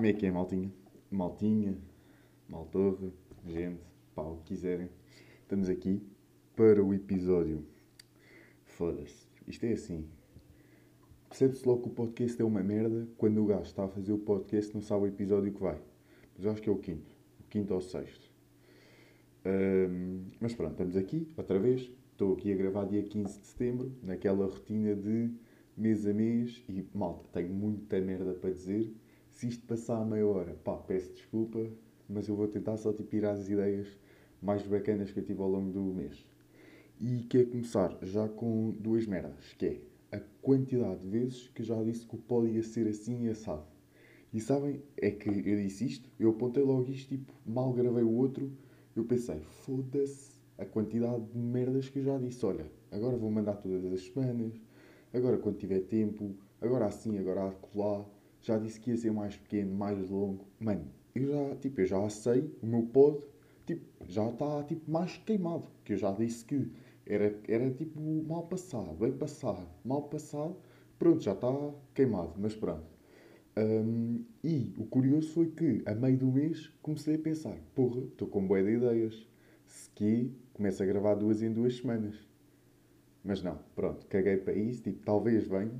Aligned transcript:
Como 0.00 0.08
é 0.08 0.14
que 0.14 0.24
é, 0.24 0.30
maltinha? 0.30 0.72
Maltinha, 1.10 1.76
maltorre, 2.48 3.12
gente, 3.46 3.82
pá, 4.14 4.22
o 4.22 4.38
que 4.38 4.54
quiserem. 4.54 4.88
Estamos 5.42 5.68
aqui 5.68 6.02
para 6.56 6.82
o 6.82 6.94
episódio. 6.94 7.66
Foda-se. 8.64 9.28
Isto 9.46 9.64
é 9.66 9.72
assim. 9.72 10.08
Percebe-se 11.28 11.68
logo 11.68 11.82
que 11.82 11.88
o 11.88 11.92
podcast 11.92 12.40
é 12.40 12.44
uma 12.46 12.62
merda 12.62 13.06
quando 13.18 13.42
o 13.42 13.46
gajo 13.46 13.64
está 13.64 13.84
a 13.84 13.88
fazer 13.88 14.14
o 14.14 14.18
podcast 14.18 14.72
não 14.72 14.80
sabe 14.80 15.02
o 15.02 15.06
episódio 15.06 15.52
que 15.52 15.60
vai. 15.60 15.78
Mas 16.34 16.46
eu 16.46 16.50
acho 16.50 16.62
que 16.62 16.70
é 16.70 16.72
o 16.72 16.78
quinto. 16.78 17.14
O 17.38 17.42
quinto 17.50 17.74
ou 17.74 17.80
o 17.80 17.82
sexto. 17.82 18.32
Ahm, 19.44 20.30
mas 20.40 20.54
pronto, 20.54 20.72
estamos 20.72 20.96
aqui, 20.96 21.28
outra 21.36 21.58
vez. 21.58 21.90
Estou 22.12 22.32
aqui 22.32 22.50
a 22.50 22.56
gravar 22.56 22.86
dia 22.86 23.02
15 23.02 23.38
de 23.38 23.46
setembro, 23.46 23.92
naquela 24.02 24.46
rotina 24.46 24.96
de 24.96 25.30
mês 25.76 26.06
a 26.06 26.14
mês. 26.14 26.64
E, 26.70 26.86
malta, 26.94 27.28
tenho 27.34 27.52
muita 27.52 28.00
merda 28.00 28.32
para 28.32 28.50
dizer. 28.50 28.90
Se 29.40 29.48
isto 29.48 29.66
passar 29.66 30.02
a 30.02 30.04
meia 30.04 30.26
hora, 30.26 30.52
pá, 30.52 30.76
peço 30.76 31.14
desculpa, 31.14 31.66
mas 32.06 32.28
eu 32.28 32.36
vou 32.36 32.46
tentar 32.46 32.76
só 32.76 32.92
tipo 32.92 33.16
ir 33.16 33.24
às 33.24 33.48
ideias 33.48 33.88
mais 34.42 34.62
bacanas 34.66 35.12
que 35.12 35.18
eu 35.18 35.24
tive 35.24 35.40
ao 35.40 35.48
longo 35.48 35.72
do 35.72 35.80
mês. 35.80 36.26
E 37.00 37.22
quero 37.22 37.46
começar 37.46 37.96
já 38.02 38.28
com 38.28 38.70
duas 38.78 39.06
merdas, 39.06 39.54
que 39.56 39.64
é 39.64 39.80
a 40.14 40.20
quantidade 40.42 41.00
de 41.00 41.08
vezes 41.08 41.48
que 41.54 41.62
já 41.62 41.82
disse 41.82 42.04
que 42.04 42.16
o 42.16 42.18
pod 42.18 42.50
ia 42.50 42.62
ser 42.62 42.86
assim 42.86 43.24
e 43.24 43.28
assado. 43.30 43.64
E 44.30 44.42
sabem, 44.42 44.82
é 44.98 45.10
que 45.10 45.30
eu 45.30 45.56
disse 45.56 45.86
isto, 45.86 46.10
eu 46.18 46.28
apontei 46.28 46.62
logo 46.62 46.90
isto, 46.90 47.08
tipo, 47.08 47.32
mal 47.46 47.72
gravei 47.72 48.02
o 48.02 48.12
outro, 48.12 48.52
eu 48.94 49.06
pensei, 49.06 49.40
foda-se 49.40 50.32
a 50.58 50.66
quantidade 50.66 51.24
de 51.32 51.38
merdas 51.38 51.88
que 51.88 52.00
eu 52.00 52.04
já 52.04 52.18
disse. 52.18 52.44
Olha, 52.44 52.70
agora 52.92 53.16
vou 53.16 53.30
mandar 53.30 53.54
todas 53.54 53.90
as 53.90 54.02
semanas, 54.02 54.52
agora 55.14 55.38
quando 55.38 55.56
tiver 55.56 55.80
tempo, 55.80 56.34
agora 56.60 56.84
assim, 56.84 57.18
agora 57.18 57.48
acolá. 57.48 58.04
Já 58.42 58.58
disse 58.58 58.80
que 58.80 58.90
ia 58.90 58.96
ser 58.96 59.12
mais 59.12 59.36
pequeno, 59.36 59.74
mais 59.74 59.98
longo. 60.08 60.46
Mano, 60.58 60.86
eu 61.14 61.26
já, 61.26 61.56
tipo, 61.56 61.80
eu 61.80 61.86
já 61.86 62.08
sei, 62.08 62.50
o 62.62 62.66
meu 62.66 62.82
pod, 62.84 63.24
tipo, 63.66 63.84
já 64.06 64.28
está, 64.28 64.62
tipo, 64.64 64.90
mais 64.90 65.16
queimado. 65.18 65.66
Que 65.84 65.92
eu 65.94 65.96
já 65.96 66.10
disse 66.12 66.44
que 66.44 66.70
era, 67.06 67.38
era, 67.48 67.70
tipo, 67.70 68.00
mal 68.00 68.46
passado, 68.46 68.94
bem 68.94 69.12
passado, 69.12 69.66
mal 69.84 70.02
passado. 70.04 70.56
Pronto, 70.98 71.22
já 71.22 71.32
está 71.32 71.48
queimado, 71.94 72.34
mas 72.38 72.54
pronto. 72.54 72.84
Hum, 73.56 74.24
e 74.44 74.72
o 74.78 74.84
curioso 74.84 75.32
foi 75.32 75.50
que, 75.50 75.82
a 75.84 75.94
meio 75.94 76.16
do 76.16 76.26
mês, 76.26 76.72
comecei 76.82 77.16
a 77.16 77.18
pensar: 77.18 77.56
porra, 77.74 78.00
estou 78.02 78.28
com 78.28 78.46
boa 78.46 78.62
de 78.62 78.70
ideias. 78.70 79.26
Se 79.66 79.90
que 79.90 80.32
começo 80.54 80.82
a 80.82 80.86
gravar 80.86 81.14
duas 81.14 81.42
em 81.42 81.52
duas 81.52 81.76
semanas. 81.76 82.16
Mas 83.24 83.42
não, 83.42 83.58
pronto, 83.74 84.06
caguei 84.06 84.36
para 84.36 84.54
isso. 84.54 84.82
Tipo, 84.82 85.00
talvez 85.04 85.46
venha 85.46 85.72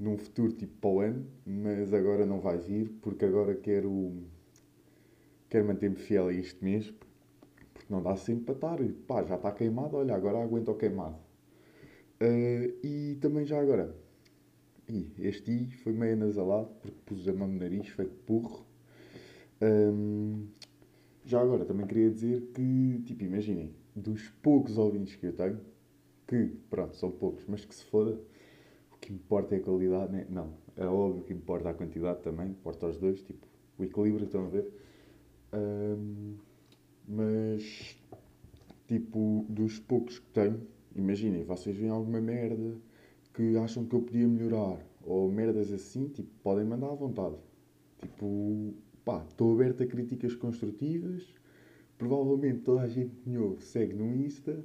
num 0.00 0.16
futuro 0.18 0.52
tipo 0.52 0.74
para 0.80 0.90
o 0.90 1.00
ano, 1.00 1.26
mas 1.46 1.92
agora 1.94 2.26
não 2.26 2.40
vai 2.40 2.58
vir 2.58 2.88
porque 3.02 3.24
agora 3.24 3.54
quero, 3.54 4.12
quero 5.48 5.66
manter-me 5.66 5.96
fiel 5.96 6.28
a 6.28 6.34
este 6.34 6.64
mês 6.64 6.92
porque 7.74 7.92
não 7.92 8.02
dá 8.02 8.16
sempre 8.16 8.54
para 8.54 8.54
estar. 8.54 8.80
E, 8.84 8.92
Pá, 8.92 9.22
já 9.24 9.36
está 9.36 9.52
queimado, 9.52 9.96
olha, 9.96 10.14
agora 10.14 10.42
aguento 10.42 10.70
o 10.70 10.74
queimado. 10.74 11.16
Ah, 12.20 12.26
e 12.82 13.16
também 13.20 13.44
já 13.46 13.60
agora, 13.60 13.94
Ih, 14.88 15.12
este 15.18 15.52
I 15.52 15.70
foi 15.84 15.92
meio 15.92 16.16
nasalado 16.16 16.68
porque 16.80 16.96
pus 17.06 17.28
a 17.28 17.32
mão 17.32 17.46
no 17.48 17.58
nariz, 17.58 17.88
feito 17.88 18.14
burro. 18.26 18.66
Ahm, 19.60 20.46
já 21.24 21.40
agora, 21.40 21.64
também 21.64 21.86
queria 21.86 22.10
dizer 22.10 22.40
que, 22.54 23.02
tipo, 23.06 23.24
imaginem, 23.24 23.74
dos 23.94 24.28
poucos 24.42 24.78
ouvintes 24.78 25.14
que 25.16 25.26
eu 25.26 25.32
tenho, 25.32 25.60
que, 26.26 26.46
pronto, 26.70 26.96
são 26.96 27.10
poucos, 27.10 27.44
mas 27.46 27.64
que 27.64 27.74
se 27.74 27.84
foda, 27.84 28.20
importa 29.12 29.54
é 29.54 29.58
a 29.58 29.62
qualidade, 29.62 30.12
né? 30.12 30.26
Não, 30.28 30.54
é 30.76 30.86
óbvio 30.86 31.24
que 31.24 31.32
importa 31.32 31.70
a 31.70 31.74
quantidade 31.74 32.20
também, 32.22 32.50
importa 32.50 32.86
os 32.86 32.98
dois, 32.98 33.22
tipo, 33.22 33.46
o 33.78 33.84
equilíbrio, 33.84 34.24
estão 34.24 34.46
a 34.46 34.48
ver? 34.48 34.72
Ahm, 35.52 36.36
mas, 37.08 37.98
tipo, 38.86 39.44
dos 39.48 39.78
poucos 39.78 40.18
que 40.18 40.30
tenho, 40.30 40.60
imaginem, 40.94 41.44
vocês 41.44 41.76
veem 41.76 41.90
alguma 41.90 42.20
merda 42.20 42.76
que 43.34 43.56
acham 43.56 43.84
que 43.84 43.94
eu 43.94 44.02
podia 44.02 44.28
melhorar, 44.28 44.78
ou 45.04 45.30
merdas 45.30 45.72
assim, 45.72 46.08
tipo, 46.08 46.30
podem 46.42 46.64
mandar 46.64 46.88
à 46.88 46.94
vontade. 46.94 47.36
Tipo, 47.98 48.74
pá, 49.04 49.24
estou 49.28 49.52
aberto 49.52 49.82
a 49.82 49.86
críticas 49.86 50.34
construtivas, 50.34 51.26
provavelmente 51.98 52.60
toda 52.60 52.82
a 52.82 52.88
gente 52.88 53.14
me 53.26 53.38
ouve 53.38 53.62
segue 53.64 53.94
no 53.94 54.14
Insta, 54.14 54.64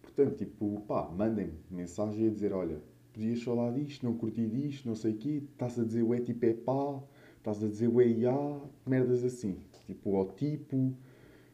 portanto, 0.00 0.36
tipo, 0.36 0.80
pá, 0.82 1.10
mandem-me 1.10 1.54
mensagem 1.70 2.26
a 2.28 2.30
dizer, 2.30 2.52
olha, 2.52 2.80
podias 3.12 3.42
falar 3.42 3.72
disto, 3.72 4.04
não 4.04 4.14
curti 4.14 4.46
disto, 4.46 4.86
não 4.86 4.94
sei 4.94 5.12
o 5.12 5.16
quê, 5.16 5.42
estás 5.52 5.78
a 5.78 5.84
dizer 5.84 6.02
o 6.02 6.14
é 6.14 6.20
tipo 6.20 6.44
é 6.46 6.52
pá, 6.54 7.02
estás 7.38 7.62
a 7.62 7.68
dizer 7.68 7.88
o 7.88 8.00
é 8.00 8.06
ia, 8.06 8.60
merdas 8.86 9.24
assim, 9.24 9.56
tipo, 9.86 10.16
ao 10.16 10.26
tipo, 10.32 10.94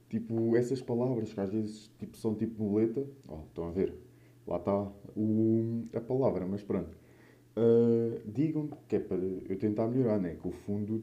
tipo, 0.09 0.57
essas 0.57 0.81
palavras 0.81 1.33
que 1.33 1.41
às 1.41 1.53
vezes 1.53 1.91
tipo, 1.99 2.17
são 2.17 2.35
tipo 2.35 2.63
muleta, 2.63 3.07
ó, 3.27 3.43
estão 3.49 3.69
a 3.69 3.71
ver, 3.71 3.95
lá 4.47 4.57
está 4.57 4.91
a 5.95 6.01
palavra, 6.01 6.47
mas 6.47 6.63
pronto. 6.63 6.97
Uh, 7.57 8.21
digam 8.25 8.71
que 8.87 8.97
é 8.97 9.01
para 9.01 9.17
eu 9.17 9.59
tentar 9.59 9.89
melhorar, 9.89 10.21
né? 10.21 10.37
Que 10.41 10.47
o 10.47 10.53
fundo, 10.53 11.03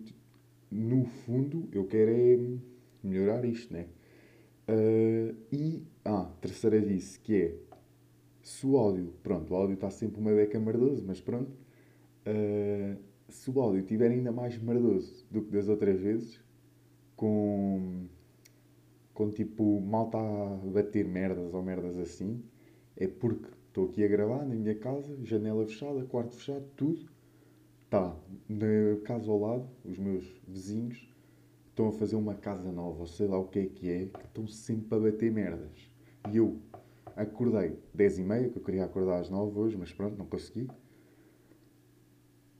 no 0.71 1.03
fundo, 1.03 1.67
eu 1.73 1.85
quero 1.85 2.11
é 2.11 2.39
melhorar 3.03 3.43
isto, 3.43 3.73
né? 3.73 3.87
Uh, 4.67 5.35
e, 5.51 5.83
ah, 6.05 6.31
terceira 6.39 6.81
disse, 6.81 7.19
que 7.19 7.35
é, 7.35 7.55
se 8.45 8.67
o 8.67 8.77
áudio, 8.77 9.11
pronto, 9.23 9.51
o 9.51 9.55
áudio 9.55 9.73
está 9.73 9.89
sempre 9.89 10.21
uma 10.21 10.31
beca 10.31 10.59
merdoso, 10.59 11.03
mas 11.03 11.19
pronto, 11.19 11.49
uh, 12.27 12.95
se 13.27 13.49
o 13.49 13.59
áudio 13.59 13.81
estiver 13.81 14.11
ainda 14.11 14.31
mais 14.31 14.55
merdoso 14.61 15.25
do 15.31 15.41
que 15.41 15.51
das 15.51 15.67
outras 15.67 15.99
vezes, 15.99 16.39
com, 17.15 18.05
com 19.15 19.31
tipo, 19.31 19.81
mal 19.81 20.05
está 20.05 20.19
a 20.19 20.57
bater 20.71 21.03
merdas 21.07 21.55
ou 21.55 21.63
merdas 21.63 21.97
assim, 21.97 22.43
é 22.95 23.07
porque 23.07 23.49
estou 23.67 23.85
aqui 23.85 24.03
a 24.03 24.07
gravar 24.07 24.45
na 24.45 24.53
minha 24.53 24.75
casa, 24.75 25.17
janela 25.23 25.65
fechada, 25.65 26.05
quarto 26.05 26.35
fechado, 26.35 26.65
tudo. 26.75 27.09
Tá, 27.89 28.15
na 28.47 28.67
casa 29.03 29.31
ao 29.31 29.39
lado, 29.39 29.67
os 29.83 29.97
meus 29.97 30.23
vizinhos 30.47 31.11
estão 31.69 31.87
a 31.87 31.91
fazer 31.91 32.15
uma 32.15 32.35
casa 32.35 32.71
nova, 32.71 32.99
ou 32.99 33.07
sei 33.07 33.25
lá 33.25 33.39
o 33.39 33.47
que 33.47 33.57
é 33.57 33.65
que 33.65 33.89
é, 33.89 34.05
que 34.05 34.25
estão 34.25 34.45
sempre 34.45 34.95
a 34.95 35.01
bater 35.01 35.31
merdas. 35.31 35.89
E 36.31 36.37
eu 36.37 36.59
acordei 37.15 37.77
10 37.93 38.19
e 38.19 38.23
meia, 38.23 38.49
que 38.49 38.57
eu 38.57 38.63
queria 38.63 38.85
acordar 38.85 39.19
às 39.19 39.29
9 39.29 39.57
hoje, 39.59 39.77
mas 39.77 39.91
pronto, 39.93 40.17
não 40.17 40.25
consegui. 40.25 40.67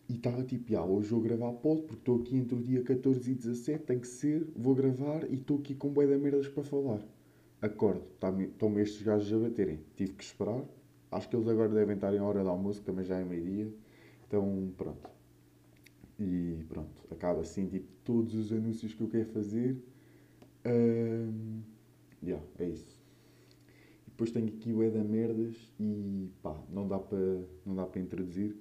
E 0.08 0.14
estava 0.14 0.44
tipo, 0.44 0.76
ah, 0.78 0.86
hoje 0.86 1.10
vou 1.10 1.20
gravar 1.22 1.52
pod, 1.54 1.82
porque 1.82 2.00
estou 2.00 2.22
aqui 2.22 2.38
entre 2.38 2.56
o 2.56 2.62
dia 2.62 2.84
14 2.84 3.32
e 3.32 3.36
17, 3.36 3.84
tem 3.84 4.00
que 4.00 4.08
ser, 4.08 4.48
vou 4.56 4.76
gravar 4.76 5.24
e 5.32 5.36
estou 5.36 5.58
aqui 5.58 5.74
com 5.74 5.90
bué 5.90 6.06
de 6.06 6.18
merdas 6.18 6.48
para 6.48 6.64
falar. 6.64 7.02
Acordo, 7.62 8.04
estão-me 8.14 8.82
estes 8.82 9.02
gajos 9.02 9.34
a 9.34 9.40
baterem. 9.40 9.80
Tive 9.96 10.14
que 10.14 10.24
esperar. 10.24 10.64
Acho 11.12 11.30
que 11.30 11.36
eles 11.36 11.48
agora 11.48 11.70
devem 11.70 11.96
estar 11.96 12.14
em 12.14 12.20
hora 12.20 12.44
de 12.44 12.48
almoço, 12.48 12.84
também 12.84 13.04
já 13.04 13.18
é 13.18 13.24
meio-dia. 13.26 13.74
Então, 14.28 14.72
pronto. 14.78 15.10
E 16.20 16.64
pronto, 16.70 17.04
acaba 17.12 17.42
assim, 17.42 17.68
tipo, 17.68 17.88
todos 18.04 18.36
os 18.36 18.52
anúncios 18.52 18.94
que 18.94 19.02
eu 19.02 19.08
quero 19.10 19.26
fazer. 19.32 19.78
Ahm, 20.66 21.62
yeah, 22.24 22.44
é 22.60 22.66
isso. 22.70 22.95
Depois 24.16 24.32
tenho 24.32 24.48
aqui 24.48 24.72
o 24.72 24.82
Eda 24.82 25.04
Merdas 25.04 25.58
e 25.78 26.30
pá, 26.42 26.58
não 26.70 26.88
dá 26.88 26.98
para 26.98 27.20
não 27.66 27.76
dá 27.76 27.86
para 27.86 28.00
introduzir 28.00 28.56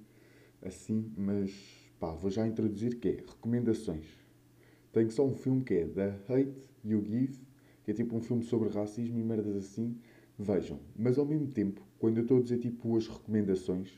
assim, 0.61 1.09
mas 1.15 1.49
pá, 1.97 2.11
vou 2.11 2.29
já 2.29 2.45
introduzir 2.45 2.99
que 2.99 3.07
é 3.07 3.11
recomendações. 3.25 4.05
Tenho 4.91 5.09
só 5.09 5.25
um 5.25 5.33
filme 5.33 5.63
que 5.63 5.73
é 5.75 5.87
The 5.87 6.19
Hate 6.27 6.69
You 6.83 7.01
Give, 7.05 7.39
que 7.85 7.91
é 7.91 7.93
tipo 7.93 8.17
um 8.17 8.19
filme 8.19 8.43
sobre 8.43 8.67
racismo 8.67 9.17
e 9.17 9.23
merdas 9.23 9.55
assim. 9.55 9.95
Vejam, 10.37 10.77
mas 10.93 11.17
ao 11.17 11.25
mesmo 11.25 11.47
tempo, 11.47 11.81
quando 11.99 12.17
eu 12.17 12.23
estou 12.23 12.39
a 12.39 12.41
dizer 12.41 12.57
tipo 12.57 12.97
as 12.97 13.07
recomendações, 13.07 13.97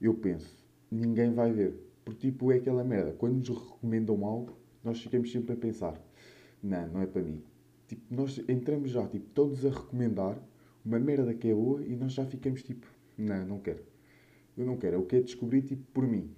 eu 0.00 0.14
penso, 0.14 0.64
ninguém 0.88 1.32
vai 1.32 1.50
ver. 1.50 1.74
Porque 2.04 2.30
tipo 2.30 2.52
é 2.52 2.58
aquela 2.58 2.84
merda, 2.84 3.10
quando 3.10 3.38
nos 3.38 3.48
recomendam 3.48 4.24
algo, 4.24 4.56
nós 4.84 5.02
ficamos 5.02 5.32
sempre 5.32 5.54
a 5.54 5.56
pensar, 5.56 6.00
não, 6.62 6.86
não 6.86 7.02
é 7.02 7.06
para 7.06 7.22
mim. 7.22 7.42
Tipo, 7.88 8.02
nós 8.14 8.38
entramos 8.48 8.92
já, 8.92 9.04
tipo, 9.08 9.26
todos 9.30 9.66
a 9.66 9.70
recomendar 9.70 10.40
uma 10.86 11.00
merda 11.00 11.34
que 11.34 11.48
é 11.48 11.54
boa 11.54 11.82
e 11.84 11.96
nós 11.96 12.14
já 12.14 12.26
ficamos 12.26 12.62
tipo, 12.62 12.86
não, 13.18 13.46
não 13.46 13.60
quero. 13.60 13.82
Eu 14.56 14.66
não 14.66 14.76
quero, 14.78 14.96
eu 14.96 15.06
quero 15.06 15.24
descobrir 15.24 15.62
tipo 15.62 15.84
por 15.92 16.06
mim. 16.08 16.30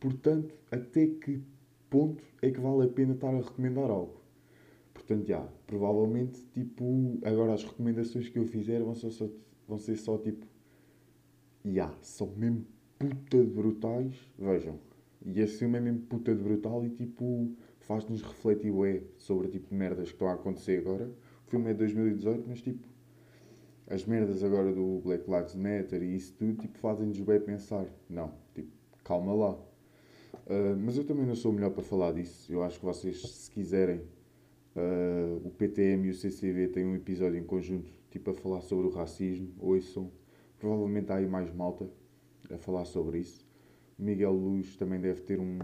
Portanto, 0.00 0.54
até 0.70 1.06
que 1.08 1.42
ponto 1.90 2.22
é 2.42 2.50
que 2.50 2.60
vale 2.60 2.84
a 2.84 2.88
pena 2.88 3.14
estar 3.14 3.30
a 3.34 3.38
recomendar 3.40 3.90
algo? 3.90 4.20
Portanto, 4.94 5.26
já, 5.26 5.40
provavelmente, 5.66 6.42
tipo, 6.54 7.18
agora 7.24 7.54
as 7.54 7.64
recomendações 7.64 8.28
que 8.28 8.38
eu 8.38 8.46
fizer 8.46 8.82
vão, 8.82 8.94
só, 8.94 9.10
só- 9.10 9.28
vão 9.68 9.78
ser 9.78 9.96
só 9.96 10.18
tipo, 10.18 10.46
já, 11.64 11.92
são 12.02 12.28
mesmo 12.36 12.64
puta 12.98 13.38
de 13.44 13.50
brutais, 13.50 14.14
vejam. 14.38 14.78
E 15.24 15.40
esse 15.40 15.58
filme 15.58 15.78
é 15.78 15.80
mesmo 15.80 16.00
puta 16.00 16.34
de 16.34 16.42
brutal 16.42 16.84
e 16.86 16.90
tipo, 16.90 17.52
faz-nos 17.80 18.22
refletir 18.22 18.70
ué, 18.70 19.02
sobre 19.18 19.48
tipo 19.48 19.74
merdas 19.74 20.08
que 20.08 20.14
estão 20.14 20.28
a 20.28 20.34
acontecer 20.34 20.78
agora. 20.78 21.10
O 21.46 21.50
filme 21.50 21.70
é 21.70 21.72
de 21.72 21.78
2018, 21.80 22.44
mas 22.48 22.62
tipo, 22.62 22.86
as 23.88 24.04
merdas 24.04 24.42
agora 24.42 24.72
do 24.72 25.00
Black 25.04 25.30
Lives 25.30 25.54
Matter 25.54 26.02
e 26.02 26.16
isso 26.16 26.34
tudo, 26.34 26.54
tipo, 26.60 26.78
fazem-nos 26.78 27.20
bem 27.20 27.40
pensar. 27.40 27.86
Não, 28.08 28.32
tipo, 28.54 28.70
calma 29.04 29.32
lá. 29.32 29.52
Uh, 30.46 30.76
mas 30.78 30.96
eu 30.96 31.04
também 31.04 31.24
não 31.24 31.34
sou 31.34 31.52
o 31.52 31.54
melhor 31.54 31.70
para 31.70 31.82
falar 31.82 32.12
disso. 32.12 32.52
Eu 32.52 32.62
acho 32.62 32.78
que 32.78 32.84
vocês, 32.84 33.20
se 33.20 33.50
quiserem, 33.50 34.00
uh, 34.76 35.46
o 35.46 35.50
PTM 35.50 36.06
e 36.06 36.10
o 36.10 36.14
CCV 36.14 36.68
têm 36.68 36.84
um 36.84 36.96
episódio 36.96 37.38
em 37.38 37.44
conjunto, 37.44 37.90
tipo 38.10 38.30
a 38.30 38.34
falar 38.34 38.60
sobre 38.60 38.86
o 38.86 38.90
racismo. 38.90 39.52
Ouçam. 39.58 40.10
Provavelmente 40.58 41.12
há 41.12 41.16
aí 41.16 41.26
mais 41.26 41.52
malta 41.54 41.88
a 42.50 42.58
falar 42.58 42.84
sobre 42.84 43.18
isso. 43.18 43.46
Miguel 43.98 44.32
Luz 44.32 44.76
também 44.76 45.00
deve 45.00 45.20
ter 45.22 45.40
um, 45.40 45.58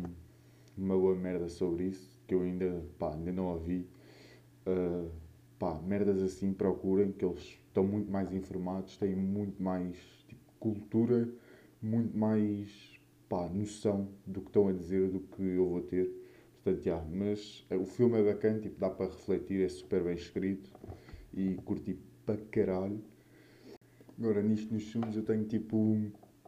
uma 0.76 0.96
boa 0.96 1.14
merda 1.14 1.48
sobre 1.48 1.84
isso, 1.84 2.20
que 2.26 2.34
eu 2.34 2.42
ainda, 2.42 2.84
pá, 2.98 3.14
ainda 3.14 3.32
não 3.32 3.46
ouvi. 3.46 3.86
Uh, 4.66 5.10
pá, 5.58 5.80
merdas 5.80 6.22
assim 6.22 6.52
procurem, 6.52 7.12
que 7.12 7.24
eles 7.24 7.61
estão 7.72 7.84
muito 7.84 8.10
mais 8.12 8.30
informados, 8.32 8.98
têm 8.98 9.16
muito 9.16 9.62
mais 9.62 9.96
tipo, 10.28 10.40
cultura, 10.60 11.26
muito 11.80 12.16
mais 12.16 13.00
pá, 13.28 13.48
noção 13.48 14.08
do 14.26 14.42
que 14.42 14.48
estão 14.48 14.68
a 14.68 14.72
dizer 14.72 15.08
do 15.08 15.20
que 15.20 15.42
eu 15.42 15.68
vou 15.68 15.80
ter. 15.80 16.10
Portanto, 16.62 16.84
já, 16.84 17.02
mas 17.10 17.66
o 17.70 17.86
filme 17.86 18.20
é 18.20 18.22
bacana, 18.22 18.60
tipo, 18.60 18.78
dá 18.78 18.90
para 18.90 19.06
refletir, 19.06 19.64
é 19.64 19.68
super 19.68 20.04
bem 20.04 20.14
escrito 20.14 20.70
e 21.32 21.54
curti 21.64 21.98
para 22.26 22.36
caralho. 22.36 23.02
Agora, 24.18 24.42
nisto 24.42 24.72
nos 24.72 24.84
filmes 24.84 25.16
eu 25.16 25.24
tenho 25.24 25.44
tipo, 25.44 25.96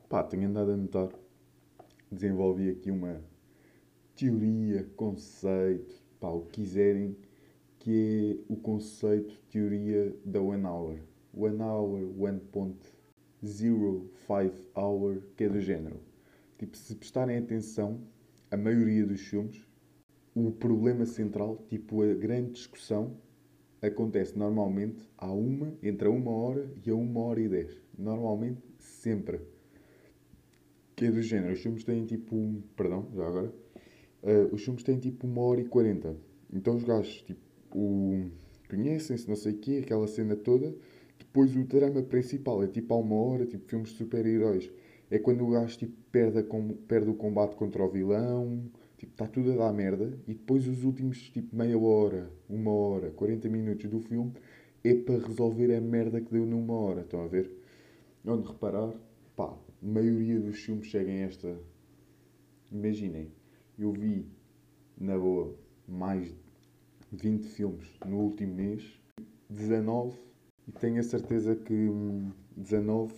pá, 0.08 0.22
tenho 0.22 0.46
andado 0.46 0.72
a 0.72 0.76
notar, 0.76 1.08
desenvolvi 2.12 2.68
aqui 2.68 2.90
uma 2.90 3.20
teoria, 4.14 4.84
conceito, 4.94 5.94
pá, 6.20 6.28
o 6.28 6.42
que 6.42 6.62
quiserem 6.62 7.16
que 7.78 8.40
é 8.48 8.52
o 8.52 8.56
conceito 8.56 9.34
teoria 9.50 10.14
da 10.24 10.40
One 10.40 10.64
Hour. 10.64 11.13
One 11.36 11.60
Hour, 11.60 12.00
1.05 12.16 14.52
Hour, 14.76 15.22
que 15.36 15.44
é 15.44 15.48
do 15.48 15.60
género. 15.60 16.00
Tipo, 16.58 16.76
se 16.76 16.94
prestarem 16.94 17.38
atenção, 17.38 18.00
a 18.50 18.56
maioria 18.56 19.04
dos 19.04 19.20
filmes, 19.20 19.66
o 20.34 20.50
problema 20.50 21.04
central, 21.04 21.64
tipo 21.68 22.02
a 22.02 22.14
grande 22.14 22.52
discussão, 22.52 23.16
acontece 23.82 24.38
normalmente 24.38 25.06
a 25.18 25.30
uma, 25.30 25.74
entre 25.82 26.08
a 26.08 26.10
uma 26.10 26.30
hora 26.30 26.70
e 26.84 26.90
a 26.90 26.94
uma 26.94 27.20
hora 27.20 27.40
e 27.40 27.48
dez. 27.48 27.80
Normalmente, 27.98 28.62
sempre. 28.78 29.40
Que 30.96 31.06
é 31.06 31.10
do 31.10 31.22
género. 31.22 31.52
Os 31.52 31.60
filmes 31.60 31.84
têm 31.84 32.04
tipo. 32.04 32.62
Perdão, 32.76 33.08
já 33.14 33.26
agora. 33.26 33.52
Uh, 34.22 34.54
os 34.54 34.64
filmes 34.64 34.82
têm 34.82 34.98
tipo 34.98 35.26
uma 35.26 35.42
hora 35.42 35.60
e 35.60 35.64
quarenta. 35.64 36.16
Então 36.52 36.76
os 36.76 36.84
gajos, 36.84 37.22
tipo, 37.22 37.40
o 37.74 38.30
conhecem-se, 38.68 39.28
não 39.28 39.36
sei 39.36 39.52
o 39.52 39.58
quê, 39.58 39.80
aquela 39.82 40.06
cena 40.06 40.36
toda. 40.36 40.74
Depois 41.34 41.56
o 41.56 41.64
drama 41.64 42.00
principal 42.00 42.62
é 42.62 42.68
tipo 42.68 42.94
há 42.94 42.96
uma 42.96 43.16
hora, 43.16 43.44
tipo 43.44 43.68
filmes 43.68 43.88
de 43.88 43.96
super-heróis. 43.96 44.70
É 45.10 45.18
quando 45.18 45.44
o 45.44 45.50
gajo 45.50 45.76
tipo, 45.76 45.92
perde, 46.12 46.38
a, 46.38 46.44
perde 46.86 47.10
o 47.10 47.14
combate 47.14 47.56
contra 47.56 47.82
o 47.82 47.90
vilão, 47.90 48.70
tipo, 48.96 49.10
está 49.10 49.26
tudo 49.26 49.50
a 49.50 49.56
dar 49.56 49.72
merda. 49.72 50.16
E 50.28 50.34
depois 50.34 50.68
os 50.68 50.84
últimos 50.84 51.18
tipo 51.30 51.56
meia 51.56 51.76
hora, 51.76 52.30
uma 52.48 52.70
hora, 52.70 53.10
40 53.10 53.48
minutos 53.48 53.90
do 53.90 53.98
filme 53.98 54.32
é 54.84 54.94
para 54.94 55.18
resolver 55.26 55.74
a 55.74 55.80
merda 55.80 56.20
que 56.20 56.30
deu 56.30 56.46
numa 56.46 56.72
hora. 56.72 57.00
Estão 57.00 57.24
a 57.24 57.26
ver? 57.26 57.50
Onde 58.24 58.46
reparar, 58.46 58.94
pá, 59.34 59.46
a 59.46 59.58
maioria 59.84 60.38
dos 60.38 60.60
filmes 60.60 60.86
chegam 60.86 61.14
a 61.14 61.16
esta. 61.16 61.58
Imaginem, 62.70 63.26
eu 63.76 63.90
vi, 63.90 64.24
na 64.96 65.18
boa, 65.18 65.52
mais 65.88 66.32
20 67.10 67.44
filmes 67.48 67.88
no 68.06 68.18
último 68.18 68.54
mês, 68.54 68.84
19, 69.50 70.16
e 70.66 70.72
tenho 70.72 71.00
a 71.00 71.02
certeza 71.02 71.54
que 71.54 71.90
19 72.56 73.12
hum, 73.12 73.16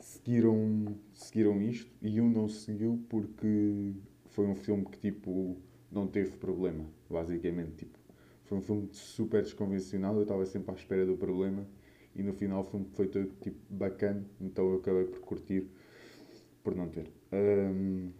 seguiram, 0.00 0.96
seguiram 1.12 1.62
isto 1.62 1.90
e 2.02 2.20
um 2.20 2.30
não 2.30 2.48
seguiu 2.48 3.02
porque 3.08 3.94
foi 4.26 4.46
um 4.46 4.54
filme 4.54 4.84
que 4.86 4.98
tipo 4.98 5.56
não 5.90 6.06
teve 6.06 6.36
problema, 6.36 6.84
basicamente. 7.08 7.76
Tipo, 7.76 7.98
foi 8.44 8.58
um 8.58 8.60
filme 8.60 8.88
super 8.92 9.42
desconvencional, 9.42 10.16
eu 10.16 10.22
estava 10.22 10.44
sempre 10.44 10.72
à 10.72 10.74
espera 10.74 11.06
do 11.06 11.16
problema 11.16 11.66
e 12.14 12.22
no 12.22 12.32
final 12.32 12.60
o 12.60 12.64
filme 12.64 12.86
foi 12.92 13.06
todo 13.06 13.28
tipo 13.40 13.58
bacana, 13.70 14.24
então 14.40 14.68
eu 14.70 14.76
acabei 14.76 15.04
por 15.04 15.20
curtir 15.20 15.68
por 16.62 16.74
não 16.74 16.88
ter. 16.88 17.10
Um, 17.32 18.10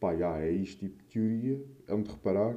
pá, 0.00 0.16
já, 0.16 0.40
é 0.40 0.50
isto 0.50 0.80
tipo 0.80 0.96
de 0.96 1.04
teoria, 1.04 1.64
é 1.86 1.94
um 1.94 2.02
de 2.02 2.10
reparar, 2.10 2.56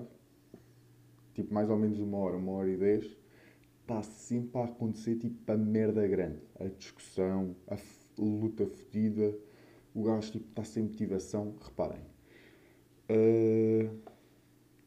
tipo 1.33 1.53
mais 1.53 1.69
ou 1.69 1.77
menos 1.77 1.99
uma 1.99 2.17
hora, 2.17 2.37
uma 2.37 2.51
hora 2.53 2.69
e 2.69 2.77
dez, 2.77 3.20
está 3.91 4.03
sempre 4.03 4.61
a 4.61 4.65
acontecer 4.65 5.17
tipo 5.17 5.51
a 5.51 5.57
merda 5.57 6.07
grande. 6.07 6.39
A 6.59 6.65
discussão, 6.65 7.55
a 7.67 7.77
luta 8.17 8.65
fedida, 8.65 9.37
o 9.93 10.03
gajo 10.03 10.31
tipo 10.31 10.49
está 10.49 10.63
sem 10.63 10.83
motivação, 10.83 11.55
reparem. 11.61 12.01
Uh, 13.09 13.93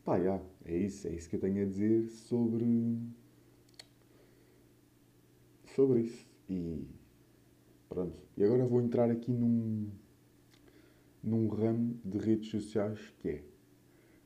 pá, 0.02 0.16
yeah, 0.16 0.42
é 0.64 0.76
isso, 0.76 1.06
é 1.06 1.12
isso 1.12 1.28
que 1.28 1.36
eu 1.36 1.40
tenho 1.40 1.62
a 1.62 1.66
dizer 1.66 2.08
sobre 2.08 2.96
sobre 5.74 6.00
isso. 6.02 6.26
E 6.48 6.86
pronto. 7.88 8.16
E 8.36 8.44
agora 8.44 8.64
vou 8.64 8.80
entrar 8.80 9.10
aqui 9.10 9.32
num 9.32 9.90
num 11.22 11.48
ramo 11.48 11.98
de 12.04 12.18
redes 12.18 12.50
sociais 12.50 13.00
que 13.18 13.28
é 13.28 13.44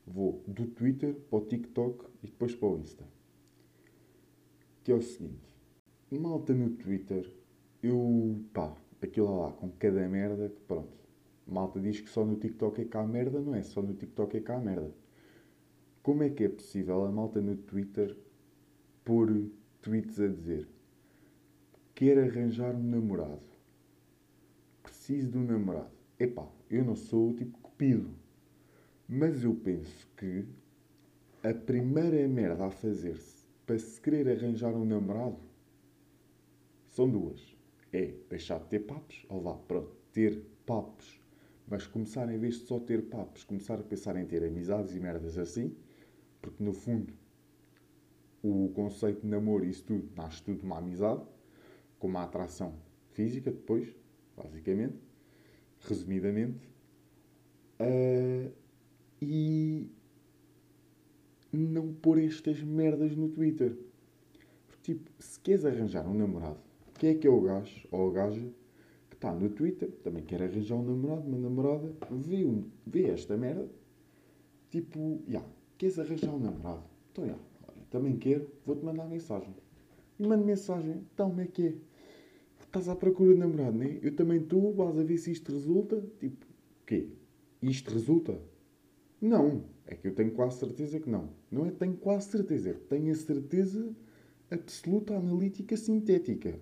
vou 0.05 0.43
do 0.47 0.67
Twitter 0.67 1.15
para 1.29 1.39
o 1.39 1.45
TikTok 1.45 2.05
e 2.23 2.27
depois 2.27 2.55
para 2.55 2.67
o 2.67 2.79
Insta. 2.79 3.18
Que 4.83 4.91
é 4.91 4.95
o 4.95 5.01
seguinte: 5.01 5.55
malta 6.11 6.53
no 6.53 6.71
Twitter, 6.71 7.31
eu 7.83 8.39
pá, 8.53 8.75
aquilo 9.01 9.41
lá 9.41 9.51
com 9.51 9.69
cada 9.71 10.07
merda 10.07 10.49
que 10.49 10.61
pronto. 10.61 10.97
Malta 11.47 11.79
diz 11.79 11.99
que 11.99 12.09
só 12.09 12.23
no 12.23 12.35
TikTok 12.35 12.81
é 12.81 12.85
cá 12.85 13.03
merda, 13.05 13.41
não 13.41 13.55
é? 13.55 13.63
Só 13.63 13.81
no 13.81 13.93
TikTok 13.93 14.37
é 14.37 14.41
cá 14.41 14.59
merda. 14.59 14.93
Como 16.03 16.23
é 16.23 16.29
que 16.29 16.43
é 16.43 16.49
possível 16.49 17.05
a 17.05 17.11
malta 17.11 17.41
no 17.41 17.55
Twitter 17.55 18.15
pôr 19.03 19.49
tweets 19.81 20.19
a 20.19 20.27
dizer 20.27 20.67
quer 21.99 22.17
arranjar 22.17 22.73
um 22.73 22.83
namorado? 22.83 23.41
Preciso 24.81 25.31
de 25.31 25.37
um 25.37 25.43
namorado. 25.43 25.91
Epá, 26.17 26.47
eu 26.69 26.85
não 26.85 26.95
sou 26.95 27.31
o 27.31 27.33
tipo 27.33 27.59
cupido. 27.59 28.09
Mas 29.05 29.43
eu 29.43 29.53
penso 29.53 30.07
que 30.15 30.45
a 31.43 31.53
primeira 31.53 32.25
merda 32.25 32.67
a 32.67 32.71
fazer-se 32.71 33.38
para 33.69 33.77
se 33.77 34.01
querer 34.01 34.27
arranjar 34.27 34.73
um 34.73 34.83
namorado 34.83 35.37
são 36.87 37.07
duas. 37.07 37.55
É 37.93 38.15
deixar 38.27 38.57
de 38.61 38.65
ter 38.65 38.79
papos, 38.79 39.23
ou 39.29 39.43
vá, 39.43 39.53
pronto, 39.53 39.95
ter 40.11 40.43
papos, 40.65 41.21
mas 41.67 41.85
começar, 41.85 42.33
em 42.33 42.39
vez 42.39 42.55
de 42.55 42.65
só 42.65 42.79
ter 42.79 43.03
papos, 43.03 43.43
começar 43.43 43.75
a 43.75 43.83
pensar 43.83 44.15
em 44.15 44.25
ter 44.25 44.43
amizades 44.43 44.95
e 44.95 44.99
merdas 44.99 45.37
assim, 45.37 45.75
porque 46.41 46.63
no 46.63 46.73
fundo 46.73 47.13
o 48.41 48.71
conceito 48.73 49.21
de 49.21 49.27
namoro 49.27 49.63
e 49.63 49.69
isso 49.69 49.83
tudo 49.83 50.09
nasce 50.15 50.41
tudo 50.41 50.61
de 50.61 50.65
uma 50.65 50.79
amizade, 50.79 51.21
com 51.99 52.07
uma 52.07 52.23
atração 52.23 52.73
física 53.11 53.51
depois, 53.51 53.95
basicamente, 54.35 54.97
resumidamente. 55.81 56.67
Uh, 57.79 58.51
e 59.21 59.91
não 61.57 61.93
pôr 61.93 62.19
estas 62.19 62.61
merdas 62.61 63.15
no 63.15 63.29
Twitter. 63.29 63.77
Porque, 64.67 64.93
tipo, 64.93 65.09
se 65.19 65.39
queres 65.39 65.65
arranjar 65.65 66.07
um 66.07 66.13
namorado, 66.13 66.59
quem 66.97 67.11
é 67.11 67.15
que 67.15 67.27
é 67.27 67.29
o 67.29 67.41
gajo 67.41 67.87
ou 67.91 68.09
a 68.09 68.13
gaja 68.13 68.47
que 69.09 69.15
está 69.15 69.33
no 69.33 69.49
Twitter, 69.49 69.89
também 70.03 70.23
quer 70.23 70.41
arranjar 70.41 70.75
um 70.75 70.83
namorado, 70.83 71.27
uma 71.27 71.37
namorada, 71.37 71.93
vê, 72.11 72.45
um, 72.45 72.65
vê 72.85 73.05
esta 73.05 73.35
merda, 73.37 73.69
tipo, 74.69 75.21
já, 75.27 75.39
yeah, 75.39 75.49
queres 75.77 75.99
arranjar 75.99 76.33
um 76.33 76.39
namorado? 76.39 76.83
Então, 77.11 77.25
já, 77.25 77.31
yeah, 77.31 77.49
também 77.89 78.17
quero, 78.17 78.47
vou-te 78.65 78.83
mandar 78.85 79.07
mensagem. 79.07 79.53
E 80.19 80.27
mando 80.27 80.45
mensagem, 80.45 81.03
então, 81.13 81.29
como 81.29 81.41
é 81.41 81.47
que 81.47 81.67
é? 81.67 81.75
Estás 82.61 82.87
à 82.87 82.95
procura 82.95 83.33
de 83.33 83.39
namorado, 83.39 83.77
não 83.77 83.85
é? 83.85 83.99
Eu 84.01 84.15
também 84.15 84.39
estou, 84.39 84.73
vais 84.73 84.97
a 84.99 85.03
ver 85.03 85.17
se 85.17 85.31
isto 85.31 85.51
resulta. 85.51 86.03
Tipo, 86.19 86.45
o 86.45 86.85
quê? 86.85 87.07
Isto 87.61 87.91
resulta? 87.91 88.39
Não. 89.19 89.63
É 89.91 89.95
que 89.95 90.07
eu 90.07 90.13
tenho 90.13 90.29
quase 90.31 90.59
certeza 90.59 90.99
que 90.99 91.09
não. 91.09 91.29
Não 91.49 91.65
é 91.65 91.71
tenho 91.71 91.97
quase 91.97 92.29
certeza. 92.29 92.75
Tenho 92.87 93.11
a 93.11 93.15
certeza 93.15 93.89
absoluta, 94.51 95.17
analítica, 95.17 95.75
sintética. 95.75 96.59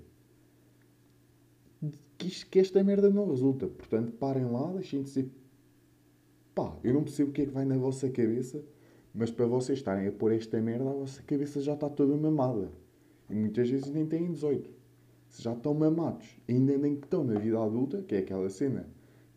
Que, 2.18 2.28
isto, 2.28 2.50
que 2.50 2.58
esta 2.58 2.82
merda 2.82 3.10
não 3.10 3.30
resulta. 3.30 3.68
Portanto, 3.68 4.14
parem 4.14 4.46
lá, 4.46 4.72
deixem 4.72 5.04
de 5.04 5.10
ser. 5.10 5.30
Pá, 6.56 6.74
eu 6.82 6.94
não 6.94 7.04
percebo 7.04 7.32
o 7.32 7.34
que 7.34 7.42
é 7.42 7.46
que 7.46 7.52
vai 7.52 7.66
na 7.66 7.78
vossa 7.78 8.10
cabeça, 8.10 8.64
mas 9.14 9.30
para 9.30 9.46
vocês 9.46 9.78
estarem 9.78 10.08
a 10.08 10.12
pôr 10.14 10.32
esta 10.32 10.62
merda, 10.62 10.90
a 10.90 10.94
vossa 10.94 11.22
cabeça 11.24 11.60
já 11.60 11.74
está 11.74 11.90
toda 11.90 12.16
mamada. 12.16 12.72
E 13.30 13.36
muitas 13.36 13.70
vezes 13.70 13.90
nem 13.92 14.06
têm 14.06 14.32
18. 14.32 14.70
Se 15.28 15.44
já 15.44 15.52
estão 15.52 15.74
mamados, 15.74 16.26
ainda 16.48 16.78
nem 16.78 16.96
que 16.96 17.06
estão 17.06 17.26
na 17.26 17.38
vida 17.38 17.62
adulta, 17.62 18.02
que 18.04 18.16
é 18.16 18.20
aquela 18.20 18.50
cena 18.50 18.88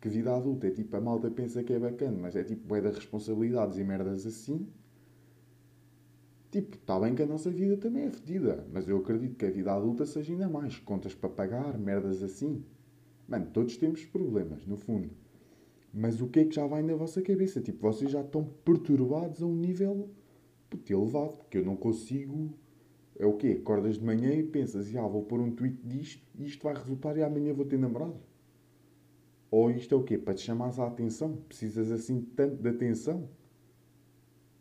que 0.01 0.09
vida 0.09 0.35
adulta 0.35 0.67
é 0.67 0.71
tipo, 0.71 0.97
a 0.97 0.99
malta 0.99 1.29
pensa 1.29 1.63
que 1.63 1.71
é 1.71 1.79
bacana, 1.79 2.17
mas 2.19 2.35
é 2.35 2.43
tipo, 2.43 2.75
é 2.75 2.81
das 2.81 2.95
responsabilidades 2.95 3.77
e 3.77 3.83
merdas 3.83 4.25
assim. 4.25 4.67
Tipo, 6.49 6.75
está 6.75 6.99
bem 6.99 7.13
que 7.13 7.21
a 7.21 7.27
nossa 7.27 7.51
vida 7.51 7.77
também 7.77 8.05
é 8.05 8.09
fedida, 8.09 8.65
mas 8.73 8.89
eu 8.89 8.97
acredito 8.97 9.35
que 9.35 9.45
a 9.45 9.51
vida 9.51 9.71
adulta 9.71 10.05
seja 10.07 10.33
ainda 10.33 10.49
mais. 10.49 10.79
Contas 10.79 11.13
para 11.13 11.29
pagar, 11.29 11.77
merdas 11.77 12.23
assim. 12.23 12.65
Mano, 13.27 13.45
todos 13.53 13.77
temos 13.77 14.03
problemas, 14.03 14.65
no 14.65 14.75
fundo. 14.75 15.11
Mas 15.93 16.19
o 16.19 16.27
que 16.27 16.39
é 16.39 16.45
que 16.45 16.55
já 16.55 16.65
vai 16.65 16.81
na 16.81 16.95
vossa 16.95 17.21
cabeça? 17.21 17.61
Tipo, 17.61 17.81
vocês 17.81 18.09
já 18.09 18.21
estão 18.21 18.43
perturbados 18.65 19.43
a 19.43 19.45
um 19.45 19.55
nível 19.55 20.09
puto, 20.67 20.91
elevado, 20.91 21.37
porque 21.37 21.59
eu 21.59 21.65
não 21.65 21.75
consigo. 21.75 22.51
É 23.19 23.25
o 23.25 23.33
quê? 23.33 23.59
Acordas 23.61 23.99
de 23.99 24.03
manhã 24.03 24.33
e 24.33 24.41
pensas, 24.41 24.93
ah, 24.95 25.07
vou 25.07 25.23
pôr 25.23 25.39
um 25.39 25.51
tweet 25.51 25.77
disto 25.85 26.25
e 26.39 26.45
isto 26.47 26.63
vai 26.63 26.73
resultar 26.73 27.15
e 27.17 27.21
amanhã 27.21 27.53
vou 27.53 27.65
ter 27.65 27.77
namorado. 27.77 28.30
Ou 29.51 29.69
isto 29.69 29.93
é 29.93 29.97
o 29.97 30.03
quê? 30.03 30.17
Para 30.17 30.33
te 30.33 30.41
chamares 30.41 30.79
a 30.79 30.87
atenção? 30.87 31.35
Precisas 31.35 31.91
assim 31.91 32.21
tanto 32.21 32.55
de 32.55 32.69
atenção? 32.69 33.29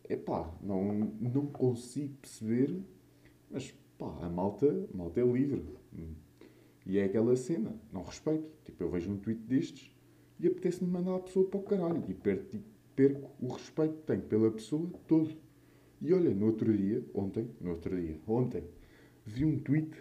Epá, 0.09 0.53
não, 0.61 0.93
não 1.21 1.47
consigo 1.47 2.15
perceber, 2.21 2.77
mas 3.49 3.73
pá, 3.97 4.13
a 4.21 4.29
malta, 4.29 4.67
a 4.93 4.97
malta 4.97 5.21
é 5.21 5.25
livre. 5.25 5.65
E 6.85 6.99
é 6.99 7.05
aquela 7.05 7.37
cena, 7.37 7.73
não 7.93 8.03
respeito. 8.03 8.51
Tipo, 8.65 8.83
eu 8.83 8.91
vejo 8.91 9.13
um 9.13 9.17
tweet 9.17 9.41
destes 9.43 9.95
e 10.41 10.49
apetece-me 10.49 10.91
mandar 10.91 11.15
a 11.15 11.21
pessoa 11.21 11.49
para 11.49 11.61
o 11.61 11.63
caralho 11.63 12.05
e 12.09 12.15
perco, 12.15 12.59
perco 12.97 13.31
o 13.41 13.53
respeito 13.53 13.95
que 13.95 14.03
tenho 14.03 14.23
pela 14.23 14.51
pessoa 14.51 14.91
todo. 15.07 15.31
E 16.03 16.13
olha, 16.13 16.35
no 16.35 16.47
outro 16.47 16.77
dia, 16.77 17.05
ontem, 17.15 17.49
no 17.61 17.71
outro 17.71 17.95
dia, 17.95 18.19
ontem, 18.27 18.65
vi 19.25 19.45
um 19.45 19.57
tweet 19.61 19.93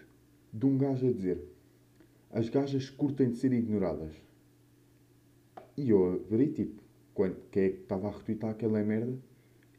de 0.52 0.66
um 0.66 0.78
gajo 0.78 1.08
a 1.08 1.12
dizer 1.12 1.48
as 2.32 2.48
gajas 2.48 2.90
curtem 2.90 3.32
de 3.32 3.38
ser 3.38 3.52
ignoradas. 3.54 4.14
E 5.80 5.92
eu 5.92 6.16
abri 6.16 6.50
tipo, 6.50 6.84
quando, 7.14 7.38
quem 7.50 7.64
é 7.64 7.70
que 7.70 7.84
estava 7.84 8.10
a 8.10 8.12
retweetar 8.12 8.50
aquela 8.50 8.84
merda? 8.84 9.18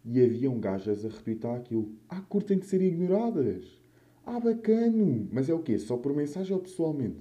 E 0.03 0.19
haviam 0.25 0.59
gajas 0.59 1.05
a 1.05 1.11
retweetar 1.11 1.55
aquilo. 1.57 1.93
Ah, 2.09 2.23
curtem 2.23 2.59
de 2.59 2.65
ser 2.65 2.81
ignoradas. 2.81 3.79
Ah, 4.25 4.41
bacano. 4.41 5.29
Mas 5.31 5.51
é 5.51 5.53
o 5.53 5.59
quê? 5.59 5.79
Só 5.79 5.99
por 5.99 6.17
mensagem 6.17 6.55
ou 6.55 6.63
pessoalmente? 6.63 7.21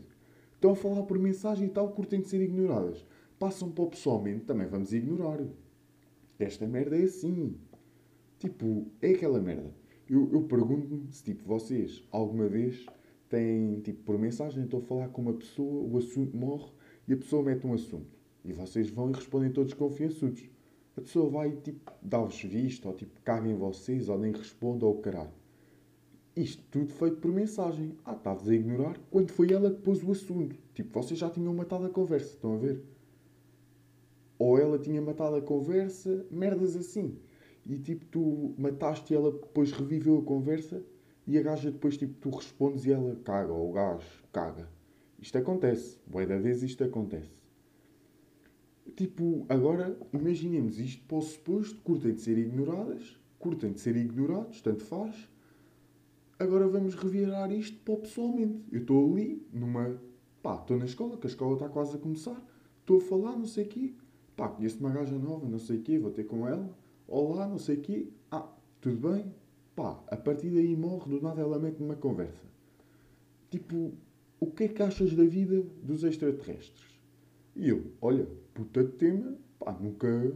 Estão 0.56 0.72
a 0.72 0.76
falar 0.78 1.04
por 1.04 1.20
mensagem 1.20 1.68
e 1.68 1.70
tal, 1.70 1.92
curtem 1.92 2.22
de 2.22 2.30
ser 2.30 2.42
ignoradas. 2.42 3.06
Passam 3.38 3.70
para 3.70 3.84
o 3.84 3.90
pessoalmente, 3.90 4.46
também 4.46 4.66
vamos 4.66 4.94
ignorar. 4.94 5.44
Esta 6.40 6.66
merda 6.66 6.98
é 6.98 7.04
assim. 7.04 7.58
Tipo, 8.38 8.86
é 9.02 9.10
aquela 9.10 9.42
merda. 9.42 9.76
Eu, 10.10 10.30
eu 10.32 10.44
pergunto-me 10.44 11.12
se, 11.12 11.22
tipo, 11.22 11.44
vocês 11.44 12.02
alguma 12.14 12.48
vez 12.48 12.86
têm, 13.28 13.82
tipo, 13.82 14.04
por 14.04 14.18
mensagem, 14.18 14.64
estou 14.64 14.80
a 14.80 14.84
falar 14.84 15.10
com 15.10 15.22
uma 15.22 15.34
pessoa, 15.34 15.84
o 15.84 15.98
assunto 15.98 16.38
morre 16.38 16.72
e 17.10 17.14
a 17.14 17.18
pessoa 17.18 17.44
mete 17.44 17.68
um 17.68 17.74
assunto. 17.74 18.19
E 18.44 18.54
vocês 18.54 18.90
vão 18.90 19.10
e 19.10 19.14
respondem 19.14 19.52
todos 19.52 19.74
confiançudos. 19.74 20.44
A 20.98 21.02
pessoa 21.02 21.30
vai, 21.30 21.52
tipo, 21.52 21.92
dar-vos 22.02 22.42
visto, 22.42 22.88
ou 22.88 22.94
tipo, 22.94 23.20
caga 23.22 23.48
em 23.48 23.56
vocês, 23.56 24.10
ou 24.10 24.18
nem 24.18 24.32
responde 24.32 24.84
ao 24.84 24.96
caralho. 24.96 25.32
Isto 26.36 26.64
tudo 26.72 26.94
feito 26.94 27.18
por 27.18 27.32
mensagem. 27.32 27.98
Ah, 28.06 28.14
estavas 28.14 28.48
a 28.48 28.54
ignorar 28.54 28.98
quando 29.12 29.32
foi 29.32 29.52
ela 29.52 29.72
que 29.72 29.82
pôs 29.82 30.04
o 30.04 30.12
assunto. 30.12 30.56
Tipo, 30.74 31.02
vocês 31.02 31.20
já 31.20 31.30
tinham 31.30 31.54
matado 31.54 31.86
a 31.86 31.90
conversa, 31.90 32.34
estão 32.34 32.56
a 32.56 32.58
ver? 32.58 32.84
Ou 34.38 34.58
ela 34.58 34.80
tinha 34.80 35.02
matado 35.02 35.36
a 35.36 35.42
conversa, 35.42 36.26
merdas 36.32 36.76
assim 36.76 37.18
e 37.70 37.78
tipo 37.78 38.06
tu 38.06 38.56
mataste 38.58 39.14
e 39.14 39.16
ela 39.16 39.32
depois 39.32 39.72
reviveu 39.72 40.18
a 40.18 40.24
conversa 40.24 40.84
e 41.28 41.38
a 41.38 41.42
gaja 41.42 41.72
depois 41.72 41.98
tipo 41.98 42.16
tu 42.20 42.36
respondes 42.36 42.86
e 42.86 42.92
ela 42.92 43.16
caga, 43.24 43.54
ou 43.54 43.70
o 43.70 43.74
gajo 43.74 44.24
caga. 44.34 44.68
Isto 45.20 45.38
acontece. 45.38 46.00
Boa 46.08 46.26
da 46.26 46.38
vez 46.38 46.64
isto 46.64 46.84
acontece. 46.84 47.39
Tipo, 48.96 49.46
agora 49.50 49.98
imaginemos 50.14 50.80
isto 50.80 51.04
para 51.06 51.18
o 51.18 51.22
suposto, 51.22 51.82
curtem 51.82 52.14
de 52.14 52.22
ser 52.22 52.38
ignoradas, 52.38 53.18
curtem 53.38 53.72
de 53.72 53.80
ser 53.80 53.96
ignorados, 53.96 54.62
tanto 54.62 54.84
faz. 54.84 55.30
Agora 56.38 56.68
vamos 56.68 56.96
revirar 56.96 57.52
isto 57.52 57.78
para 57.80 57.94
o 57.94 57.98
pessoalmente. 57.98 58.64
Eu 58.72 58.82
estou 58.82 59.12
ali, 59.12 59.46
numa. 59.54 60.00
pá, 60.42 60.56
estou 60.56 60.78
na 60.78 60.86
escola, 60.86 61.18
que 61.18 61.28
a 61.28 61.30
escola 61.30 61.54
está 61.54 61.68
quase 61.68 61.96
a 61.96 62.00
começar, 62.00 62.42
estou 62.80 62.98
a 62.98 63.02
falar, 63.02 63.38
não 63.38 63.46
sei 63.46 63.66
o 63.66 63.68
quê. 63.68 63.94
Pá, 64.36 64.48
conheço 64.48 64.80
uma 64.80 64.90
gaja 64.90 65.18
nova, 65.18 65.48
não 65.48 65.60
sei 65.60 65.78
o 65.78 65.82
quê, 65.82 66.00
vou 66.00 66.12
ter 66.12 66.24
com 66.24 66.48
ela 66.48 66.74
olá, 67.10 67.48
não 67.48 67.58
sei 67.58 67.76
o 67.76 67.82
quê, 67.82 68.08
ah, 68.32 68.48
tudo 68.80 69.10
bem? 69.10 69.34
Pá, 69.76 70.02
a 70.08 70.18
partir 70.18 70.50
daí 70.50 70.76
morre, 70.76 71.10
do 71.10 71.22
nada 71.22 71.42
ela 71.42 71.60
mete 71.60 71.80
numa 71.80 71.96
conversa. 71.96 72.48
Tipo, 73.50 73.94
o 74.40 74.48
que 74.48 74.66
é 74.66 74.68
que 74.68 74.84
achas 74.84 75.16
da 75.16 75.24
vida 75.24 75.62
dos 75.84 76.04
extraterrestres? 76.04 77.00
E 77.56 77.70
eu, 77.70 77.92
olha, 78.02 78.28
puta 78.60 78.84
de 78.84 78.92
tema, 78.94 79.38
pá, 79.58 79.72
nunca... 79.80 80.34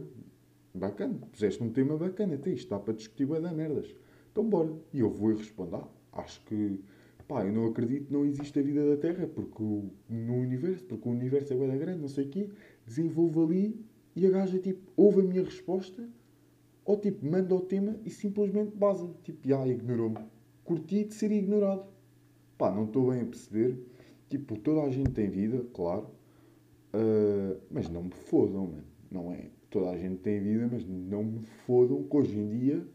Bacana, 0.76 1.14
puseste 1.30 1.62
um 1.62 1.70
tema 1.70 1.96
bacana, 1.96 2.34
até 2.34 2.50
isto 2.50 2.68
dá 2.68 2.80
para 2.80 2.94
discutir 2.94 3.26
bué 3.26 3.40
da 3.40 3.52
merdas. 3.52 3.94
Então 4.32 4.44
bora. 4.44 4.72
E 4.92 4.98
eu 4.98 5.08
vou 5.08 5.30
e 5.30 5.36
respondo, 5.36 5.76
ah, 5.76 5.88
acho 6.14 6.44
que, 6.46 6.80
pá, 7.28 7.44
eu 7.44 7.52
não 7.52 7.66
acredito 7.66 8.06
que 8.06 8.12
não 8.12 8.24
existe 8.24 8.58
a 8.58 8.62
vida 8.62 8.84
da 8.84 8.96
Terra, 8.96 9.28
porque 9.28 9.62
o, 9.62 9.88
no 10.08 10.34
universo, 10.34 10.84
porque 10.86 11.08
o 11.08 11.12
universo 11.12 11.52
é 11.52 11.56
bué 11.56 11.68
da 11.68 11.76
grande, 11.76 12.00
não 12.00 12.08
sei 12.08 12.24
o 12.24 12.28
quê, 12.28 12.48
desenvolvo 12.84 13.44
ali 13.44 13.78
e 14.16 14.26
a 14.26 14.30
gaja, 14.30 14.58
tipo, 14.58 14.90
ouve 14.96 15.20
a 15.20 15.24
minha 15.24 15.44
resposta 15.44 16.08
ou 16.84 16.96
tipo, 16.96 17.24
manda 17.24 17.54
o 17.54 17.60
tema 17.60 17.96
e 18.04 18.10
simplesmente 18.10 18.76
basa. 18.76 19.08
Tipo, 19.22 19.48
já 19.48 19.64
ignorou-me. 19.66 20.18
Curti 20.64 21.04
de 21.04 21.14
ser 21.14 21.30
ignorado. 21.30 21.86
Pá, 22.58 22.70
não 22.70 22.84
estou 22.84 23.10
bem 23.10 23.20
a 23.20 23.26
perceber. 23.26 23.78
Tipo, 24.28 24.58
toda 24.58 24.82
a 24.82 24.90
gente 24.90 25.10
tem 25.12 25.30
vida, 25.30 25.64
claro. 25.72 26.08
Uh, 26.94 27.60
mas 27.70 27.88
não 27.88 28.04
me 28.04 28.12
fodam, 28.12 28.66
mano. 28.66 28.84
Não 29.10 29.32
é? 29.32 29.50
Toda 29.70 29.90
a 29.90 29.98
gente 29.98 30.16
tem 30.18 30.40
vida, 30.40 30.68
mas 30.70 30.86
não 30.86 31.24
me 31.24 31.40
fodam 31.66 32.02
que 32.04 32.16
hoje 32.16 32.38
em 32.38 32.48
dia 32.48 32.86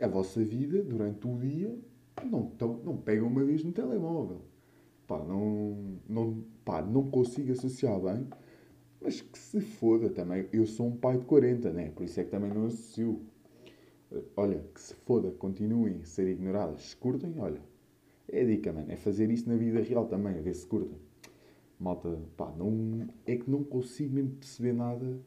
a 0.00 0.08
vossa 0.08 0.42
vida, 0.42 0.82
durante 0.82 1.26
o 1.26 1.38
dia, 1.38 1.78
não, 2.24 2.46
tão, 2.46 2.80
não 2.84 2.96
pegam 2.96 3.28
uma 3.28 3.44
vez 3.44 3.62
no 3.62 3.72
telemóvel. 3.72 4.42
Pá, 5.06 5.18
não, 5.24 5.98
não, 6.08 6.44
pá, 6.64 6.82
não 6.82 7.08
consigo 7.08 7.52
associar 7.52 8.00
bem 8.00 8.26
mas 9.00 9.20
que 9.20 9.38
se 9.38 9.60
foda 9.60 10.10
também. 10.10 10.48
Eu 10.52 10.66
sou 10.66 10.88
um 10.88 10.96
pai 10.96 11.18
de 11.18 11.24
40, 11.26 11.72
né? 11.72 11.90
Por 11.94 12.04
isso 12.04 12.18
é 12.18 12.24
que 12.24 12.30
também 12.30 12.52
não 12.52 12.66
associo. 12.66 13.22
Olha, 14.36 14.64
que 14.74 14.80
se 14.80 14.94
foda, 14.94 15.30
continuem 15.30 16.00
a 16.02 16.04
ser 16.04 16.28
ignoradas. 16.28 16.82
Se 16.82 16.96
curtem, 16.96 17.34
olha. 17.38 17.60
É 18.28 18.44
dica, 18.44 18.72
mano. 18.72 18.90
É 18.90 18.96
fazer 18.96 19.30
isso 19.30 19.48
na 19.48 19.56
vida 19.56 19.80
real 19.80 20.06
também, 20.06 20.36
a 20.36 20.40
ver 20.40 20.54
se 20.54 20.66
curtem. 20.66 20.98
Malta, 21.78 22.18
pá, 22.36 22.52
não, 22.56 23.06
é 23.26 23.36
que 23.36 23.50
não 23.50 23.62
consigo 23.62 24.14
mesmo 24.14 24.30
perceber 24.30 24.72
nada. 24.72 25.20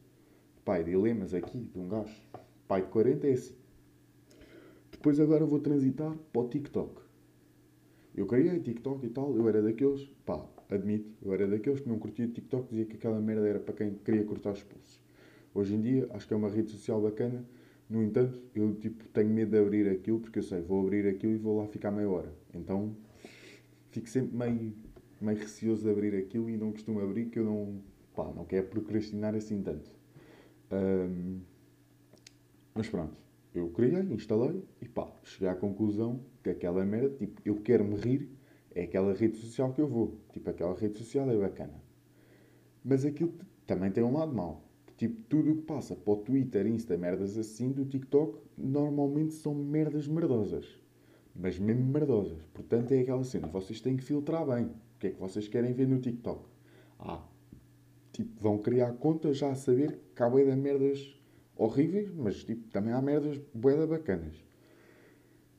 Pai, 0.64 0.82
dilemas 0.84 1.32
aqui 1.32 1.58
de 1.58 1.78
um 1.78 1.88
gajo. 1.88 2.14
Pai 2.66 2.82
de 2.82 2.88
40 2.88 3.26
é 3.26 3.32
assim. 3.32 3.54
Depois 4.90 5.18
agora 5.20 5.46
vou 5.46 5.60
transitar 5.60 6.14
para 6.32 6.42
o 6.42 6.48
TikTok. 6.48 7.00
Eu 8.14 8.26
criei 8.26 8.58
TikTok 8.60 9.06
e 9.06 9.08
tal, 9.08 9.34
eu 9.36 9.48
era 9.48 9.62
daqueles, 9.62 10.04
pá, 10.26 10.44
admito, 10.68 11.10
eu 11.22 11.32
era 11.32 11.46
daqueles 11.46 11.80
que 11.80 11.88
não 11.88 11.98
curtia 11.98 12.26
TikTok, 12.26 12.68
dizia 12.68 12.84
que 12.84 12.96
aquela 12.96 13.20
merda 13.20 13.46
era 13.46 13.60
para 13.60 13.74
quem 13.74 13.94
queria 13.94 14.24
cortar 14.24 14.52
os 14.52 14.62
pulsos. 14.62 15.00
Hoje 15.54 15.74
em 15.74 15.80
dia, 15.80 16.08
acho 16.12 16.26
que 16.26 16.34
é 16.34 16.36
uma 16.36 16.48
rede 16.48 16.70
social 16.70 17.00
bacana, 17.00 17.44
no 17.88 18.02
entanto, 18.02 18.40
eu 18.54 18.74
tipo, 18.74 19.08
tenho 19.08 19.30
medo 19.30 19.50
de 19.50 19.58
abrir 19.58 19.88
aquilo, 19.88 20.20
porque 20.20 20.38
eu 20.38 20.42
sei, 20.42 20.60
vou 20.60 20.80
abrir 20.80 21.08
aquilo 21.08 21.32
e 21.32 21.36
vou 21.36 21.58
lá 21.58 21.66
ficar 21.66 21.90
meia 21.90 22.08
hora. 22.08 22.32
Então, 22.54 22.94
fico 23.90 24.08
sempre 24.08 24.36
meio, 24.36 24.72
meio 25.20 25.38
receoso 25.38 25.82
de 25.82 25.90
abrir 25.90 26.14
aquilo 26.16 26.48
e 26.48 26.56
não 26.56 26.72
costumo 26.72 27.00
abrir, 27.00 27.26
que 27.26 27.38
eu 27.38 27.44
não, 27.44 27.82
pá, 28.14 28.32
não 28.34 28.44
quero 28.44 28.68
procrastinar 28.68 29.34
assim 29.34 29.62
tanto. 29.62 29.90
Um, 30.72 31.40
mas 32.74 32.88
pronto, 32.88 33.16
eu 33.54 33.68
criei, 33.70 34.02
instalei 34.02 34.62
e 34.80 34.88
pá, 34.88 35.12
cheguei 35.22 35.48
à 35.48 35.54
conclusão 35.54 36.20
que 36.42 36.50
aquela 36.50 36.84
merda, 36.84 37.10
tipo, 37.16 37.40
eu 37.44 37.60
quero 37.60 37.84
me 37.84 37.96
rir 37.96 38.30
é 38.74 38.82
aquela 38.84 39.12
rede 39.12 39.36
social 39.36 39.72
que 39.72 39.80
eu 39.80 39.88
vou. 39.88 40.18
Tipo, 40.32 40.50
aquela 40.50 40.74
rede 40.74 40.98
social 40.98 41.28
é 41.30 41.36
bacana. 41.36 41.82
Mas 42.84 43.04
aquilo 43.04 43.34
também 43.66 43.90
tem 43.90 44.02
um 44.02 44.12
lado 44.12 44.32
mau. 44.32 44.64
Tipo, 44.96 45.20
tudo 45.28 45.52
o 45.52 45.56
que 45.56 45.62
passa 45.62 45.96
para 45.96 46.12
o 46.12 46.16
Twitter, 46.16 46.66
Insta, 46.66 46.96
merdas 46.96 47.36
assim, 47.36 47.72
do 47.72 47.84
TikTok, 47.84 48.38
normalmente 48.56 49.34
são 49.34 49.54
merdas 49.54 50.06
merdosas. 50.06 50.66
Mas 51.34 51.58
mesmo 51.58 51.84
merdosas. 51.86 52.38
Portanto, 52.52 52.92
é 52.92 53.00
aquela 53.00 53.24
cena. 53.24 53.48
Vocês 53.48 53.80
têm 53.80 53.96
que 53.96 54.04
filtrar 54.04 54.46
bem. 54.46 54.70
Que 55.00 55.08
é 55.08 55.10
que 55.10 55.18
vocês 55.18 55.48
querem 55.48 55.72
ver 55.72 55.88
no 55.88 55.98
TikTok? 55.98 56.44
Ah, 57.00 57.26
tipo, 58.12 58.30
vão 58.40 58.58
criar 58.58 58.92
contas 58.92 59.38
já 59.38 59.50
a 59.50 59.56
saber 59.56 59.98
que 60.14 60.22
há 60.22 60.30
bué 60.30 60.44
de 60.44 60.54
merdas 60.54 61.18
horríveis, 61.56 62.12
mas 62.14 62.44
tipo, 62.44 62.68
também 62.68 62.92
há 62.92 63.02
merdas 63.02 63.40
bué 63.52 63.84
bacanas. 63.84 64.36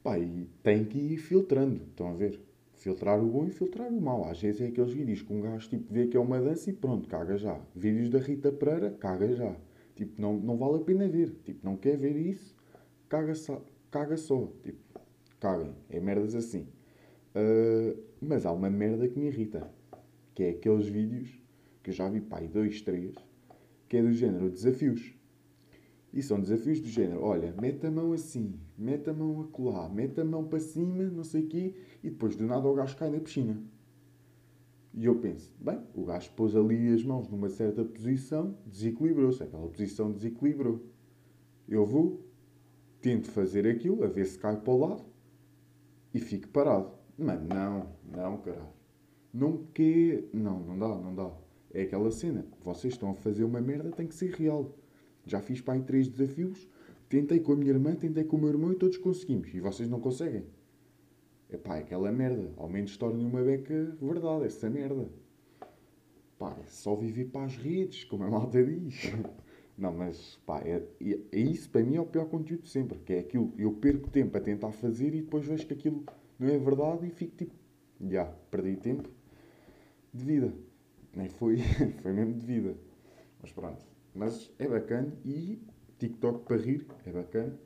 Pá, 0.01 0.17
e 0.17 0.47
tem 0.63 0.85
que 0.85 0.97
ir 0.97 1.17
filtrando. 1.17 1.83
Estão 1.83 2.07
a 2.09 2.13
ver? 2.13 2.39
filtrar 2.81 3.23
o 3.23 3.27
bom 3.27 3.45
e 3.45 3.51
filtrar 3.51 3.89
o 3.89 4.01
mau. 4.01 4.27
Às 4.27 4.41
vezes 4.41 4.59
é 4.61 4.65
aqueles 4.65 4.91
vídeos 4.91 5.21
que 5.21 5.31
um 5.31 5.39
gajo 5.39 5.69
tipo, 5.69 5.93
vê 5.93 6.07
que 6.07 6.17
é 6.17 6.19
uma 6.19 6.41
dança 6.41 6.69
e 6.71 6.73
pronto, 6.73 7.07
caga 7.07 7.37
já. 7.37 7.59
Vídeos 7.75 8.09
da 8.09 8.17
Rita 8.17 8.51
Pereira, 8.51 8.89
caga 8.89 9.31
já. 9.35 9.55
Tipo, 9.95 10.19
não, 10.19 10.33
não 10.37 10.57
vale 10.57 10.77
a 10.77 10.79
pena 10.79 11.07
ver. 11.07 11.29
Tipo, 11.45 11.63
não 11.63 11.77
quer 11.77 11.95
ver 11.95 12.17
isso, 12.17 12.55
caga 13.07 13.35
só. 13.35 13.63
Caga 13.91 14.17
só. 14.17 14.47
Tipo, 14.63 14.79
caguem. 15.39 15.75
É 15.89 15.99
merdas 15.99 16.33
assim. 16.33 16.67
Uh, 17.35 18.01
mas 18.21 18.45
há 18.45 18.51
uma 18.51 18.69
merda 18.69 19.07
que 19.07 19.17
me 19.19 19.27
irrita. 19.27 19.73
Que 20.35 20.43
é 20.43 20.49
aqueles 20.51 20.87
vídeos 20.87 21.41
que 21.81 21.89
eu 21.89 21.93
já 21.93 22.07
vi, 22.07 22.21
pai, 22.21 22.47
dois, 22.47 22.81
três, 22.81 23.15
que 23.89 23.97
é 23.97 24.01
do 24.01 24.13
género 24.13 24.49
desafios. 24.49 25.13
E 26.13 26.21
são 26.21 26.39
desafios 26.39 26.79
do 26.79 26.87
género, 26.87 27.23
olha, 27.23 27.53
mete 27.59 27.87
a 27.87 27.91
mão 27.91 28.11
assim, 28.11 28.59
mete 28.77 29.09
a 29.09 29.13
mão 29.13 29.41
acolá, 29.41 29.89
mete 29.89 30.19
a 30.19 30.25
mão 30.25 30.45
para 30.45 30.59
cima, 30.59 31.05
não 31.05 31.23
sei 31.23 31.45
o 31.45 31.47
quê, 31.47 31.73
e 32.03 32.09
depois 32.09 32.35
do 32.35 32.45
nada 32.45 32.67
o 32.67 32.73
gajo 32.73 32.97
cai 32.97 33.09
na 33.09 33.19
piscina. 33.19 33.61
E 34.93 35.05
eu 35.05 35.15
penso, 35.15 35.53
bem, 35.57 35.79
o 35.95 36.03
gajo 36.03 36.29
pôs 36.35 36.53
ali 36.53 36.93
as 36.93 37.03
mãos 37.03 37.29
numa 37.29 37.47
certa 37.47 37.83
posição, 37.83 38.57
desequilibrou-se. 38.65 39.41
Aquela 39.41 39.67
posição 39.69 40.11
desequilibrou. 40.11 40.85
Eu 41.67 41.85
vou, 41.85 42.25
tento 42.99 43.31
fazer 43.31 43.65
aquilo, 43.65 44.03
a 44.03 44.07
ver 44.07 44.25
se 44.25 44.37
cai 44.37 44.59
para 44.59 44.73
o 44.73 44.77
lado 44.77 45.05
e 46.13 46.19
fico 46.19 46.49
parado. 46.49 46.91
Mas 47.21 47.39
não, 47.43 47.87
não, 48.11 48.37
caralho. 48.37 48.67
Não 49.31 49.65
quer. 49.73 50.23
Não, 50.33 50.59
não 50.59 50.79
dá, 50.79 50.87
não 50.87 51.13
dá. 51.13 51.31
É 51.71 51.83
aquela 51.83 52.09
cena. 52.09 52.43
Vocês 52.63 52.95
estão 52.95 53.11
a 53.11 53.13
fazer 53.13 53.43
uma 53.43 53.61
merda, 53.61 53.91
tem 53.91 54.07
que 54.07 54.15
ser 54.15 54.31
real. 54.31 54.75
Já 55.25 55.39
fiz 55.39 55.61
para 55.61 55.75
aí 55.75 55.81
três 55.81 56.07
desafios. 56.07 56.67
Tentei 57.07 57.39
com 57.39 57.53
a 57.53 57.55
minha 57.55 57.71
irmã, 57.71 57.93
tentei 57.93 58.23
com 58.23 58.37
o 58.37 58.39
meu 58.39 58.49
irmão 58.49 58.71
e 58.71 58.75
todos 58.75 58.97
conseguimos. 58.97 59.53
E 59.53 59.59
vocês 59.59 59.87
não 59.87 59.99
conseguem. 59.99 60.43
É 61.49 61.55
é 61.55 61.77
aquela 61.77 62.11
merda. 62.11 62.51
Ao 62.57 62.67
menos 62.67 62.97
tornem 62.97 63.25
uma 63.25 63.43
beca 63.43 63.95
verdade, 64.01 64.45
essa 64.45 64.69
merda. 64.69 65.07
Pá, 66.39 66.57
é 66.59 66.65
só 66.65 66.95
viver 66.95 67.25
para 67.25 67.45
as 67.45 67.55
redes, 67.55 68.03
como 68.03 68.23
a 68.23 68.29
malta 68.29 68.63
diz. 68.63 69.11
Não, 69.77 69.91
mas 69.93 70.39
pá, 70.45 70.59
é, 70.61 70.83
é 71.31 71.39
isso 71.39 71.69
para 71.69 71.83
mim 71.83 71.95
é 71.95 72.01
o 72.01 72.05
pior 72.05 72.25
conteúdo 72.25 72.63
de 72.63 72.69
sempre. 72.69 72.99
Que 72.99 73.13
é 73.13 73.19
aquilo, 73.19 73.53
eu 73.57 73.71
perco 73.73 74.09
tempo 74.09 74.35
a 74.37 74.41
tentar 74.41 74.71
fazer 74.71 75.13
e 75.13 75.21
depois 75.21 75.45
vejo 75.45 75.67
que 75.67 75.73
aquilo 75.73 76.03
não 76.41 76.49
é 76.49 76.57
verdade 76.57 77.05
e 77.05 77.11
fico 77.11 77.35
tipo, 77.35 77.53
já, 78.01 78.07
yeah, 78.07 78.37
perdi 78.49 78.75
tempo 78.75 79.07
de 80.11 80.25
vida. 80.25 80.51
Nem 81.15 81.29
foi, 81.29 81.57
foi 82.01 82.11
mesmo 82.13 82.33
de 82.33 82.45
vida. 82.45 82.75
Mas 83.39 83.51
pronto. 83.51 83.85
Mas 84.15 84.51
é 84.57 84.67
bacana 84.67 85.13
e 85.23 85.61
TikTok 85.99 86.43
para 86.43 86.57
rir 86.57 86.87
é 87.05 87.11
bacana. 87.11 87.57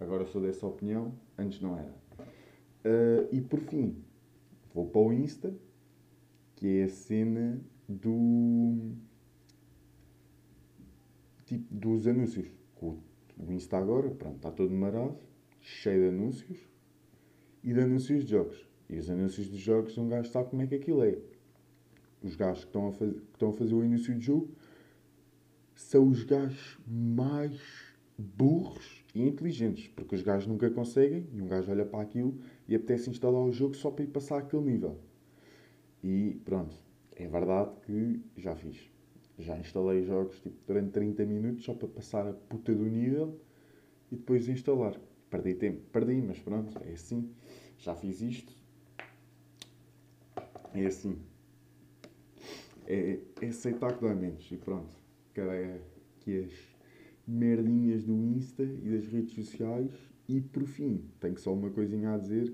Agora 0.00 0.24
sou 0.24 0.40
dessa 0.40 0.66
opinião, 0.66 1.14
antes 1.36 1.60
não 1.60 1.78
era. 1.78 1.94
Uh, 2.84 3.28
e 3.30 3.40
por 3.42 3.60
fim, 3.60 4.02
vou 4.72 4.86
para 4.88 5.00
o 5.00 5.12
Insta, 5.12 5.54
que 6.54 6.80
é 6.80 6.84
a 6.84 6.88
cena 6.88 7.60
do. 7.86 8.94
Tipo, 11.44 11.74
dos 11.74 12.06
anúncios. 12.06 12.48
O, 12.80 12.98
Insta 13.50 13.76
agora, 13.76 14.10
pronto, 14.10 14.36
está 14.36 14.50
todo 14.50 14.72
marado, 14.72 15.18
cheio 15.60 16.00
de 16.00 16.08
anúncios 16.08 16.75
e 17.66 17.74
de 17.74 17.80
anúncios 17.80 18.24
de 18.24 18.30
jogos. 18.30 18.66
E 18.88 18.98
os 18.98 19.10
anúncios 19.10 19.50
de 19.50 19.58
jogos, 19.58 19.98
um 19.98 20.08
gajo 20.08 20.30
sabe 20.30 20.48
como 20.48 20.62
é 20.62 20.66
que 20.66 20.76
aquilo 20.76 21.02
é 21.02 21.18
os 22.22 22.34
gajos 22.34 22.64
que 22.64 22.70
estão, 22.70 22.88
a 22.88 22.92
faz, 22.92 23.12
que 23.12 23.32
estão 23.32 23.50
a 23.50 23.52
fazer 23.52 23.74
o 23.74 23.84
início 23.84 24.14
de 24.14 24.24
jogo 24.24 24.48
são 25.74 26.08
os 26.08 26.24
gajos 26.24 26.78
mais 26.86 27.60
burros 28.18 29.04
e 29.14 29.22
inteligentes, 29.22 29.88
porque 29.88 30.14
os 30.14 30.22
gajos 30.22 30.46
nunca 30.46 30.70
conseguem, 30.70 31.26
e 31.34 31.40
um 31.40 31.46
gajo 31.46 31.70
olha 31.70 31.84
para 31.84 32.00
aquilo 32.00 32.38
e 32.66 32.74
apetece 32.74 33.10
instalar 33.10 33.42
o 33.42 33.52
jogo 33.52 33.76
só 33.76 33.90
para 33.90 34.04
ir 34.04 34.08
passar 34.08 34.38
aquele 34.38 34.62
nível. 34.62 34.98
E 36.02 36.40
pronto, 36.44 36.74
é 37.14 37.28
verdade 37.28 37.70
que 37.84 38.20
já 38.36 38.54
fiz. 38.56 38.90
Já 39.38 39.58
instalei 39.58 40.02
jogos 40.02 40.40
tipo, 40.40 40.56
durante 40.66 40.92
30 40.92 41.26
minutos 41.26 41.64
só 41.64 41.74
para 41.74 41.88
passar 41.88 42.26
a 42.26 42.32
puta 42.32 42.74
do 42.74 42.84
nível 42.84 43.38
e 44.10 44.16
depois 44.16 44.48
instalar. 44.48 44.98
Perdi 45.30 45.54
tempo, 45.54 45.80
perdi, 45.92 46.22
mas 46.22 46.38
pronto, 46.38 46.78
é 46.84 46.92
assim. 46.92 47.30
Já 47.78 47.94
fiz 47.94 48.20
isto. 48.20 48.52
É 50.74 50.86
assim 50.86 51.18
é, 52.86 53.18
é 53.40 53.46
aceitar 53.46 53.94
que 53.94 54.00
dói 54.00 54.14
menos. 54.14 54.50
E 54.50 54.56
pronto. 54.56 54.94
Cara, 55.34 55.80
que 56.20 56.38
as 56.38 56.52
merdinhas 57.26 58.04
do 58.04 58.14
Insta 58.14 58.62
e 58.62 58.90
das 58.90 59.06
redes 59.06 59.34
sociais. 59.34 59.90
E 60.28 60.40
por 60.40 60.64
fim, 60.64 61.04
tenho 61.20 61.38
só 61.38 61.52
uma 61.52 61.70
coisinha 61.70 62.14
a 62.14 62.18
dizer. 62.18 62.52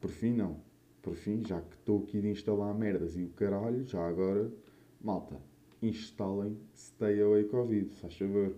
Por 0.00 0.10
fim, 0.10 0.32
não. 0.32 0.60
Por 1.02 1.14
fim, 1.14 1.42
já 1.44 1.60
que 1.60 1.76
estou 1.76 2.02
aqui 2.02 2.20
de 2.20 2.28
instalar 2.28 2.74
merdas 2.74 3.16
e 3.16 3.24
o 3.24 3.30
caralho, 3.30 3.84
já 3.84 4.06
agora, 4.06 4.52
malta, 5.00 5.40
instalem 5.80 6.58
Stay 6.76 7.22
Away 7.22 7.44
Covid, 7.44 7.94
faz 7.96 8.16
favor. 8.16 8.54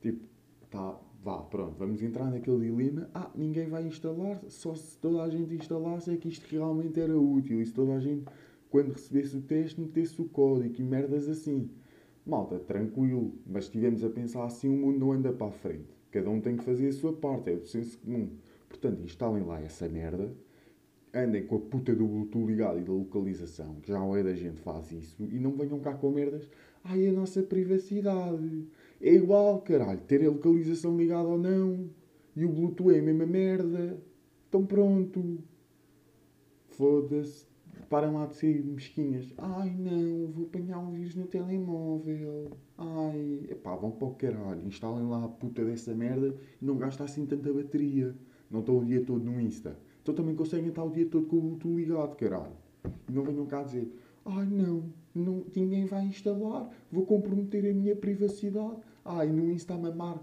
Tipo, 0.00 0.24
tá, 0.70 0.98
vá, 1.22 1.38
pronto, 1.38 1.76
vamos 1.78 2.02
entrar 2.02 2.30
naquele 2.30 2.60
dilema. 2.60 3.08
Ah, 3.14 3.30
ninguém 3.34 3.68
vai 3.68 3.86
instalar, 3.86 4.40
só 4.48 4.74
se 4.74 4.98
toda 4.98 5.22
a 5.22 5.28
gente 5.28 5.54
instalasse 5.54 6.10
é 6.10 6.16
que 6.16 6.28
isto 6.28 6.46
realmente 6.50 6.98
era 7.00 7.16
útil. 7.18 7.60
E 7.60 7.66
se 7.66 7.72
toda 7.72 7.94
a 7.94 8.00
gente 8.00 8.24
quando 8.70 8.92
recebesse 8.92 9.36
o 9.36 9.42
teste, 9.42 9.80
metesse 9.80 10.22
o 10.22 10.26
código 10.26 10.74
e 10.78 10.82
merdas 10.82 11.28
assim. 11.28 11.68
Malta, 12.24 12.58
tranquilo, 12.58 13.34
mas 13.44 13.64
estivemos 13.64 14.04
a 14.04 14.08
pensar 14.08 14.44
assim, 14.44 14.68
o 14.68 14.76
mundo 14.76 15.00
não 15.00 15.12
anda 15.12 15.32
para 15.32 15.48
a 15.48 15.50
frente. 15.50 15.88
Cada 16.10 16.30
um 16.30 16.40
tem 16.40 16.56
que 16.56 16.62
fazer 16.62 16.88
a 16.88 16.92
sua 16.92 17.12
parte, 17.12 17.50
é 17.50 17.56
do 17.56 17.66
senso 17.66 17.98
comum. 17.98 18.30
Portanto, 18.68 19.02
instalem 19.02 19.42
lá 19.42 19.60
essa 19.60 19.88
merda, 19.88 20.32
andem 21.12 21.44
com 21.46 21.56
a 21.56 21.60
puta 21.60 21.94
do 21.94 22.06
Bluetooth 22.06 22.46
ligado 22.46 22.78
e 22.78 22.82
da 22.82 22.92
localização, 22.92 23.76
que 23.82 23.88
já 23.88 24.00
é 24.16 24.22
da 24.22 24.34
gente 24.34 24.60
faz 24.60 24.92
isso, 24.92 25.16
e 25.20 25.40
não 25.40 25.52
venham 25.52 25.80
cá 25.80 25.94
com 25.94 26.10
merdas. 26.10 26.48
Ai, 26.84 27.08
a 27.08 27.12
nossa 27.12 27.42
privacidade. 27.42 28.66
É 29.00 29.14
igual, 29.14 29.60
caralho, 29.62 30.00
ter 30.00 30.24
a 30.24 30.30
localização 30.30 30.96
ligada 30.96 31.28
ou 31.28 31.38
não. 31.38 31.88
E 32.36 32.44
o 32.44 32.48
Bluetooth 32.48 32.94
é 32.94 32.98
a 32.98 33.02
mesma 33.02 33.26
merda. 33.26 33.98
Então 34.48 34.64
pronto. 34.64 35.38
Foda-se 36.68 37.50
parem 37.90 38.12
lá 38.12 38.24
de 38.26 38.36
ser 38.36 38.64
mesquinhas. 38.64 39.34
Ai 39.36 39.74
não, 39.76 40.28
vou 40.28 40.46
apanhar 40.46 40.78
um 40.78 40.92
vírus 40.92 41.16
no 41.16 41.26
telemóvel. 41.26 42.52
Ai, 42.78 43.46
epá, 43.50 43.74
vão 43.74 43.90
para 43.90 44.06
o 44.06 44.14
caralho. 44.14 44.64
Instalem 44.64 45.08
lá 45.08 45.24
a 45.24 45.28
puta 45.28 45.64
dessa 45.64 45.92
merda 45.92 46.34
e 46.62 46.64
não 46.64 46.76
gastem 46.76 47.04
assim 47.04 47.26
tanta 47.26 47.52
bateria. 47.52 48.14
Não 48.48 48.60
estão 48.60 48.78
o 48.78 48.84
dia 48.84 49.04
todo 49.04 49.24
no 49.24 49.40
Insta. 49.40 49.76
Então 50.00 50.14
também 50.14 50.36
conseguem 50.36 50.68
estar 50.68 50.84
o 50.84 50.90
dia 50.90 51.06
todo 51.06 51.26
com 51.26 51.36
o 51.36 51.40
Bluetooth 51.40 51.74
ligado, 51.74 52.16
caralho. 52.16 52.56
E 53.08 53.12
não 53.12 53.24
venham 53.24 53.44
cá 53.46 53.64
dizer, 53.64 53.92
ai 54.24 54.46
não, 54.46 54.84
não, 55.12 55.44
ninguém 55.54 55.84
vai 55.84 56.06
instalar, 56.06 56.70
vou 56.90 57.04
comprometer 57.04 57.68
a 57.68 57.74
minha 57.74 57.96
privacidade. 57.96 58.76
Ai, 59.04 59.28
no 59.28 59.50
Insta 59.50 59.74
a 59.74 59.78
mamar 59.78 60.20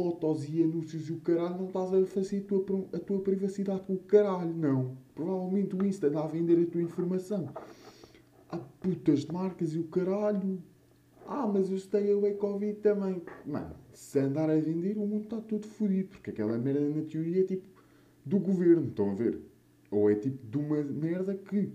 fotos 0.00 0.48
e 0.48 0.62
anúncios 0.62 1.10
e 1.10 1.12
o 1.12 1.20
caralho, 1.20 1.58
não 1.58 1.66
estás 1.66 1.92
a 1.92 2.06
fazer 2.06 2.38
a 2.38 2.44
tua, 2.44 2.88
a 2.94 2.98
tua 2.98 3.20
privacidade 3.20 3.82
com 3.82 3.92
o 3.92 3.98
caralho, 3.98 4.54
não. 4.54 4.96
Provavelmente 5.14 5.76
o 5.76 5.84
Insta 5.84 6.08
dá 6.08 6.24
a 6.24 6.26
vender 6.26 6.58
a 6.58 6.70
tua 6.70 6.80
informação. 6.80 7.50
Há 8.48 8.56
putas 8.56 9.20
de 9.20 9.32
marcas 9.32 9.74
e 9.74 9.78
o 9.78 9.84
caralho. 9.84 10.62
Ah, 11.26 11.46
mas 11.46 11.70
eu 11.70 11.76
stay 11.76 12.10
away 12.12 12.34
Covid 12.34 12.80
também. 12.80 13.22
Mano, 13.46 13.74
se 13.92 14.18
andar 14.18 14.48
a 14.48 14.58
vender, 14.58 14.96
o 14.96 15.06
mundo 15.06 15.24
está 15.24 15.40
todo 15.40 15.66
fodido. 15.66 16.08
Porque 16.08 16.30
aquela 16.30 16.56
merda 16.56 16.80
na 16.80 17.02
teoria 17.02 17.42
é 17.42 17.44
tipo 17.44 17.68
do 18.24 18.38
governo, 18.38 18.88
estão 18.88 19.10
a 19.10 19.14
ver? 19.14 19.38
Ou 19.90 20.10
é 20.10 20.14
tipo 20.14 20.46
de 20.46 20.56
uma 20.56 20.82
merda 20.82 21.34
que 21.34 21.72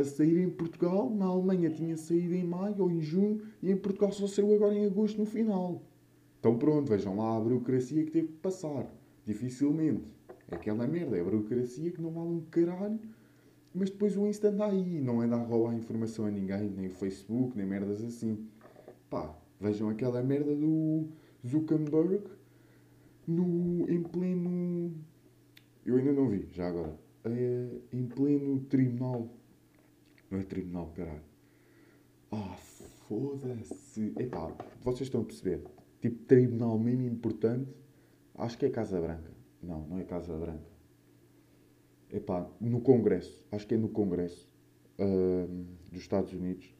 para 0.00 0.04
sair 0.04 0.38
em 0.38 0.48
Portugal, 0.48 1.10
na 1.10 1.26
Alemanha 1.26 1.68
tinha 1.68 1.94
saído 1.94 2.34
em 2.34 2.42
maio 2.42 2.74
ou 2.78 2.90
em 2.90 3.02
junho 3.02 3.42
e 3.62 3.70
em 3.70 3.76
Portugal 3.76 4.10
só 4.10 4.26
saiu 4.26 4.54
agora 4.54 4.74
em 4.74 4.86
agosto 4.86 5.18
no 5.18 5.26
final. 5.26 5.82
Então 6.38 6.56
pronto, 6.56 6.88
vejam 6.88 7.18
lá 7.18 7.36
a 7.36 7.40
burocracia 7.40 8.02
que 8.02 8.10
teve 8.10 8.28
que 8.28 8.38
passar. 8.38 8.90
Dificilmente. 9.26 10.04
É 10.50 10.54
aquela 10.54 10.86
merda, 10.86 11.18
é 11.18 11.20
a 11.20 11.24
burocracia 11.24 11.90
que 11.90 12.00
não 12.00 12.10
vale 12.10 12.30
um 12.30 12.40
caralho, 12.50 12.98
mas 13.74 13.90
depois 13.90 14.16
o 14.16 14.26
Insta 14.26 14.48
anda 14.48 14.64
aí, 14.64 15.00
não 15.02 15.20
anda 15.20 15.36
a 15.36 15.42
roubar 15.42 15.74
informação 15.74 16.24
a 16.24 16.30
ninguém, 16.30 16.70
nem 16.70 16.86
o 16.86 16.90
Facebook, 16.90 17.54
nem 17.54 17.66
merdas 17.66 18.02
assim. 18.02 18.48
Pá, 19.10 19.36
vejam 19.60 19.90
aquela 19.90 20.22
merda 20.22 20.56
do 20.56 21.08
Zuckerberg 21.46 22.22
no, 23.28 23.86
em 23.86 24.02
pleno. 24.02 24.94
Eu 25.84 25.96
ainda 25.96 26.12
não 26.12 26.26
vi, 26.26 26.48
já 26.52 26.68
agora. 26.68 26.98
É, 27.22 27.68
em 27.92 28.06
pleno 28.06 28.60
tribunal. 28.60 29.28
Não 30.30 30.38
é 30.38 30.42
tribunal, 30.42 30.92
caralho. 30.94 31.22
Ah, 32.30 32.56
foda-se. 33.08 34.12
Epá, 34.18 34.54
vocês 34.82 35.02
estão 35.02 35.22
a 35.22 35.24
perceber 35.24 35.62
tipo 36.00 36.24
tribunal 36.24 36.78
mesmo 36.78 37.06
importante, 37.06 37.70
acho 38.34 38.56
que 38.58 38.66
é 38.66 38.70
Casa 38.70 39.00
Branca. 39.00 39.30
Não, 39.62 39.86
não 39.86 39.98
é 39.98 40.04
Casa 40.04 40.36
Branca. 40.36 40.70
Epá, 42.10 42.50
no 42.60 42.80
Congresso, 42.80 43.44
acho 43.52 43.66
que 43.66 43.74
é 43.74 43.78
no 43.78 43.88
Congresso 43.88 44.48
uh, 44.98 45.66
dos 45.92 46.00
Estados 46.00 46.32
Unidos, 46.32 46.74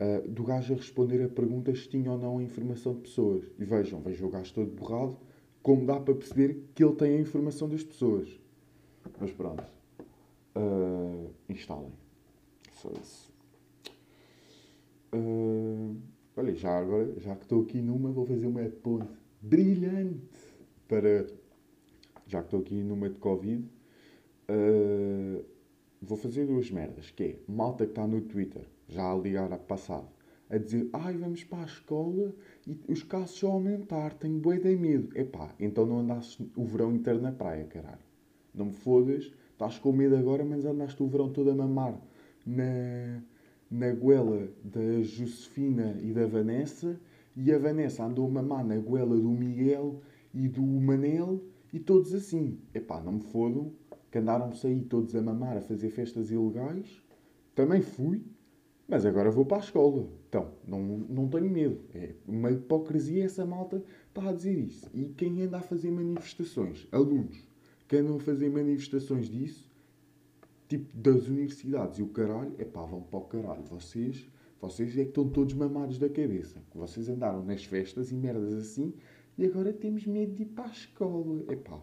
uh, 0.00 0.28
do 0.28 0.42
gajo 0.42 0.74
a 0.74 0.76
responder 0.76 1.22
a 1.22 1.28
perguntas 1.28 1.80
se 1.80 1.88
tinha 1.88 2.10
ou 2.10 2.18
não 2.18 2.38
a 2.38 2.42
informação 2.42 2.94
de 2.94 3.02
pessoas. 3.02 3.44
E 3.58 3.64
vejam, 3.64 4.00
vejam 4.00 4.28
o 4.28 4.30
gajo 4.30 4.52
todo 4.54 4.70
borrado, 4.72 5.18
como 5.62 5.86
dá 5.86 6.00
para 6.00 6.14
perceber 6.14 6.70
que 6.74 6.82
ele 6.82 6.96
tem 6.96 7.16
a 7.16 7.20
informação 7.20 7.68
das 7.68 7.84
pessoas. 7.84 8.28
Mas 9.20 9.30
pronto. 9.32 9.64
Uh, 10.56 11.30
instalem. 11.48 12.01
Isso. 12.90 13.32
Uh, 15.14 15.96
Olha, 16.34 16.54
já 16.54 16.78
agora, 16.78 17.12
já 17.20 17.36
que 17.36 17.42
estou 17.42 17.62
aqui 17.62 17.82
numa, 17.82 18.10
vou 18.10 18.24
fazer 18.24 18.46
uma 18.46 18.62
ponte 18.64 19.12
brilhante 19.40 20.38
para. 20.88 21.26
Já 22.26 22.40
que 22.40 22.46
estou 22.46 22.60
aqui 22.60 22.82
numa 22.82 23.10
de 23.10 23.18
Covid, 23.18 23.68
uh, 24.48 25.44
vou 26.00 26.16
fazer 26.16 26.46
duas 26.46 26.70
merdas. 26.70 27.10
Que 27.10 27.24
é 27.24 27.36
malta 27.46 27.84
que 27.84 27.90
está 27.90 28.06
no 28.06 28.22
Twitter, 28.22 28.64
já 28.88 29.12
a 29.12 29.14
ligar 29.14 29.52
a 29.52 29.58
passado, 29.58 30.08
a 30.48 30.56
dizer 30.56 30.88
ai 30.94 31.18
vamos 31.18 31.44
para 31.44 31.64
a 31.64 31.66
escola 31.66 32.34
e 32.66 32.80
os 32.88 33.02
casos 33.02 33.32
só 33.32 33.48
aumentar, 33.48 34.14
tenho 34.14 34.38
boi 34.38 34.58
de 34.58 34.74
medo. 34.74 35.10
Epá, 35.14 35.54
então 35.60 35.84
não 35.84 35.98
andaste 35.98 36.50
o 36.56 36.64
verão 36.64 36.94
inteiro 36.94 37.20
na 37.20 37.32
praia, 37.32 37.64
caralho. 37.64 37.98
Não 38.54 38.66
me 38.66 38.72
fodas, 38.72 39.30
estás 39.50 39.78
com 39.78 39.92
medo 39.92 40.16
agora, 40.16 40.46
mas 40.46 40.64
andaste 40.64 41.02
o 41.02 41.06
verão 41.06 41.30
todo 41.30 41.50
a 41.50 41.54
mamar 41.54 42.00
na, 42.46 43.22
na 43.70 43.92
goela 43.92 44.48
da 44.64 45.02
Josefina 45.02 45.96
e 46.02 46.12
da 46.12 46.26
Vanessa 46.26 46.98
e 47.36 47.50
a 47.50 47.58
Vanessa 47.58 48.04
andou 48.04 48.26
a 48.26 48.30
mamar 48.30 48.64
na 48.64 48.76
goela 48.76 49.16
do 49.16 49.30
Miguel 49.30 50.00
e 50.34 50.48
do 50.48 50.62
Manel 50.62 51.42
e 51.72 51.78
todos 51.78 52.14
assim. 52.14 52.58
Epá, 52.74 53.00
não 53.00 53.12
me 53.12 53.22
fodam 53.22 53.72
que 54.10 54.18
andaram-se 54.18 54.66
aí 54.66 54.82
todos 54.82 55.16
a 55.16 55.22
mamar, 55.22 55.56
a 55.56 55.62
fazer 55.62 55.88
festas 55.88 56.30
ilegais. 56.30 57.02
Também 57.54 57.80
fui, 57.80 58.22
mas 58.86 59.06
agora 59.06 59.30
vou 59.30 59.46
para 59.46 59.56
a 59.56 59.60
escola. 59.60 60.06
Então, 60.28 60.52
não, 60.68 60.80
não 60.82 61.28
tenho 61.28 61.50
medo. 61.50 61.80
É 61.94 62.10
uma 62.28 62.50
hipocrisia 62.50 63.24
essa 63.24 63.46
malta 63.46 63.82
está 64.08 64.28
a 64.28 64.32
dizer 64.34 64.58
isso. 64.58 64.90
E 64.92 65.06
quem 65.16 65.40
anda 65.40 65.58
a 65.58 65.62
fazer 65.62 65.90
manifestações, 65.90 66.86
alunos, 66.92 67.42
que 67.88 67.96
andam 67.96 68.16
a 68.16 68.20
fazer 68.20 68.50
manifestações 68.50 69.30
disso, 69.30 69.71
tipo 70.72 70.96
das 70.96 71.26
universidades 71.26 71.98
e 71.98 72.02
o 72.02 72.08
caralho, 72.08 72.54
é 72.58 72.64
pá, 72.64 72.82
vão 72.82 73.02
para 73.02 73.18
o 73.18 73.24
caralho. 73.24 73.62
Vocês, 73.64 74.26
vocês 74.58 74.96
é 74.96 75.02
que 75.02 75.10
estão 75.10 75.28
todos 75.28 75.52
mamados 75.52 75.98
da 75.98 76.08
cabeça. 76.08 76.62
Vocês 76.74 77.10
andaram 77.10 77.44
nas 77.44 77.64
festas 77.64 78.10
e 78.10 78.14
merdas 78.14 78.54
assim 78.54 78.94
e 79.36 79.44
agora 79.44 79.72
temos 79.72 80.06
medo 80.06 80.32
de 80.32 80.42
ir 80.44 80.46
para 80.46 80.64
a 80.64 80.70
escola. 80.72 81.44
É 81.48 81.56
pá, 81.56 81.78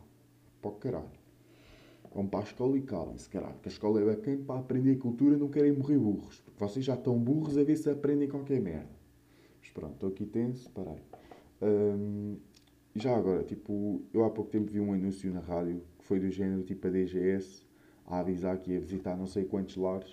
para 0.60 0.72
o 0.72 0.74
caralho. 0.74 1.20
Vão 2.12 2.26
para 2.26 2.40
a 2.40 2.44
escola 2.44 2.78
e 2.78 2.82
calem-se, 2.82 3.30
caralho. 3.30 3.60
Que 3.62 3.70
a 3.70 3.72
escola 3.72 4.02
é 4.02 4.06
bacana 4.06 4.44
para 4.44 4.60
aprender 4.60 4.96
cultura, 4.98 5.38
não 5.38 5.50
querem 5.50 5.72
morrer 5.72 6.00
burros. 6.00 6.40
Porque 6.40 6.58
vocês 6.60 6.84
já 6.84 6.96
estão 6.96 7.16
burros 7.20 7.58
a 7.60 7.64
ver 7.64 7.78
se 7.78 7.92
aprendem 7.92 8.28
qualquer 8.28 8.60
merda. 8.60 8.90
Mas 9.62 9.70
pronto, 9.70 9.94
estou 9.94 10.10
aqui 10.10 10.26
tenso, 10.26 10.68
parei. 10.72 10.98
Hum, 11.62 12.38
já 12.96 13.16
agora, 13.16 13.44
tipo, 13.44 14.02
eu 14.12 14.24
há 14.24 14.32
pouco 14.32 14.50
tempo 14.50 14.72
vi 14.72 14.80
um 14.80 14.92
anúncio 14.92 15.32
na 15.32 15.42
rádio 15.42 15.84
que 16.00 16.06
foi 16.06 16.20
do 16.20 16.32
género 16.32 16.64
tipo 16.64 16.88
a 16.88 16.90
DGS 16.90 17.69
a 18.10 18.20
avisar 18.20 18.58
que 18.58 18.72
ia 18.72 18.80
visitar 18.80 19.16
não 19.16 19.28
sei 19.28 19.46
quantos 19.46 19.78
lares 19.78 20.12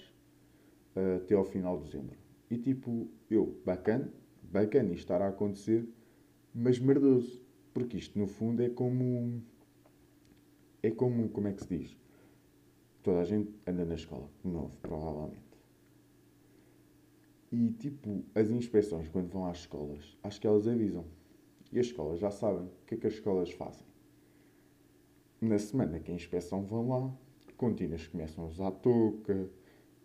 uh, 0.95 1.17
até 1.17 1.35
ao 1.35 1.45
final 1.45 1.79
de 1.79 1.87
dezembro. 1.87 2.17
E 2.51 2.59
tipo, 2.59 3.09
eu, 3.31 3.59
bacana, 3.65 4.13
bacana 4.43 4.91
isto 4.91 4.99
estar 4.99 5.23
a 5.23 5.29
acontecer, 5.29 5.89
mas 6.55 6.79
merdoso. 6.79 7.45
Porque 7.73 7.97
isto 7.97 8.19
no 8.19 8.27
fundo 8.27 8.63
é 8.63 8.69
como 8.69 9.43
é 10.83 10.91
como, 10.91 11.29
como 11.31 11.49
é 11.49 11.53
que 11.53 11.63
se 11.65 11.79
diz? 11.79 11.97
Toda 13.03 13.21
a 13.21 13.25
gente 13.25 13.51
anda 13.67 13.85
na 13.85 13.95
escola, 13.95 14.29
de 14.45 14.51
novo, 14.51 14.77
provavelmente. 14.81 15.47
E 17.51 17.71
tipo, 17.73 18.25
as 18.35 18.51
inspeções, 18.51 19.09
quando 19.09 19.29
vão 19.29 19.47
às 19.47 19.59
escolas, 19.59 20.17
acho 20.23 20.41
que 20.41 20.47
elas 20.47 20.67
avisam. 20.69 21.05
E 21.73 21.79
as 21.79 21.87
escolas 21.87 22.21
já 22.21 22.31
sabem 22.31 22.67
o 22.67 22.87
que 22.87 22.95
é 22.95 22.99
que 22.99 23.07
as 23.07 23.15
escolas 23.15 23.51
fazem. 23.53 23.87
Na 25.41 25.59
semana 25.59 26.01
que 26.01 26.11
a 26.11 26.15
inspeção 26.15 26.65
vão 26.65 26.89
lá, 26.89 27.15
contínuas 27.57 28.07
começam 28.07 28.45
a 28.45 28.49
usar 28.49 28.71
touca. 28.71 29.49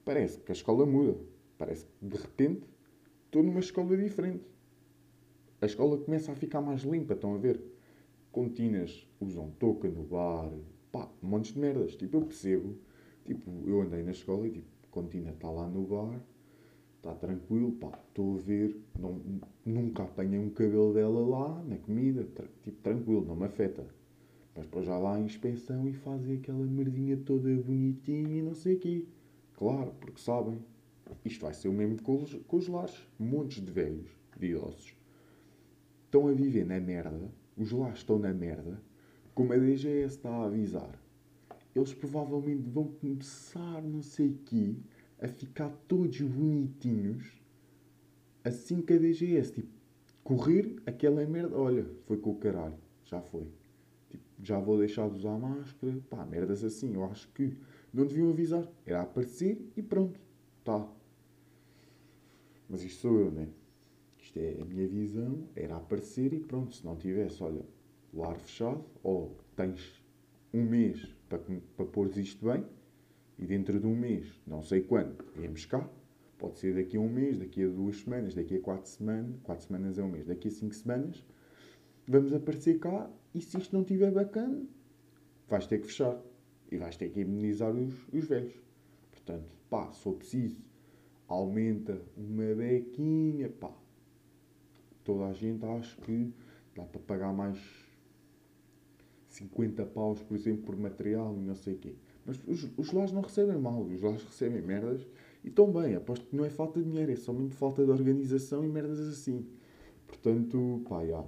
Parece 0.04 0.40
que 0.40 0.52
a 0.52 0.54
escola 0.54 0.86
muda. 0.86 1.18
Parece 1.58 1.86
que 1.86 2.06
de 2.06 2.18
repente 2.18 2.64
estou 3.26 3.44
numa 3.44 3.60
escola 3.60 3.96
diferente. 3.96 4.44
A 5.62 5.66
escola 5.66 5.98
começa 5.98 6.32
a 6.32 6.36
ficar 6.36 6.62
mais 6.62 6.82
limpa, 6.82 7.14
estão 7.14 7.36
a 7.36 7.38
ver? 7.38 7.62
Contínuas 8.32 9.08
usam 9.20 9.52
touca 9.60 9.88
no 9.88 10.04
bar, 10.04 10.52
pá, 10.92 11.08
montes 11.22 11.54
de 11.54 11.60
merdas. 11.60 11.96
Tipo, 11.96 12.18
eu 12.18 12.22
percebo. 12.22 12.76
Tipo, 13.26 13.52
eu 13.68 13.82
andei 13.82 14.02
na 14.02 14.12
escola 14.12 14.48
e 14.48 14.52
tipo, 14.52 14.68
Contina 14.90 15.32
está 15.32 15.50
lá 15.50 15.68
no 15.68 15.84
bar, 15.84 16.20
está 16.98 17.14
tranquilo, 17.14 17.72
pá, 17.74 18.00
estou 18.08 18.38
a 18.38 18.42
ver, 18.42 18.76
não, 19.00 19.22
nunca 19.66 20.04
apanhei 20.04 20.40
um 20.40 20.50
cabelo 20.50 20.94
dela 20.94 21.26
lá 21.26 21.64
na 21.64 21.78
comida, 21.78 22.26
tra 22.36 22.48
tipo, 22.64 22.82
tranquilo, 22.82 23.24
não 23.26 23.36
me 23.36 23.46
afeta. 23.46 23.86
Mas 24.62 24.68
depois 24.68 24.86
já 24.86 24.96
lá 24.96 25.16
a 25.16 25.20
inspeção 25.20 25.88
e 25.88 25.94
fazem 25.94 26.38
aquela 26.38 26.64
merdinha 26.64 27.18
toda 27.18 27.50
bonitinha 27.56 28.38
e 28.38 28.42
não 28.44 28.54
sei 28.54 28.76
o 28.76 28.80
quê. 28.80 29.06
Claro, 29.56 29.92
porque 30.00 30.22
sabem, 30.22 30.60
isto 31.26 31.42
vai 31.42 31.54
ser 31.54 31.68
o 31.68 31.74
mesmo 31.74 32.00
com 32.04 32.22
os, 32.22 32.36
com 32.48 32.58
os 32.58 32.68
lares. 32.68 32.96
Montes 33.18 33.66
de 33.66 33.72
velhos, 33.72 34.12
de 34.38 34.52
idosos, 34.52 34.96
estão 36.06 36.28
a 36.28 36.32
viver 36.32 36.64
na 36.64 36.80
merda, 36.80 37.32
os 37.58 37.72
lares 37.72 37.98
estão 38.00 38.20
na 38.20 38.32
merda, 38.32 38.80
como 39.34 39.52
a 39.52 39.58
DGS 39.58 40.18
está 40.18 40.30
a 40.30 40.46
avisar, 40.46 41.02
eles 41.76 41.94
provavelmente 41.96 42.70
vão 42.70 42.88
começar, 42.88 43.82
não 43.82 44.04
sei 44.04 44.38
quê, 44.46 44.76
a 45.20 45.28
ficar 45.28 45.70
todos 45.88 46.22
bonitinhos 46.22 47.34
assim 48.44 48.80
que 48.80 48.94
a 48.94 48.98
DGS, 48.98 49.54
tipo, 49.54 49.70
correr 50.24 50.76
aquela 50.86 51.26
merda, 51.26 51.58
olha, 51.58 51.88
foi 52.06 52.18
com 52.18 52.30
o 52.30 52.36
caralho, 52.36 52.78
já 53.06 53.22
foi. 53.22 53.48
Já 54.44 54.60
vou 54.60 54.78
deixar 54.78 55.08
de 55.10 55.18
usar 55.18 55.38
máscara, 55.38 56.02
pá, 56.10 56.26
merdas 56.26 56.64
assim, 56.64 56.96
eu 56.96 57.04
acho 57.06 57.28
que 57.34 57.56
não 57.94 58.06
deviam 58.06 58.30
avisar, 58.32 58.68
era 58.86 59.02
aparecer 59.02 59.62
e 59.78 59.82
pronto, 59.84 60.20
tá. 60.64 60.88
Mas 62.68 62.84
isto 62.84 63.02
sou 63.02 63.20
eu, 63.20 63.32
né? 63.32 63.50
Isto 64.18 64.40
é 64.40 64.62
a 64.62 64.66
minha 64.66 64.88
visão, 64.88 65.48
era 65.56 65.76
aparecer 65.76 66.34
e 66.34 66.40
pronto, 66.40 66.74
se 66.74 66.86
não 66.86 66.96
tivesse, 66.96 67.44
olha, 67.44 67.64
o 68.14 68.24
ar 68.24 68.38
fechado, 68.40 68.84
ou 69.04 69.38
tens 69.56 70.02
um 70.54 70.64
mês 70.64 71.06
para, 71.30 71.40
para 71.76 71.86
pôr 71.86 72.10
isto 72.18 72.46
bem, 72.46 72.66
e 73.38 73.46
dentro 73.46 73.80
de 73.80 73.86
um 73.86 73.96
mês, 73.96 74.40
não 74.46 74.62
sei 74.62 74.82
quando, 74.82 75.24
viemos 75.36 75.66
cá, 75.66 75.88
pode 76.38 76.58
ser 76.58 76.76
daqui 76.76 76.98
a 76.98 77.00
um 77.00 77.10
mês, 77.10 77.38
daqui 77.38 77.64
a 77.64 77.68
duas 77.68 77.98
semanas, 77.98 78.34
daqui 78.34 78.56
a 78.56 78.60
quatro 78.60 78.90
semanas, 78.90 79.40
quatro 79.44 79.66
semanas 79.66 79.98
é 80.00 80.04
um 80.04 80.10
mês, 80.10 80.26
daqui 80.26 80.48
a 80.48 80.52
cinco 80.52 80.74
semanas, 80.74 81.24
vamos 82.12 82.34
aparecer 82.34 82.80
cá, 82.80 83.10
e 83.34 83.42
se 83.42 83.58
isto 83.58 83.74
não 83.74 83.82
estiver 83.82 84.12
bacana, 84.12 84.64
vais 85.48 85.66
ter 85.66 85.80
que 85.80 85.88
fechar, 85.88 86.22
e 86.70 86.78
vais 86.78 86.96
ter 86.98 87.10
que 87.10 87.22
imunizar 87.22 87.74
os, 87.74 87.94
os 88.14 88.26
velhos. 88.26 88.54
Portanto, 89.12 89.50
pá, 89.70 89.92
se 89.92 90.02
for 90.02 90.16
preciso, 90.16 90.62
aumenta 91.28 92.02
uma 92.18 92.54
bequinha, 92.54 93.50
pá. 93.50 93.72
Toda 95.04 95.26
a 95.26 95.34
gente 95.34 95.66
acha 95.66 96.00
que 96.02 96.34
dá 96.76 96.84
para 96.84 97.02
pagar 97.02 97.34
mais 97.34 97.58
50 99.28 99.86
paus, 99.88 100.22
por 100.22 100.36
exemplo, 100.36 100.64
por 100.64 100.76
material 100.76 101.36
e 101.38 101.42
não 101.42 101.56
sei 101.56 101.74
o 101.74 101.78
quê. 101.78 101.96
Mas 102.26 102.40
os, 102.48 102.70
os 102.78 102.92
lares 102.92 103.12
não 103.12 103.22
recebem 103.22 103.58
mal, 103.58 103.82
os 103.82 104.02
lares 104.02 104.24
recebem 104.24 104.62
merdas 104.62 105.08
e 105.44 105.48
estão 105.48 105.72
bem. 105.72 105.96
Aposto 105.96 106.28
que 106.28 106.36
não 106.36 106.46
é 106.46 106.50
falta 106.50 106.80
de 106.80 106.90
dinheiro, 106.90 107.12
é 107.12 107.16
somente 107.16 107.56
falta 107.56 107.84
de 107.84 107.90
organização 107.90 108.64
e 108.64 108.68
merdas 108.68 109.00
assim. 109.00 109.48
Portanto, 110.06 110.84
pá, 110.88 111.06
já. 111.06 111.26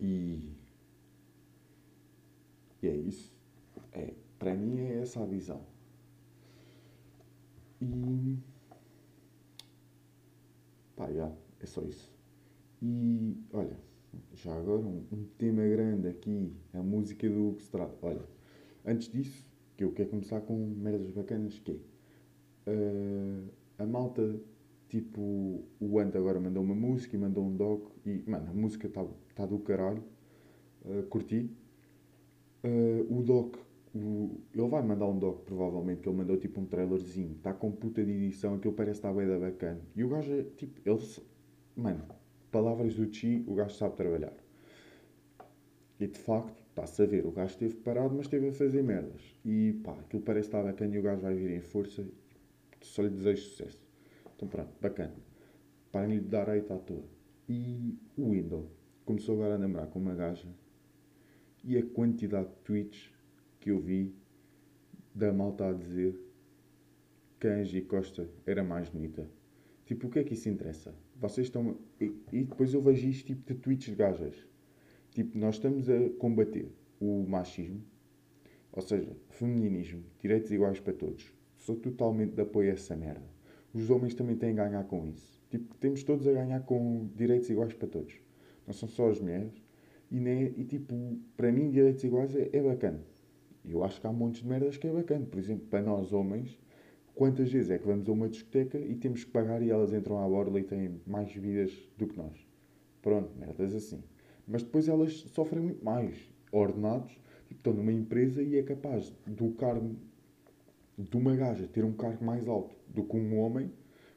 E, 0.00 0.52
e 2.82 2.88
é 2.88 2.96
isso. 2.96 3.32
É, 3.92 4.14
para 4.38 4.54
mim 4.54 4.78
é 4.80 5.00
essa 5.00 5.22
a 5.22 5.26
visão. 5.26 5.64
E. 7.80 8.38
Pá, 10.96 11.10
já. 11.12 11.32
É 11.60 11.66
só 11.66 11.82
isso. 11.82 12.10
E, 12.82 13.36
olha 13.52 13.90
já 14.34 14.56
agora 14.56 14.82
um, 14.82 15.04
um, 15.12 15.24
tema 15.38 15.62
grande 15.66 16.08
aqui, 16.08 16.52
a 16.72 16.82
música 16.82 17.28
do 17.28 17.48
Hugo 17.48 17.60
Strada. 17.60 17.94
Olha, 18.02 18.22
antes 18.84 19.10
disso, 19.10 19.44
que 19.76 19.84
eu 19.84 19.92
quero 19.92 20.10
começar 20.10 20.40
com 20.40 20.56
merdas 20.56 21.10
bacanas, 21.10 21.58
que 21.58 21.80
é, 22.66 22.70
uh, 22.70 23.48
a 23.78 23.86
malta, 23.86 24.40
tipo, 24.90 25.64
o 25.80 25.98
Ant 26.00 26.14
agora 26.16 26.40
mandou 26.40 26.62
uma 26.62 26.74
música 26.74 27.16
e 27.16 27.18
mandou 27.18 27.44
um 27.44 27.56
doc, 27.56 27.88
e, 28.04 28.22
mano, 28.26 28.50
a 28.50 28.52
música 28.52 28.88
está 28.88 29.06
tá 29.34 29.46
do 29.46 29.58
caralho, 29.60 30.02
uh, 30.84 31.04
curti. 31.04 31.50
Uh, 32.62 33.18
o 33.18 33.22
doc, 33.22 33.56
o, 33.94 34.40
ele 34.54 34.68
vai 34.68 34.82
mandar 34.82 35.06
um 35.06 35.18
doc, 35.18 35.44
provavelmente, 35.44 36.02
que 36.02 36.08
ele 36.08 36.16
mandou 36.18 36.36
tipo 36.36 36.60
um 36.60 36.66
trailerzinho, 36.66 37.36
está 37.36 37.54
com 37.54 37.70
puta 37.70 38.04
de 38.04 38.10
edição, 38.10 38.56
aquilo 38.56 38.74
parece 38.74 38.98
estar 38.98 39.12
bem 39.14 39.26
da 39.26 39.38
bacana. 39.38 39.80
E 39.94 40.04
o 40.04 40.08
gajo, 40.08 40.32
é, 40.32 40.42
tipo, 40.56 40.80
ele, 40.84 41.00
mano, 41.76 42.04
palavras 42.50 42.94
do 42.96 43.12
Chi, 43.14 43.44
o 43.46 43.54
gajo 43.54 43.74
sabe 43.76 43.96
trabalhar. 43.96 44.34
E 46.00 46.06
de 46.06 46.18
facto, 46.18 46.60
está-se 46.70 47.02
a 47.02 47.06
ver, 47.06 47.26
o 47.26 47.30
gajo 47.30 47.52
esteve 47.52 47.74
parado, 47.74 48.14
mas 48.14 48.26
esteve 48.26 48.48
a 48.48 48.52
fazer 48.52 48.82
merdas. 48.82 49.22
E 49.44 49.74
pá, 49.84 49.92
aquilo 49.92 50.22
parece 50.22 50.48
estar 50.48 50.62
bacana 50.62 50.94
e 50.94 50.98
o 50.98 51.02
gajo 51.02 51.20
vai 51.22 51.34
vir 51.34 51.50
em 51.50 51.60
força. 51.60 52.04
Só 52.80 53.02
lhe 53.02 53.10
desejo 53.10 53.42
sucesso. 53.42 53.89
Então 54.40 54.48
pronto, 54.48 54.72
bacana. 54.80 55.14
Parem-lhe 55.92 56.22
de 56.22 56.28
dar 56.28 56.48
hate 56.48 56.72
à 56.72 56.78
toa. 56.78 57.04
E 57.46 57.94
o 58.16 58.30
Window 58.30 58.70
começou 59.04 59.34
agora 59.34 59.56
a 59.56 59.58
namorar 59.58 59.88
com 59.88 59.98
uma 59.98 60.14
gaja. 60.14 60.48
E 61.62 61.76
a 61.76 61.84
quantidade 61.84 62.48
de 62.48 62.54
tweets 62.64 63.12
que 63.60 63.70
eu 63.70 63.78
vi 63.78 64.14
da 65.14 65.30
malta 65.30 65.68
a 65.68 65.74
dizer 65.74 66.18
que 67.38 67.48
a 67.48 67.56
Angie 67.56 67.82
Costa 67.82 68.30
era 68.46 68.64
mais 68.64 68.88
bonita. 68.88 69.28
Tipo, 69.84 70.06
o 70.06 70.10
que 70.10 70.20
é 70.20 70.24
que 70.24 70.32
isso 70.32 70.48
interessa? 70.48 70.94
Vocês 71.16 71.48
estão. 71.48 71.76
E, 72.00 72.10
e 72.32 72.44
depois 72.44 72.72
eu 72.72 72.80
vejo 72.80 73.06
isto 73.10 73.26
tipo 73.26 73.46
de 73.46 73.60
tweets 73.60 73.90
de 73.90 73.94
gajas. 73.94 74.48
Tipo, 75.10 75.36
nós 75.36 75.56
estamos 75.56 75.90
a 75.90 76.08
combater 76.18 76.72
o 76.98 77.26
machismo, 77.28 77.84
ou 78.72 78.80
seja, 78.80 79.14
feminismo, 79.28 80.02
direitos 80.18 80.50
iguais 80.50 80.80
para 80.80 80.94
todos. 80.94 81.30
Sou 81.58 81.76
totalmente 81.76 82.32
de 82.32 82.40
apoio 82.40 82.70
a 82.70 82.72
essa 82.72 82.96
merda. 82.96 83.39
Os 83.72 83.88
homens 83.88 84.14
também 84.14 84.36
têm 84.36 84.50
a 84.50 84.64
ganhar 84.64 84.84
com 84.84 85.06
isso. 85.06 85.40
Tipo, 85.48 85.74
temos 85.76 86.02
todos 86.02 86.26
a 86.26 86.32
ganhar 86.32 86.60
com 86.60 87.08
direitos 87.14 87.48
iguais 87.50 87.72
para 87.72 87.88
todos. 87.88 88.14
Não 88.66 88.74
são 88.74 88.88
só 88.88 89.08
as 89.08 89.20
mulheres. 89.20 89.52
E, 90.10 90.18
e 90.18 90.64
tipo, 90.64 91.18
para 91.36 91.52
mim, 91.52 91.70
direitos 91.70 92.02
iguais 92.02 92.34
é, 92.34 92.50
é 92.52 92.62
bacana. 92.62 93.00
Eu 93.64 93.84
acho 93.84 94.00
que 94.00 94.06
há 94.06 94.12
montes 94.12 94.42
de 94.42 94.48
merdas 94.48 94.76
que 94.76 94.88
é 94.88 94.92
bacana. 94.92 95.24
Por 95.26 95.38
exemplo, 95.38 95.66
para 95.68 95.82
nós 95.82 96.12
homens, 96.12 96.58
quantas 97.14 97.52
vezes 97.52 97.70
é 97.70 97.78
que 97.78 97.86
vamos 97.86 98.08
a 98.08 98.12
uma 98.12 98.28
discoteca 98.28 98.78
e 98.78 98.94
temos 98.96 99.22
que 99.22 99.30
pagar 99.30 99.62
e 99.62 99.70
elas 99.70 99.92
entram 99.92 100.18
à 100.18 100.28
borda 100.28 100.58
e 100.58 100.64
têm 100.64 101.00
mais 101.06 101.32
vidas 101.32 101.72
do 101.96 102.08
que 102.08 102.16
nós? 102.16 102.34
Pronto, 103.00 103.30
merdas 103.38 103.72
assim. 103.74 104.02
Mas 104.48 104.64
depois 104.64 104.88
elas 104.88 105.12
sofrem 105.12 105.62
muito 105.62 105.84
mais. 105.84 106.16
Ordenados, 106.50 107.12
tipo, 107.46 107.60
estão 107.60 107.72
numa 107.72 107.92
empresa 107.92 108.42
e 108.42 108.56
é 108.56 108.62
capaz 108.64 109.12
do 109.24 109.50
cargo 109.52 109.94
de 110.98 111.16
uma 111.16 111.36
gaja 111.36 111.68
ter 111.68 111.84
um 111.84 111.92
cargo 111.92 112.24
mais 112.24 112.48
alto 112.48 112.79
do 112.92 113.04
que 113.04 113.16
um 113.16 113.38
homem, 113.38 113.70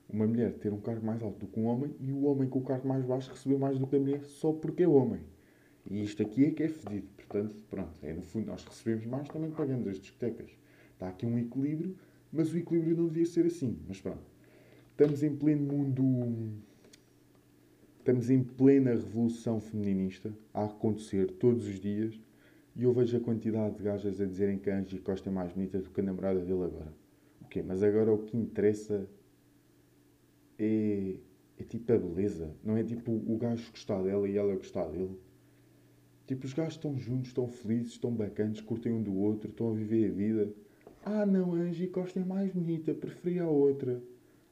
uma 0.10 0.28
mulher 0.28 0.54
ter 0.54 0.74
um 0.74 0.80
cargo 0.80 1.06
mais 1.06 1.22
alto 1.24 1.40
do 1.40 1.48
que 1.48 1.60
um 1.60 1.66
homem 1.66 1.96
e 2.00 2.12
o 2.12 2.24
homem 2.26 2.50
com 2.50 2.60
o 2.60 2.64
cargo 2.64 2.88
mais 2.88 3.06
baixo 3.06 3.32
receber 3.32 3.58
mais 3.58 3.80
do 3.80 3.88
que 3.88 3.96
a 3.96 4.00
mulher 4.00 4.24
só 4.26 4.52
porque 4.52 4.84
é 4.84 4.88
homem. 4.88 5.22
E 5.90 6.04
isto 6.04 6.22
aqui 6.22 6.46
é 6.46 6.52
que 6.52 6.64
é 6.64 6.70
fedido. 6.70 7.08
Portanto, 7.18 7.64
pronto, 7.70 7.94
é 8.02 8.14
no 8.14 8.22
fundo 8.22 8.48
nós 8.48 8.64
recebemos 8.64 9.06
mais, 9.06 9.28
também 9.28 9.52
pagamos 9.52 9.88
as 9.88 10.00
discotecas. 10.00 10.52
Está 10.94 11.10
aqui 11.10 11.26
um 11.26 11.38
equilíbrio, 11.38 11.96
mas 12.32 12.54
o 12.54 12.58
equilíbrio 12.58 12.96
não 12.96 13.08
devia 13.08 13.26
ser 13.26 13.46
assim. 13.46 13.78
Mas 13.88 14.00
pronto, 14.00 14.24
estamos 14.92 15.24
em 15.24 15.36
pleno 15.36 15.66
mundo. 15.66 16.54
Estamos 18.00 18.30
em 18.30 18.44
plena 18.44 18.92
revolução 18.92 19.60
feminista 19.60 20.34
a 20.54 20.66
acontecer 20.66 21.32
todos 21.32 21.68
os 21.68 21.80
dias 21.80 22.20
e 22.76 22.84
eu 22.84 22.94
vejo 22.94 23.16
a 23.16 23.20
quantidade 23.20 23.78
de 23.78 23.84
gajas 23.84 24.20
a 24.20 24.26
dizerem 24.26 24.58
que 24.58 24.70
a 24.70 24.78
Angie 24.78 25.00
Costa 25.00 25.30
é 25.30 25.34
mais 25.34 25.54
bonita 25.54 25.80
do 25.80 25.90
que 25.90 26.02
a 26.02 26.04
namorada 26.04 26.40
dele 26.40 26.64
agora. 26.64 27.03
Mas 27.62 27.84
agora 27.84 28.12
o 28.12 28.20
que 28.20 28.36
interessa 28.36 29.08
é, 30.58 31.18
é 31.60 31.64
tipo 31.64 31.92
a 31.94 31.98
beleza. 31.98 32.56
Não 32.64 32.78
é 32.78 32.84
tipo 32.84 33.12
o 33.12 33.38
gajo 33.38 33.70
gostar 33.72 34.02
dela 34.02 34.28
e 34.28 34.38
ela 34.38 34.56
gostar 34.56 34.88
dele. 34.90 35.18
Tipo, 36.26 36.46
os 36.46 36.54
gajos 36.54 36.76
estão 36.76 36.98
juntos, 36.98 37.28
estão 37.28 37.48
felizes, 37.48 37.94
estão 37.94 38.12
bacanas, 38.12 38.62
curtem 38.62 38.94
um 38.94 39.04
do 39.04 39.14
outro, 39.14 39.50
estão 39.50 39.72
a 39.72 39.74
viver 39.74 40.10
a 40.10 40.14
vida. 40.14 40.54
Ah 41.06 41.26
não, 41.26 41.54
a 41.54 41.58
Angie 41.58 41.88
Costa 41.88 42.22
é 42.22 42.24
mais 42.24 42.52
bonita, 42.52 42.94
preferia 42.94 43.44
a 43.44 43.50
outra. 43.50 44.02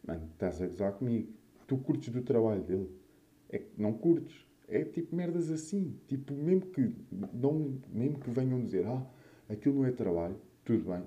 Mano, 0.05 0.27
estás 0.33 0.61
a 0.61 0.67
gozar 0.67 0.93
comigo. 0.93 1.29
Tu 1.67 1.77
curtes 1.77 2.09
do 2.09 2.21
trabalho 2.21 2.61
dele. 2.61 2.89
É 3.49 3.59
que 3.59 3.81
não 3.81 3.93
curtes. 3.93 4.45
É 4.67 4.83
tipo 4.83 5.15
merdas 5.15 5.49
assim. 5.49 5.95
Tipo, 6.07 6.33
mesmo 6.33 6.67
que, 6.67 6.93
não, 7.33 7.79
mesmo 7.89 8.19
que 8.19 8.29
venham 8.29 8.63
dizer, 8.63 8.85
ah, 8.85 9.05
aquilo 9.47 9.75
não 9.75 9.85
é 9.85 9.91
trabalho, 9.91 10.35
tudo 10.65 10.91
bem. 10.91 11.03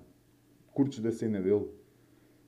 Curtes 0.73 1.01
da 1.01 1.13
cena 1.13 1.43
dele. 1.43 1.69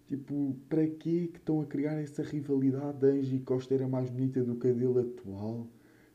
Tipo, 0.06 0.56
para 0.68 0.86
quê 0.86 1.28
que 1.32 1.38
estão 1.38 1.60
a 1.60 1.66
criar 1.66 2.00
essa 2.00 2.22
rivalidade 2.22 2.98
da 2.98 3.08
Angie 3.08 3.40
Costa 3.40 3.74
era 3.74 3.88
mais 3.88 4.08
bonita 4.08 4.44
do 4.44 4.54
que 4.54 4.68
a 4.68 4.72
dele 4.72 5.00
atual? 5.00 5.68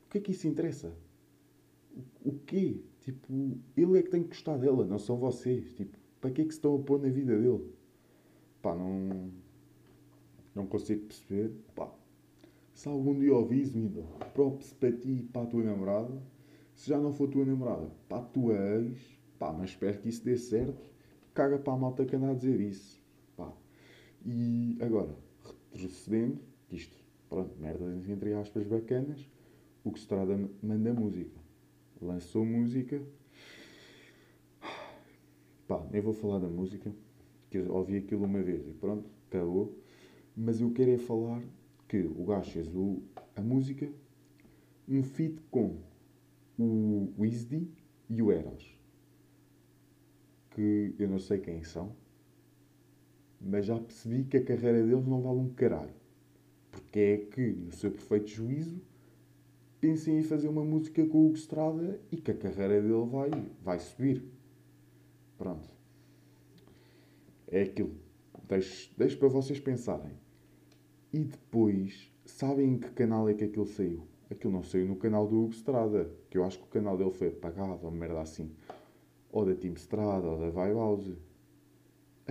O 0.05 0.09
que 0.09 0.17
é 0.17 0.21
que 0.21 0.31
isso 0.31 0.47
interessa? 0.47 0.95
O 2.23 2.31
quê? 2.45 2.81
Tipo, 3.01 3.57
ele 3.75 3.99
é 3.99 4.03
que 4.03 4.09
tem 4.09 4.23
que 4.23 4.29
gostar 4.29 4.57
dela, 4.57 4.85
não 4.85 4.97
são 4.97 5.17
vocês. 5.17 5.73
Tipo, 5.73 5.97
para 6.21 6.31
que 6.31 6.41
é 6.41 6.45
que 6.45 6.51
se 6.51 6.57
estão 6.57 6.75
a 6.75 6.79
pôr 6.79 7.01
na 7.01 7.09
vida 7.09 7.37
dele? 7.37 7.65
Pá, 8.61 8.75
não. 8.75 9.29
Não 10.55 10.65
consigo 10.67 11.05
perceber. 11.07 11.51
Pá, 11.75 11.93
se 12.73 12.87
algum 12.87 13.17
dia 13.19 13.33
ouvis, 13.33 13.73
Mido, 13.73 14.05
props 14.33 14.73
para 14.73 14.91
ti 14.91 15.09
e 15.09 15.23
para 15.23 15.43
a 15.43 15.45
tua 15.47 15.63
namorada. 15.63 16.21
Se 16.73 16.89
já 16.89 16.97
não 16.97 17.11
for 17.13 17.27
tua 17.29 17.45
namorada, 17.45 17.91
para 18.07 18.19
a 18.19 18.25
tua 18.25 18.53
ex, 18.53 18.97
pá, 19.37 19.51
mas 19.51 19.71
espero 19.71 19.99
que 19.99 20.09
isso 20.09 20.23
dê 20.23 20.37
certo. 20.37 20.89
Caga 21.33 21.59
para 21.59 21.73
a 21.73 21.77
malta 21.77 22.05
que 22.05 22.15
anda 22.15 22.31
a 22.31 22.33
dizer 22.33 22.59
isso. 22.61 23.00
E 24.25 24.77
agora, 24.81 25.15
retrocedendo, 25.71 26.39
isto, 26.71 26.95
pronto, 27.29 27.55
merdas 27.59 28.07
entre 28.09 28.33
aspas 28.33 28.65
bacanas, 28.67 29.27
o 29.83 29.91
que 29.91 29.99
se 29.99 30.07
trata 30.07 30.37
manda 30.61 30.93
música 30.93 31.41
lançou 32.01 32.43
música. 32.43 33.01
Pá, 35.67 35.85
nem 35.91 36.01
vou 36.01 36.13
falar 36.13 36.39
da 36.39 36.47
música, 36.47 36.91
que 37.49 37.59
eu 37.59 37.73
ouvi 37.73 37.97
aquilo 37.97 38.25
uma 38.25 38.41
vez 38.41 38.67
e 38.67 38.73
pronto, 38.73 39.09
acabou. 39.27 39.77
Mas 40.35 40.59
eu 40.59 40.71
quero 40.71 40.91
é 40.91 40.97
falar 40.97 41.41
que 41.87 41.99
o 41.99 42.25
gajo 42.25 42.51
fez 42.51 42.67
o, 42.73 43.01
a 43.35 43.41
música, 43.41 43.89
um 44.87 45.03
feat 45.03 45.39
com 45.51 45.77
o 46.57 47.13
Wizdy 47.17 47.69
e 48.09 48.21
o 48.21 48.31
Eros. 48.31 48.77
Que 50.49 50.93
eu 50.97 51.07
não 51.07 51.19
sei 51.19 51.39
quem 51.39 51.63
são, 51.63 51.95
mas 53.41 53.65
já 53.65 53.79
percebi 53.79 54.23
que 54.23 54.37
a 54.37 54.43
carreira 54.43 54.83
deles 54.83 55.07
não 55.07 55.21
vale 55.21 55.39
um 55.39 55.49
caralho. 55.49 55.93
Porque 56.69 56.99
é 56.99 57.17
que, 57.17 57.51
no 57.51 57.71
seu 57.71 57.91
perfeito 57.91 58.27
juízo, 58.27 58.81
pensem 59.79 60.19
em 60.19 60.23
fazer 60.23 60.47
uma 60.47 60.63
música 60.63 61.05
com 61.05 61.25
o 61.25 61.25
Hugo 61.27 61.99
e 62.11 62.17
que 62.17 62.31
a 62.31 62.35
carreira 62.35 62.81
dele 62.81 63.05
vai, 63.09 63.31
vai 63.63 63.79
subir. 63.79 64.23
Pronto. 65.37 65.69
É 67.47 67.63
aquilo. 67.63 67.95
Deixo, 68.47 68.91
deixo 68.97 69.17
para 69.17 69.27
vocês 69.27 69.59
pensarem. 69.59 70.11
E 71.11 71.19
depois, 71.19 72.09
sabem 72.25 72.73
em 72.73 72.77
que 72.77 72.89
canal 72.91 73.27
é 73.27 73.33
que 73.33 73.43
aquilo 73.43 73.65
saiu? 73.65 74.07
Aquilo 74.29 74.53
não 74.53 74.63
saiu 74.63 74.87
no 74.87 74.95
canal 74.95 75.27
do 75.27 75.43
Hugo 75.43 75.53
que 76.29 76.37
eu 76.37 76.45
acho 76.45 76.57
que 76.59 76.63
o 76.63 76.67
canal 76.67 76.97
dele 76.97 77.11
foi 77.11 77.27
apagado, 77.27 77.85
ou 77.85 77.91
merda 77.91 78.21
assim. 78.21 78.49
Ou 79.29 79.45
da 79.45 79.53
Team 79.55 79.73
Estrada, 79.73 80.25
ou 80.25 80.39
da 80.39 80.49
Vibe 80.49 80.75
House. 80.75 81.11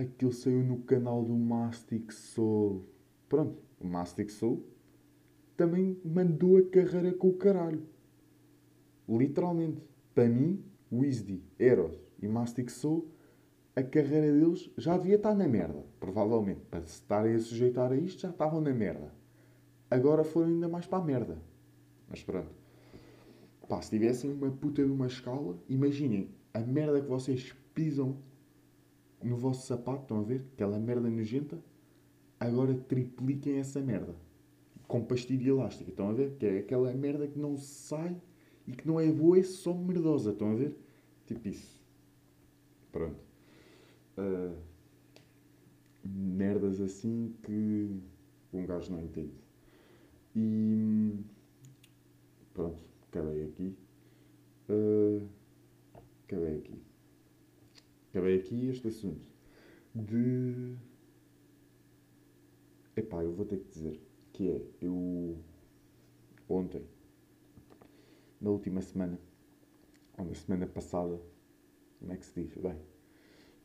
Aquilo 0.01 0.33
saiu 0.33 0.63
no 0.63 0.79
canal 0.79 1.23
do 1.23 1.35
Mastic 1.35 2.11
Soul. 2.11 2.87
Pronto, 3.29 3.61
o 3.79 3.85
Mastic 3.85 4.31
Soul 4.31 4.65
também 5.55 6.01
mandou 6.03 6.57
a 6.57 6.63
carreira 6.63 7.13
com 7.13 7.29
o 7.29 7.37
caralho. 7.37 7.83
Literalmente. 9.07 9.79
Para 10.15 10.27
mim, 10.27 10.65
Wizdy, 10.91 11.43
Eros 11.59 11.95
e 12.19 12.27
Mastic 12.27 12.71
Soul, 12.71 13.11
a 13.75 13.83
carreira 13.83 14.31
deles 14.33 14.71
já 14.75 14.97
devia 14.97 15.17
estar 15.17 15.35
na 15.35 15.47
merda. 15.47 15.85
Provavelmente. 15.99 16.61
Para 16.61 16.81
se 16.81 16.93
estarem 16.93 17.35
a 17.35 17.39
sujeitar 17.39 17.91
a 17.91 17.95
isto, 17.95 18.21
já 18.21 18.31
estavam 18.31 18.59
na 18.59 18.73
merda. 18.73 19.13
Agora 19.87 20.23
foram 20.23 20.47
ainda 20.47 20.67
mais 20.67 20.87
para 20.87 20.97
a 20.97 21.05
merda. 21.05 21.37
Mas 22.09 22.23
pronto. 22.23 22.49
Pá, 23.69 23.79
se 23.83 23.91
tivessem 23.91 24.31
uma 24.33 24.49
puta 24.49 24.83
de 24.83 24.91
uma 24.91 25.05
escala, 25.05 25.59
imaginem 25.69 26.31
a 26.55 26.59
merda 26.59 26.99
que 26.99 27.07
vocês 27.07 27.55
pisam 27.75 28.17
no 29.23 29.37
vosso 29.37 29.67
sapato, 29.67 30.03
estão 30.03 30.19
a 30.19 30.23
ver? 30.23 30.45
Aquela 30.53 30.79
merda 30.79 31.09
nojenta. 31.09 31.59
Agora 32.39 32.73
tripliquem 32.73 33.57
essa 33.57 33.79
merda 33.79 34.15
com 34.87 35.01
pastilha 35.05 35.49
elástica. 35.49 35.89
Estão 35.89 36.09
a 36.09 36.13
ver? 36.13 36.35
Que 36.37 36.45
é 36.45 36.57
aquela 36.59 36.93
merda 36.93 37.25
que 37.25 37.39
não 37.39 37.55
sai 37.55 38.19
e 38.67 38.73
que 38.73 38.85
não 38.85 38.99
é 38.99 39.09
boa, 39.09 39.39
é 39.39 39.43
só 39.43 39.73
merdosa. 39.73 40.31
Estão 40.31 40.51
a 40.51 40.55
ver? 40.55 40.75
Tipo 41.25 41.47
isso. 41.47 41.81
Pronto. 42.91 43.19
Uh, 44.17 44.57
merdas 46.03 46.81
assim 46.81 47.33
que 47.41 48.01
um 48.51 48.65
gajo 48.65 48.91
não 48.91 49.01
entende. 49.01 49.33
E 50.35 51.15
pronto, 52.53 52.83
acabei 53.07 53.45
aqui. 53.45 53.75
Uh, 54.69 55.25
acabei 56.25 56.57
aqui. 56.57 56.90
Acabei 58.11 58.39
aqui 58.39 58.67
este 58.67 58.89
assunto 58.89 59.25
de. 59.95 60.75
Epá, 62.93 63.23
eu 63.23 63.31
vou 63.31 63.45
ter 63.45 63.59
que 63.59 63.69
dizer 63.69 64.01
que 64.33 64.49
é, 64.49 64.61
eu 64.81 65.37
ontem, 66.49 66.85
na 68.41 68.49
última 68.49 68.81
semana, 68.81 69.17
ou 70.17 70.25
na 70.25 70.33
semana 70.33 70.67
passada, 70.67 71.21
como 71.99 72.11
é 72.11 72.17
que 72.17 72.25
se 72.25 72.43
diz? 72.43 72.53
Bem, 72.57 72.75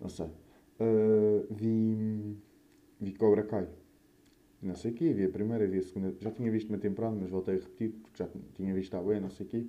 não 0.00 0.08
sei, 0.08 0.26
uh, 0.26 1.46
vi, 1.50 2.38
vi 3.00 3.14
Cobra 3.14 3.42
Kai. 3.42 3.68
Não 4.62 4.76
sei 4.76 4.92
o 4.92 4.94
quê, 4.94 5.12
vi 5.12 5.24
a 5.24 5.28
primeira, 5.28 5.66
vi 5.66 5.78
a 5.78 5.82
segunda, 5.82 6.14
já 6.20 6.30
tinha 6.30 6.52
visto 6.52 6.68
uma 6.68 6.78
temporada, 6.78 7.16
mas 7.16 7.30
voltei 7.30 7.56
a 7.56 7.58
repetir, 7.58 7.90
porque 8.00 8.18
já 8.22 8.28
tinha 8.54 8.72
visto 8.72 8.94
a 8.94 9.02
bué, 9.02 9.18
não 9.18 9.28
sei 9.28 9.44
o 9.44 9.48
quê. 9.48 9.66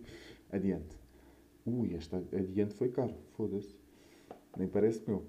Adiante. 0.51 0.95
Ui, 1.65 1.95
esta 1.95 2.17
adiante 2.17 2.75
foi 2.75 2.89
caro, 2.89 3.15
foda-se. 3.31 3.76
Nem 4.57 4.67
parece 4.67 5.03
meu. 5.07 5.25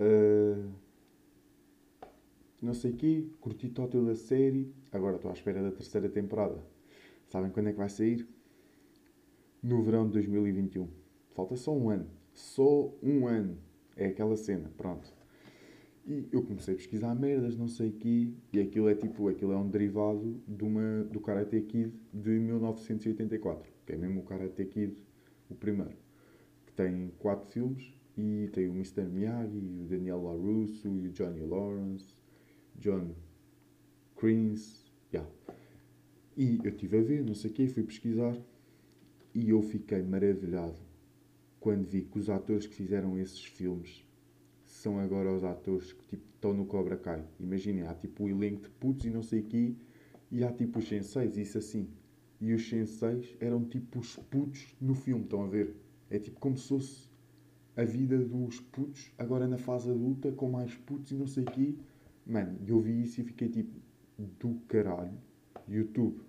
Uh, 0.00 0.70
não 2.60 2.74
sei 2.74 2.92
o 2.92 2.96
quê, 2.96 3.26
curti 3.40 3.68
total 3.68 4.04
da 4.04 4.14
série, 4.14 4.72
agora 4.92 5.16
estou 5.16 5.30
à 5.30 5.34
espera 5.34 5.62
da 5.62 5.70
terceira 5.70 6.08
temporada. 6.08 6.62
Sabem 7.28 7.50
quando 7.50 7.68
é 7.68 7.72
que 7.72 7.78
vai 7.78 7.88
sair? 7.88 8.26
No 9.62 9.82
verão 9.82 10.06
de 10.06 10.12
2021. 10.14 10.88
Falta 11.34 11.56
só 11.56 11.76
um 11.76 11.90
ano. 11.90 12.06
Só 12.32 12.92
um 13.02 13.26
ano. 13.26 13.58
É 13.96 14.06
aquela 14.06 14.36
cena, 14.36 14.70
pronto. 14.76 15.12
E 16.06 16.26
eu 16.32 16.42
comecei 16.42 16.74
a 16.74 16.76
pesquisar 16.76 17.14
merdas, 17.14 17.56
não 17.56 17.68
sei 17.68 17.90
o 17.90 17.92
quê, 17.92 18.32
e 18.52 18.60
aquilo 18.60 18.88
é 18.88 18.94
tipo, 18.94 19.28
aquilo 19.28 19.52
é 19.52 19.56
um 19.56 19.68
derivado 19.68 20.40
de 20.48 20.64
uma, 20.64 21.04
do 21.04 21.20
Karate 21.20 21.60
Kid 21.60 21.92
de 22.14 22.30
1984, 22.30 23.70
que 23.84 23.92
é 23.92 23.96
mesmo 23.96 24.20
o 24.20 24.22
Karate 24.22 24.64
Kid, 24.64 24.96
o 25.50 25.54
primeiro, 25.54 25.96
que 26.64 26.72
tem 26.72 27.12
quatro 27.18 27.46
filmes, 27.50 27.92
e 28.18 28.48
tem 28.48 28.68
o 28.68 28.72
Mr. 28.72 29.04
Miyagi, 29.04 29.56
o 29.56 29.86
Daniel 29.88 30.20
LaRusso, 30.24 30.88
o 30.88 31.08
Johnny 31.08 31.40
Lawrence, 31.40 32.12
John 32.74 33.14
Creans, 34.16 34.92
yeah. 35.14 35.30
E 36.36 36.58
eu 36.64 36.70
estive 36.70 36.98
a 36.98 37.02
ver, 37.02 37.24
não 37.24 37.34
sei 37.34 37.50
o 37.50 37.54
quê, 37.54 37.68
fui 37.68 37.84
pesquisar 37.84 38.36
e 39.32 39.50
eu 39.50 39.62
fiquei 39.62 40.02
maravilhado 40.02 40.78
quando 41.60 41.86
vi 41.86 42.02
que 42.02 42.18
os 42.18 42.28
atores 42.28 42.66
que 42.66 42.74
fizeram 42.74 43.16
esses 43.16 43.44
filmes 43.44 44.04
são 44.66 44.98
agora 44.98 45.32
os 45.32 45.44
atores 45.44 45.92
que 45.92 46.04
tipo, 46.06 46.24
estão 46.34 46.52
no 46.52 46.66
Cobra 46.66 46.96
Kai. 46.96 47.24
Imaginem, 47.38 47.86
há 47.86 47.94
tipo 47.94 48.24
o 48.24 48.28
elenco 48.28 48.62
de 48.62 48.70
putos 48.70 49.06
e 49.06 49.10
não 49.10 49.22
sei 49.22 49.40
o 49.40 49.44
quê, 49.44 49.74
e 50.30 50.42
há 50.42 50.52
tipo 50.52 50.80
os 50.80 50.88
senseis, 50.88 51.36
isso 51.36 51.56
assim. 51.56 51.88
E 52.40 52.52
os 52.52 52.68
senseis 52.68 53.36
eram 53.38 53.64
tipo 53.64 54.00
os 54.00 54.16
putos 54.16 54.74
no 54.80 54.94
filme, 54.94 55.22
estão 55.22 55.44
a 55.44 55.46
ver? 55.46 55.76
É 56.10 56.18
tipo 56.18 56.40
como 56.40 56.56
se 56.56 56.68
fosse 56.68 57.07
a 57.78 57.84
vida 57.84 58.18
dos 58.18 58.58
putos, 58.58 59.12
agora 59.16 59.46
na 59.46 59.56
fase 59.56 59.88
adulta, 59.88 60.32
com 60.32 60.50
mais 60.50 60.74
putos 60.74 61.12
e 61.12 61.14
não 61.14 61.28
sei 61.28 61.44
o 61.44 61.46
quê. 61.46 61.76
Mano, 62.26 62.58
eu 62.66 62.80
vi 62.80 63.04
isso 63.04 63.20
e 63.20 63.24
fiquei 63.24 63.48
tipo, 63.48 63.70
do 64.18 64.56
caralho. 64.66 65.16
YouTube, 65.68 66.20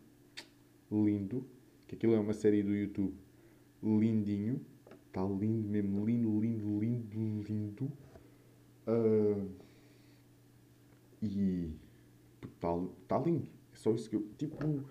lindo. 0.91 1.43
Que 1.87 1.95
aquilo 1.95 2.13
é 2.13 2.19
uma 2.19 2.33
série 2.33 2.61
do 2.61 2.75
YouTube, 2.75 3.15
lindinho. 3.81 4.61
Está 5.07 5.23
lindo 5.23 5.67
mesmo, 5.67 6.05
lindo, 6.05 6.39
lindo, 6.39 6.79
lindo, 6.79 7.43
lindo. 7.49 7.91
Uh, 8.87 9.49
e 11.19 11.73
está 12.43 12.79
tá 13.07 13.17
lindo. 13.17 13.47
É 13.73 13.75
só 13.75 13.91
isso 13.95 14.07
que 14.07 14.17
eu. 14.17 14.27
Tipo, 14.37 14.83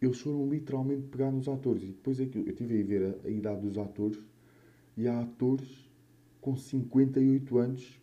eles 0.00 0.18
foram 0.18 0.48
literalmente 0.48 1.02
pegar 1.08 1.30
nos 1.30 1.46
atores. 1.46 1.82
E 1.82 1.86
depois 1.88 2.18
é 2.20 2.24
que 2.24 2.38
eu 2.38 2.48
estive 2.48 2.80
a 2.80 2.86
ver 2.86 3.02
a, 3.04 3.28
a, 3.28 3.30
idade 3.30 3.60
dos 3.60 3.76
atores. 3.76 4.18
E 4.98 5.06
há 5.06 5.20
atores 5.20 5.88
com 6.40 6.56
58 6.56 7.56
anos 7.56 8.02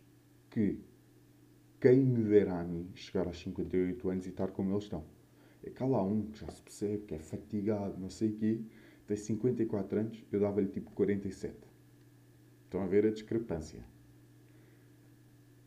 que 0.50 0.80
quem 1.78 2.00
me 2.00 2.24
dera 2.24 2.62
a 2.62 2.64
mim 2.64 2.88
chegar 2.96 3.28
aos 3.28 3.38
58 3.38 4.10
anos 4.10 4.26
e 4.26 4.30
estar 4.30 4.48
como 4.52 4.72
eles 4.72 4.86
estão. 4.86 5.04
É 5.62 5.74
há 5.78 5.86
lá 5.86 6.02
um 6.02 6.28
que 6.28 6.40
já 6.40 6.50
se 6.50 6.62
percebe 6.62 7.00
que 7.00 7.14
é 7.14 7.20
fatigado, 7.20 8.00
não 8.00 8.10
sei 8.10 8.30
o 8.30 8.36
quê, 8.38 8.62
tem 9.06 9.18
54 9.18 10.00
anos, 10.00 10.24
eu 10.32 10.40
dava-lhe 10.40 10.70
tipo 10.70 10.90
47. 10.92 11.54
Estão 12.64 12.82
a 12.82 12.88
ver 12.88 13.06
a 13.06 13.12
discrepância. 13.12 13.84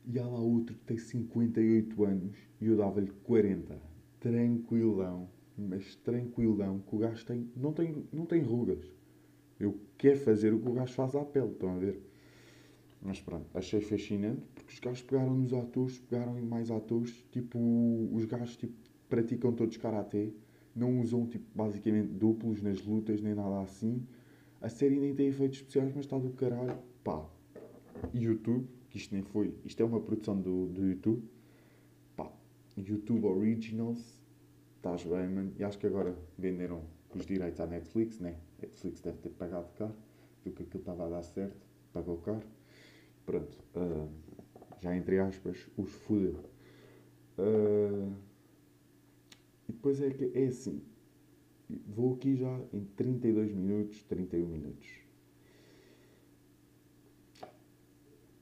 E 0.06 0.18
há 0.18 0.26
lá 0.26 0.40
outro 0.40 0.76
que 0.76 0.84
tem 0.86 0.96
58 0.96 2.04
anos 2.06 2.38
e 2.58 2.68
eu 2.68 2.76
dava-lhe 2.78 3.12
40. 3.24 3.78
Tranquilão, 4.18 5.28
mas 5.58 5.94
tranquilão, 5.96 6.78
que 6.78 6.96
o 6.96 6.98
gajo 6.98 7.26
tem, 7.26 7.50
não, 7.54 7.74
tem, 7.74 8.08
não 8.10 8.24
tem 8.24 8.40
rugas. 8.40 8.97
Eu 9.58 9.78
quero 9.96 10.18
fazer 10.18 10.52
o 10.54 10.60
que 10.60 10.68
o 10.68 10.72
gajo 10.72 10.92
faz 10.92 11.14
à 11.14 11.24
pele, 11.24 11.52
estão 11.52 11.74
a 11.74 11.78
ver? 11.78 12.00
Mas 13.00 13.20
pronto, 13.20 13.46
achei 13.54 13.80
fascinante 13.80 14.42
porque 14.54 14.72
os 14.72 14.80
gajos 14.80 15.02
pegaram 15.02 15.34
nos 15.34 15.52
atores, 15.52 15.98
pegaram 15.98 16.38
em 16.38 16.44
mais 16.44 16.70
atores, 16.70 17.24
tipo, 17.30 17.58
os 18.12 18.24
gajos 18.24 18.56
tipo, 18.56 18.74
praticam 19.08 19.52
todos 19.52 19.76
karatê, 19.76 20.32
não 20.74 21.00
usam 21.00 21.26
tipo, 21.26 21.44
basicamente 21.54 22.08
duplos 22.08 22.62
nas 22.62 22.84
lutas 22.84 23.20
nem 23.20 23.34
nada 23.34 23.60
assim. 23.62 24.06
A 24.60 24.68
série 24.68 24.98
nem 24.98 25.14
tem 25.14 25.28
efeitos 25.28 25.58
especiais, 25.58 25.92
mas 25.94 26.04
está 26.04 26.18
do 26.18 26.30
caralho. 26.30 26.78
Pá, 27.04 27.24
YouTube, 28.12 28.66
que 28.90 28.98
isto 28.98 29.14
nem 29.14 29.22
foi. 29.22 29.54
Isto 29.64 29.82
é 29.82 29.86
uma 29.86 30.00
produção 30.00 30.40
do, 30.40 30.66
do 30.66 30.86
YouTube. 30.86 31.22
Pá, 32.16 32.30
YouTube 32.76 33.24
Originals. 33.24 34.20
Estás 34.76 35.04
bem, 35.04 35.28
mano. 35.28 35.52
E 35.58 35.64
acho 35.64 35.78
que 35.78 35.86
agora 35.86 36.16
venderam 36.36 36.82
os 37.14 37.24
direitos 37.24 37.60
à 37.60 37.66
Netflix, 37.66 38.18
né? 38.18 38.36
Netflix 38.60 39.00
deve 39.00 39.18
ter 39.18 39.30
pagado 39.30 39.68
caro. 39.76 39.94
Viu 40.44 40.52
que 40.52 40.62
aquilo 40.62 40.80
estava 40.80 41.06
a 41.06 41.08
dar 41.08 41.22
certo. 41.22 41.66
Pagou 41.92 42.18
caro. 42.18 42.46
Pronto. 43.24 43.58
Uh, 43.74 44.08
já 44.80 44.96
entre 44.96 45.18
aspas, 45.18 45.68
os 45.76 45.90
fudeu. 45.90 46.38
Uh, 47.38 48.12
e 49.68 49.72
depois 49.72 50.00
é 50.00 50.10
que 50.10 50.32
é 50.34 50.46
assim. 50.46 50.82
Vou 51.86 52.14
aqui 52.14 52.36
já 52.36 52.60
em 52.72 52.84
32 52.96 53.52
minutos, 53.52 54.02
31 54.04 54.46
minutos. 54.46 54.88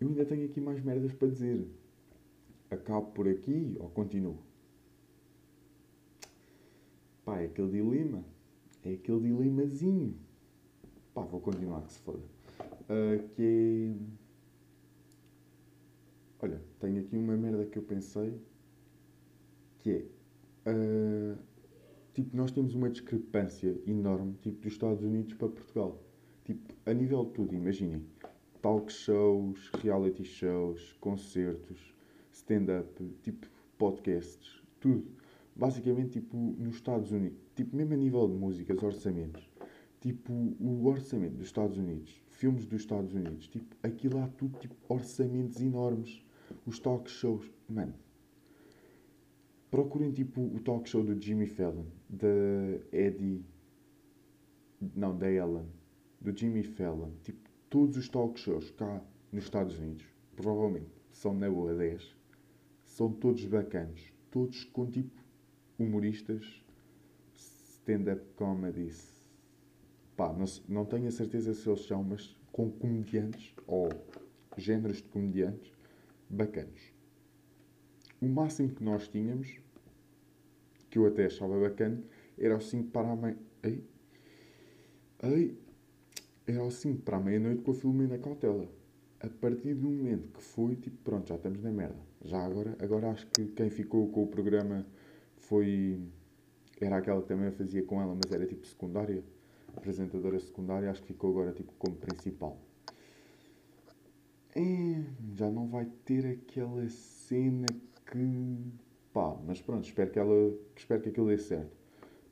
Eu 0.01 0.09
ainda 0.09 0.25
tenho 0.25 0.45
aqui 0.45 0.61
mais 0.61 0.83
merdas 0.83 1.13
para 1.13 1.29
dizer. 1.29 1.67
Acabo 2.71 3.11
por 3.13 3.29
aqui 3.29 3.77
ou 3.81 3.89
continuo? 3.91 4.39
Pá, 7.25 7.41
é 7.41 7.47
aquele 7.47 7.71
dilema. 7.71 8.25
É 8.87 8.93
aquele 8.93 9.19
dilemazinho. 9.19 10.17
Pá, 11.13 11.23
vou 11.23 11.41
continuar 11.41 11.83
que 11.83 11.93
se 11.93 11.99
foda. 11.99 12.23
Uh, 12.83 13.29
que 13.31 13.43
é. 13.43 13.97
Olha, 16.41 16.63
tenho 16.79 17.01
aqui 17.01 17.17
uma 17.17 17.37
merda 17.37 17.67
que 17.67 17.81
eu 17.81 17.83
pensei. 17.83 18.41
Que 19.81 19.91
é. 19.91 20.71
Uh, 20.71 21.37
tipo, 22.15 22.37
nós 22.37 22.53
temos 22.53 22.77
uma 22.77 22.89
discrepância 22.89 23.77
enorme, 23.89 24.35
tipo, 24.41 24.63
dos 24.63 24.73
Estados 24.73 25.03
Unidos 25.03 25.35
para 25.35 25.49
Portugal. 25.49 26.01
Tipo, 26.45 26.73
a 26.89 26.95
nível 26.95 27.25
de 27.25 27.33
tudo, 27.33 27.57
imaginem 27.57 28.07
talk 28.63 28.93
shows, 28.93 29.69
reality 29.83 30.25
shows, 30.25 30.93
concertos, 31.01 31.93
stand-up, 32.33 33.05
tipo 33.25 33.49
podcasts, 33.79 34.63
tudo. 34.79 35.16
Basicamente, 35.57 36.21
tipo, 36.21 36.37
nos 36.37 36.77
Estados 36.77 37.11
Unidos, 37.13 37.39
tipo, 37.55 37.75
mesmo 37.75 37.95
a 37.95 37.97
nível 37.97 38.29
de 38.29 38.35
músicas, 38.35 38.83
orçamentos, 38.83 39.49
tipo, 40.01 40.33
o 40.33 40.87
orçamento 40.87 41.37
dos 41.37 41.47
Estados 41.47 41.79
Unidos, 41.79 42.23
filmes 42.29 42.67
dos 42.67 42.83
Estados 42.83 43.15
Unidos, 43.15 43.49
tipo, 43.49 43.75
aquilo 43.83 44.19
há 44.19 44.29
tudo, 44.29 44.59
tipo, 44.59 44.75
orçamentos 44.87 45.61
enormes. 45.63 46.23
Os 46.67 46.79
talk 46.79 47.11
shows, 47.11 47.51
mano. 47.69 47.95
Procurem, 49.71 50.13
tipo, 50.13 50.43
o 50.43 50.61
talk 50.61 50.89
show 50.89 51.03
do 51.03 51.21
Jimmy 51.21 51.47
Fallon, 51.47 51.87
da 52.09 52.29
Eddie, 52.93 53.43
não, 54.95 55.17
da 55.17 55.31
Ellen, 55.31 55.67
do 56.21 56.37
Jimmy 56.37 56.63
Fallon, 56.63 57.11
tipo, 57.25 57.49
todos 57.71 57.97
os 57.97 58.09
talk 58.09 58.39
shows 58.39 58.71
cá 58.73 59.03
nos 59.33 59.45
Estados 59.45 59.79
Unidos, 59.79 60.05
provavelmente 60.37 60.91
são 61.11 61.33
na 61.33 61.51
boa 61.51 61.75
10, 61.75 62.15
são 62.85 63.11
todos 63.11 63.45
bacanos. 63.47 64.13
Todos 64.31 64.65
com 64.65 64.87
tipo 64.87 65.26
humoristas, 65.79 66.63
stand-up 67.35 68.23
comedies. 68.37 69.15
Pá, 70.17 70.33
não, 70.33 70.47
não 70.69 70.85
tenho 70.85 71.09
a 71.09 71.11
certeza 71.11 71.53
se 71.55 71.69
eles 71.69 71.87
são, 71.87 72.03
mas 72.03 72.37
com 72.53 72.71
comediantes 72.71 73.55
ou 73.67 73.89
géneros 74.57 74.99
de 74.99 75.05
comediantes 75.05 75.73
bacanos. 76.29 76.81
O 78.21 78.27
máximo 78.27 78.71
que 78.71 78.83
nós 78.83 79.09
tínhamos, 79.09 79.61
que 80.89 80.99
eu 80.99 81.07
até 81.07 81.27
achava 81.27 81.61
bacana, 81.61 82.03
era 82.39 82.57
o 82.57 82.61
5 82.61 82.91
para 82.91 83.11
a 83.11 83.17
mãe. 83.17 83.37
Ei, 83.63 83.85
ei, 85.23 85.59
era 86.47 86.61
ao 86.61 86.71
5 86.71 87.03
para 87.03 87.19
a 87.19 87.21
meia-noite 87.21 87.63
com 87.63 87.73
a 87.73 87.75
Filomena 87.75 88.19
Cautela. 88.19 88.69
A 89.21 89.29
partir 89.29 89.75
do 89.75 89.89
momento 89.89 90.29
que 90.29 90.43
foi, 90.43 90.77
tipo, 90.77 90.97
pronto, 91.03 91.29
já 91.29 91.37
estamos 91.37 91.63
na 91.63 91.71
merda. 91.71 91.99
Já 92.25 92.45
agora, 92.45 92.77
agora 92.81 93.11
acho 93.11 93.27
que 93.29 93.47
quem 93.49 93.69
ficou 93.69 94.09
com 94.11 94.23
o 94.23 94.27
programa 94.27 94.87
foi. 95.49 95.99
Era 96.81 96.99
aquela 96.99 97.23
que 97.23 97.29
também 97.29 97.51
fazia 97.53 97.83
com 97.83 98.01
ela, 98.01 98.15
mas 98.15 98.31
era 98.33 98.47
tipo 98.47 98.67
secundária. 98.67 99.23
Apresentadora 99.75 100.39
secundária, 100.39 100.91
acho 100.91 101.03
que 101.03 101.09
ficou 101.09 101.31
agora 101.31 101.53
tipo 101.53 101.73
como 101.79 101.97
principal. 101.97 102.59
É, 104.55 105.05
já 105.35 105.51
não 105.51 105.67
vai 105.69 105.87
ter 106.05 106.27
aquela 106.27 106.89
cena 106.89 107.67
que. 108.11 108.57
pá, 109.13 109.37
mas 109.47 109.61
pronto, 109.61 109.85
espero 109.85 110.11
que, 110.11 110.19
ela, 110.19 110.55
espero 110.75 111.03
que 111.03 111.11
aquilo 111.11 111.29
dê 111.29 111.39
certo. 111.39 111.77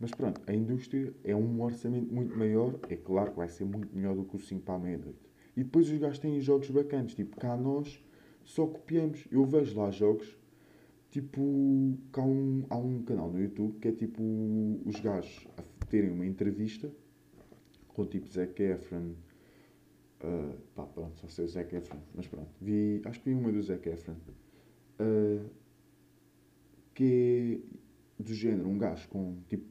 Mas 0.00 0.10
pronto, 0.10 0.40
a 0.46 0.52
indústria 0.54 1.14
é 1.22 1.36
um 1.36 1.62
orçamento 1.62 2.12
muito 2.12 2.36
maior, 2.36 2.78
é 2.88 2.96
claro 2.96 3.30
que 3.30 3.36
vai 3.36 3.48
ser 3.48 3.64
muito 3.64 3.94
melhor 3.94 4.14
do 4.14 4.24
que 4.24 4.36
o 4.36 4.38
5 4.38 4.62
para 4.62 4.74
a 4.74 4.78
meia-noite. 4.78 5.18
E 5.56 5.62
depois 5.62 5.88
os 5.88 5.98
gajos 5.98 6.18
têm 6.18 6.40
jogos 6.40 6.70
bacanas, 6.70 7.14
tipo, 7.14 7.36
cá 7.36 7.56
nós 7.56 8.02
só 8.44 8.66
copiamos. 8.66 9.26
Eu 9.30 9.44
vejo 9.44 9.78
lá 9.78 9.90
jogos, 9.90 10.36
tipo, 11.14 11.96
cá 12.12 12.22
há 12.22 12.24
um, 12.24 12.66
há 12.68 12.76
um 12.76 13.02
canal 13.04 13.30
no 13.30 13.40
YouTube 13.40 13.78
que 13.78 13.86
é 13.86 13.92
tipo 13.92 14.20
os 14.84 14.98
gajos 14.98 15.46
a 15.56 15.86
terem 15.86 16.10
uma 16.10 16.26
entrevista 16.26 16.90
com 17.86 18.04
tipo 18.04 18.28
Zac 18.28 18.60
Efron. 18.60 19.12
Uh, 20.20 20.58
pá, 20.74 20.84
pronto, 20.86 21.20
só 21.20 21.28
sei 21.28 21.44
o 21.44 21.48
Zac 21.48 21.72
Efron, 21.76 22.00
mas 22.16 22.26
pronto, 22.26 22.50
vi, 22.60 23.00
acho 23.04 23.20
que 23.20 23.30
vi 23.30 23.36
uma 23.36 23.52
do 23.52 23.62
Zac 23.62 23.88
Efron. 23.88 24.16
Uh, 24.98 25.48
que 26.94 27.62
é 28.18 28.22
do 28.22 28.34
género, 28.34 28.68
um 28.68 28.76
gajo 28.76 29.08
com 29.08 29.36
tipo 29.48 29.66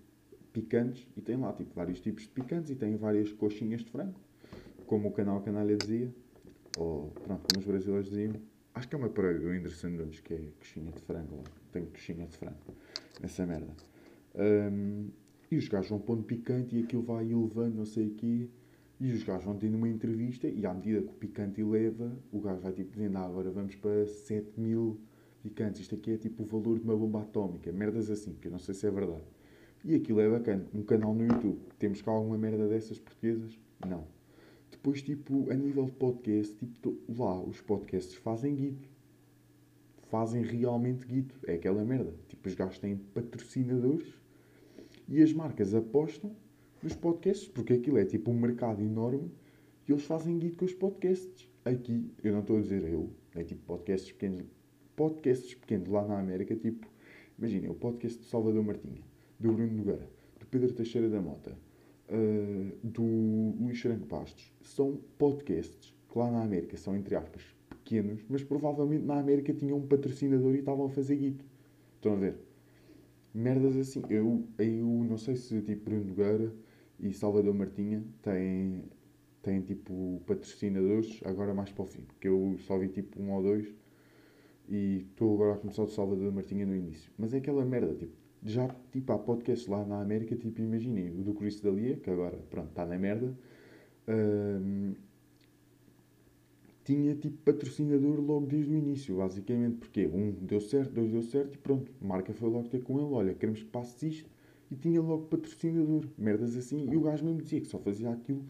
picantes 0.53 1.05
e 1.17 1.21
tem 1.21 1.35
lá 1.35 1.51
tipo 1.51 1.73
vários 1.75 1.99
tipos 1.99 2.23
de 2.23 2.29
picantes 2.29 2.71
e 2.71 2.75
tem 2.75 2.95
várias 2.95 3.33
coxinhas 3.33 3.81
de 3.81 3.91
frango, 3.91 4.19
como 4.87 5.09
o 5.09 5.11
canal 5.11 5.41
Canalha 5.41 5.75
dizia, 5.75 6.13
ou 6.77 7.09
pronto, 7.25 7.43
como 7.49 7.59
os 7.59 7.65
brasileiros 7.65 8.09
diziam. 8.09 8.52
Acho 8.75 8.87
que 8.87 8.95
é 8.95 8.97
uma 8.97 9.09
para 9.09 9.27
o 9.27 9.49
Whindersson 9.49 9.89
Nunes, 9.89 10.19
que 10.19 10.33
é 10.33 10.37
coxinha 10.57 10.91
de 10.91 10.99
frango 11.01 11.37
lá. 11.37 11.43
Tem 11.71 11.85
coxinha 11.85 12.25
de 12.25 12.35
frango 12.35 12.57
nessa 13.21 13.45
merda. 13.45 13.73
Um, 14.35 15.09
e 15.51 15.57
os 15.57 15.67
gajos 15.67 15.89
vão 15.89 15.99
pondo 15.99 16.23
picante 16.23 16.75
e 16.75 16.83
aquilo 16.83 17.03
vai 17.03 17.31
elevando, 17.31 17.77
não 17.77 17.85
sei 17.85 18.07
o 18.07 18.15
quê. 18.15 18.49
E 18.99 19.11
os 19.11 19.23
gajos 19.23 19.45
vão 19.45 19.55
tendo 19.55 19.75
uma 19.75 19.87
entrevista 19.87 20.47
e 20.47 20.65
à 20.65 20.73
medida 20.73 21.01
que 21.01 21.09
o 21.09 21.13
picante 21.13 21.61
eleva, 21.61 22.11
o 22.31 22.39
gajo 22.39 22.61
vai 22.61 22.73
tipo 22.73 22.91
dizendo, 22.93 23.17
ah, 23.17 23.25
agora 23.25 23.51
vamos 23.51 23.75
para 23.75 24.07
7 24.07 24.59
mil 24.59 24.99
picantes. 25.43 25.81
Isto 25.81 25.95
aqui 25.95 26.11
é 26.11 26.17
tipo 26.17 26.41
o 26.41 26.45
valor 26.45 26.79
de 26.79 26.83
uma 26.83 26.95
bomba 26.95 27.21
atómica. 27.21 27.71
Merdas 27.71 28.09
assim, 28.09 28.33
que 28.41 28.47
eu 28.47 28.51
não 28.51 28.59
sei 28.59 28.73
se 28.73 28.87
é 28.87 28.91
verdade. 28.91 29.23
E 29.85 29.93
aquilo 29.93 30.19
é 30.21 30.29
bacana. 30.29 30.65
Um 30.73 30.81
canal 30.81 31.13
no 31.13 31.23
YouTube. 31.25 31.59
Temos 31.77 32.01
cá 32.01 32.09
alguma 32.09 32.37
merda 32.37 32.67
dessas 32.67 32.97
portuguesas? 32.97 33.59
Não. 33.85 34.07
Depois, 34.83 35.01
tipo, 35.01 35.49
a 35.49 35.53
nível 35.53 35.85
de 35.85 35.93
podcast, 35.93 36.53
tipo, 36.57 36.97
lá, 37.17 37.41
os 37.41 37.61
podcasts 37.61 38.15
fazem 38.15 38.53
guito. 38.53 38.89
Fazem 40.09 40.43
realmente 40.43 41.07
guito. 41.07 41.39
É 41.47 41.53
aquela 41.53 41.85
merda. 41.85 42.13
Tipo, 42.27 42.49
os 42.49 42.53
gajos 42.53 42.79
têm 42.79 42.97
patrocinadores 42.97 44.13
e 45.07 45.23
as 45.23 45.31
marcas 45.31 45.73
apostam 45.73 46.35
nos 46.83 46.93
podcasts, 46.97 47.47
porque 47.47 47.71
aquilo 47.71 47.97
é 47.97 48.03
tipo 48.03 48.29
um 48.29 48.37
mercado 48.37 48.81
enorme 48.81 49.31
e 49.87 49.93
eles 49.93 50.03
fazem 50.03 50.37
guito 50.37 50.57
com 50.57 50.65
os 50.65 50.73
podcasts. 50.73 51.47
Aqui, 51.63 52.11
eu 52.21 52.33
não 52.33 52.41
estou 52.41 52.57
a 52.57 52.61
dizer 52.61 52.83
eu, 52.83 53.09
é 53.35 53.43
tipo 53.45 53.61
podcasts 53.65 54.11
pequenos, 54.11 54.43
podcasts 54.97 55.53
pequenos 55.53 55.87
lá 55.87 56.05
na 56.05 56.19
América, 56.19 56.57
tipo, 56.57 56.85
imagina, 57.39 57.71
o 57.71 57.75
podcast 57.75 58.19
do 58.19 58.25
Salvador 58.25 58.61
Martinha, 58.61 59.01
do 59.39 59.53
Bruno 59.53 59.71
Nogueira, 59.77 60.09
do 60.41 60.45
Pedro 60.45 60.73
Teixeira 60.73 61.07
da 61.07 61.21
Mota, 61.21 61.57
uh, 62.09 62.87
do 62.87 63.03
Luís 63.59 63.79
Franco 63.79 64.05
Bastos, 64.05 64.51
são 64.61 64.99
podcasts 65.17 65.93
que 66.11 66.17
lá 66.17 66.29
na 66.29 66.43
América 66.43 66.77
são, 66.77 66.95
entre 66.95 67.15
aspas, 67.15 67.43
pequenos, 67.69 68.23
mas 68.29 68.43
provavelmente 68.43 69.03
na 69.03 69.19
América 69.19 69.53
tinham 69.53 69.77
um 69.77 69.87
patrocinador 69.87 70.55
e 70.55 70.59
estavam 70.59 70.85
a 70.85 70.89
fazer 70.89 71.15
guito. 71.15 71.45
Estão 71.95 72.13
a 72.13 72.15
ver? 72.15 72.37
Merdas 73.33 73.75
assim. 73.75 74.03
Eu, 74.09 74.45
eu 74.59 74.85
não 74.85 75.17
sei 75.17 75.35
se 75.35 75.61
tipo 75.61 75.85
Bruno 75.85 76.05
Nogueira 76.05 76.53
e 76.99 77.13
Salvador 77.13 77.53
Martinha 77.53 78.03
têm, 78.21 78.83
têm 79.41 79.61
tipo 79.61 80.21
patrocinadores 80.25 81.19
agora 81.25 81.53
mais 81.53 81.71
para 81.71 81.83
o 81.83 81.85
fim, 81.85 82.01
porque 82.01 82.27
eu 82.27 82.55
só 82.59 82.77
vi 82.77 82.89
tipo 82.89 83.21
um 83.21 83.31
ou 83.31 83.41
dois 83.41 83.73
e 84.69 85.05
estou 85.09 85.33
agora 85.35 85.53
a 85.53 85.57
começar 85.57 85.83
o 85.83 85.87
Salvador 85.87 86.31
Martinha 86.31 86.65
no 86.65 86.75
início. 86.75 87.11
Mas 87.17 87.33
é 87.33 87.37
aquela 87.37 87.65
merda, 87.65 87.93
tipo, 87.95 88.13
já 88.45 88.67
tipo, 88.91 89.11
há 89.13 89.17
podcasts 89.17 89.67
lá 89.67 89.85
na 89.85 90.01
América, 90.01 90.35
tipo, 90.35 90.61
imaginem, 90.61 91.11
o 91.11 91.23
do 91.23 91.33
Chris 91.33 91.59
Dalia, 91.61 91.97
que 91.97 92.09
agora, 92.09 92.37
pronto, 92.49 92.69
está 92.69 92.85
na 92.85 92.97
merda, 92.97 93.37
tinha 96.83 97.15
tipo 97.15 97.37
patrocinador 97.43 98.19
logo 98.19 98.45
desde 98.45 98.73
o 98.73 98.77
início, 98.77 99.15
basicamente, 99.15 99.77
porque 99.77 100.05
um 100.07 100.31
deu 100.31 100.59
certo, 100.59 100.93
dois 100.93 101.11
deu 101.11 101.21
certo 101.21 101.55
e 101.55 101.57
pronto, 101.57 101.91
a 102.01 102.05
marca 102.05 102.33
foi 102.33 102.49
logo 102.49 102.67
ter 102.67 102.83
com 102.83 102.99
ele, 102.99 103.13
olha, 103.13 103.33
queremos 103.33 103.61
que 103.63 103.69
passe 103.69 104.07
isto, 104.07 104.29
e 104.69 104.75
tinha 104.75 105.01
logo 105.01 105.27
patrocinador, 105.27 106.07
merdas 106.17 106.57
assim, 106.57 106.89
e 106.91 106.97
o 106.97 107.01
gajo 107.01 107.23
mesmo 107.23 107.41
dizia 107.41 107.61
que 107.61 107.67
só 107.67 107.79
fazia 107.79 108.09
aquilo 108.11 108.43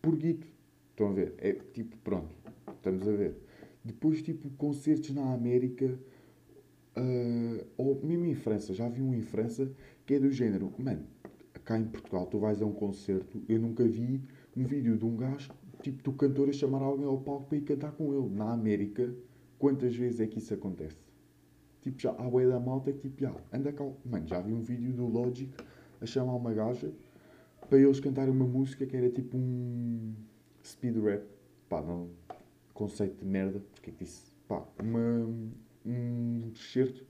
por 0.00 0.16
guito. 0.16 0.46
Estão 0.90 1.08
a 1.08 1.12
ver? 1.12 1.34
É 1.38 1.52
tipo, 1.52 1.96
pronto, 1.98 2.28
estamos 2.76 3.08
a 3.08 3.12
ver. 3.12 3.34
Depois, 3.82 4.20
tipo, 4.20 4.50
concertos 4.50 5.14
na 5.14 5.32
América, 5.32 5.98
uh, 6.96 7.59
ou 7.90 8.00
mesmo 8.04 8.24
em 8.26 8.34
França, 8.34 8.72
já 8.74 8.88
vi 8.88 9.02
um 9.02 9.14
em 9.14 9.22
França 9.22 9.70
que 10.06 10.14
é 10.14 10.20
do 10.20 10.30
género, 10.30 10.72
mano, 10.78 11.04
cá 11.64 11.78
em 11.78 11.84
Portugal 11.84 12.26
tu 12.26 12.38
vais 12.38 12.60
a 12.60 12.66
um 12.66 12.72
concerto, 12.72 13.42
eu 13.48 13.58
nunca 13.58 13.84
vi 13.84 14.20
um 14.56 14.64
vídeo 14.64 14.96
de 14.96 15.04
um 15.04 15.16
gajo, 15.16 15.50
tipo, 15.82 16.02
do 16.02 16.12
cantor 16.12 16.48
a 16.48 16.52
chamar 16.52 16.82
alguém 16.82 17.06
ao 17.06 17.18
palco 17.18 17.48
para 17.48 17.58
ir 17.58 17.62
cantar 17.62 17.92
com 17.92 18.12
ele. 18.12 18.34
Na 18.34 18.52
América, 18.52 19.14
quantas 19.58 19.94
vezes 19.94 20.20
é 20.20 20.26
que 20.26 20.38
isso 20.38 20.52
acontece? 20.52 20.96
Tipo, 21.82 22.00
já 22.00 22.12
boia 22.12 22.48
da 22.48 22.60
malta 22.60 22.92
que 22.92 22.98
tipo, 22.98 23.20
já, 23.20 23.34
anda 23.52 23.72
cá. 23.72 23.84
Mano, 24.04 24.26
já 24.26 24.40
vi 24.40 24.52
um 24.52 24.60
vídeo 24.60 24.92
do 24.92 25.06
Logic 25.06 25.50
a 26.00 26.06
chamar 26.06 26.34
uma 26.34 26.52
gaja 26.52 26.92
para 27.68 27.78
eles 27.78 28.00
cantarem 28.00 28.32
uma 28.32 28.46
música 28.46 28.84
que 28.84 28.96
era 28.96 29.08
tipo 29.08 29.36
um 29.36 30.12
speed 30.62 30.96
rap. 30.96 31.24
Pá, 31.68 31.80
não. 31.80 32.10
Conceito 32.74 33.18
de 33.18 33.24
merda, 33.24 33.62
porque 33.72 33.90
é 33.90 33.92
que 33.92 34.04
disse? 34.04 34.32
Pá, 34.48 34.66
uma, 34.82 35.28
um 35.86 36.50
excerto. 36.52 37.04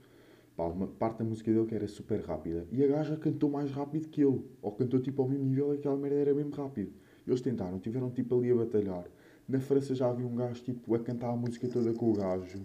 Uma 0.67 0.87
parte 0.87 1.19
da 1.19 1.25
música 1.25 1.51
dele 1.51 1.65
que 1.65 1.75
era 1.75 1.87
super 1.87 2.21
rápida. 2.21 2.65
E 2.71 2.83
a 2.83 2.87
gaja 2.87 3.15
cantou 3.17 3.49
mais 3.49 3.71
rápido 3.71 4.07
que 4.07 4.21
ele. 4.21 4.41
Ou 4.61 4.71
cantou 4.71 4.99
tipo 4.99 5.21
ao 5.21 5.27
mesmo 5.27 5.45
nível, 5.45 5.71
aquela 5.71 5.97
merda 5.97 6.17
era 6.17 6.33
mesmo 6.33 6.51
rápido. 6.51 6.91
Eles 7.25 7.41
tentaram, 7.41 7.79
tiveram 7.79 8.09
tipo 8.09 8.37
ali 8.37 8.51
a 8.51 8.55
batalhar. 8.55 9.05
Na 9.47 9.59
França 9.59 9.93
já 9.93 10.09
havia 10.09 10.25
um 10.25 10.35
gajo 10.35 10.63
tipo 10.63 10.95
a 10.95 10.99
cantar 10.99 11.29
a 11.29 11.35
música 11.35 11.67
toda 11.67 11.93
com 11.93 12.11
o 12.11 12.13
gajo. 12.13 12.59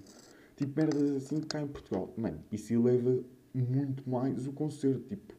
Tipo, 0.56 0.80
merdas 0.80 1.10
assim 1.16 1.40
cá 1.40 1.60
em 1.60 1.66
Portugal. 1.66 2.12
Mano, 2.16 2.38
isso 2.50 2.72
eleva 2.72 3.22
muito 3.54 4.08
mais 4.08 4.46
o 4.46 4.52
concerto. 4.52 5.00
Tipo, 5.00 5.34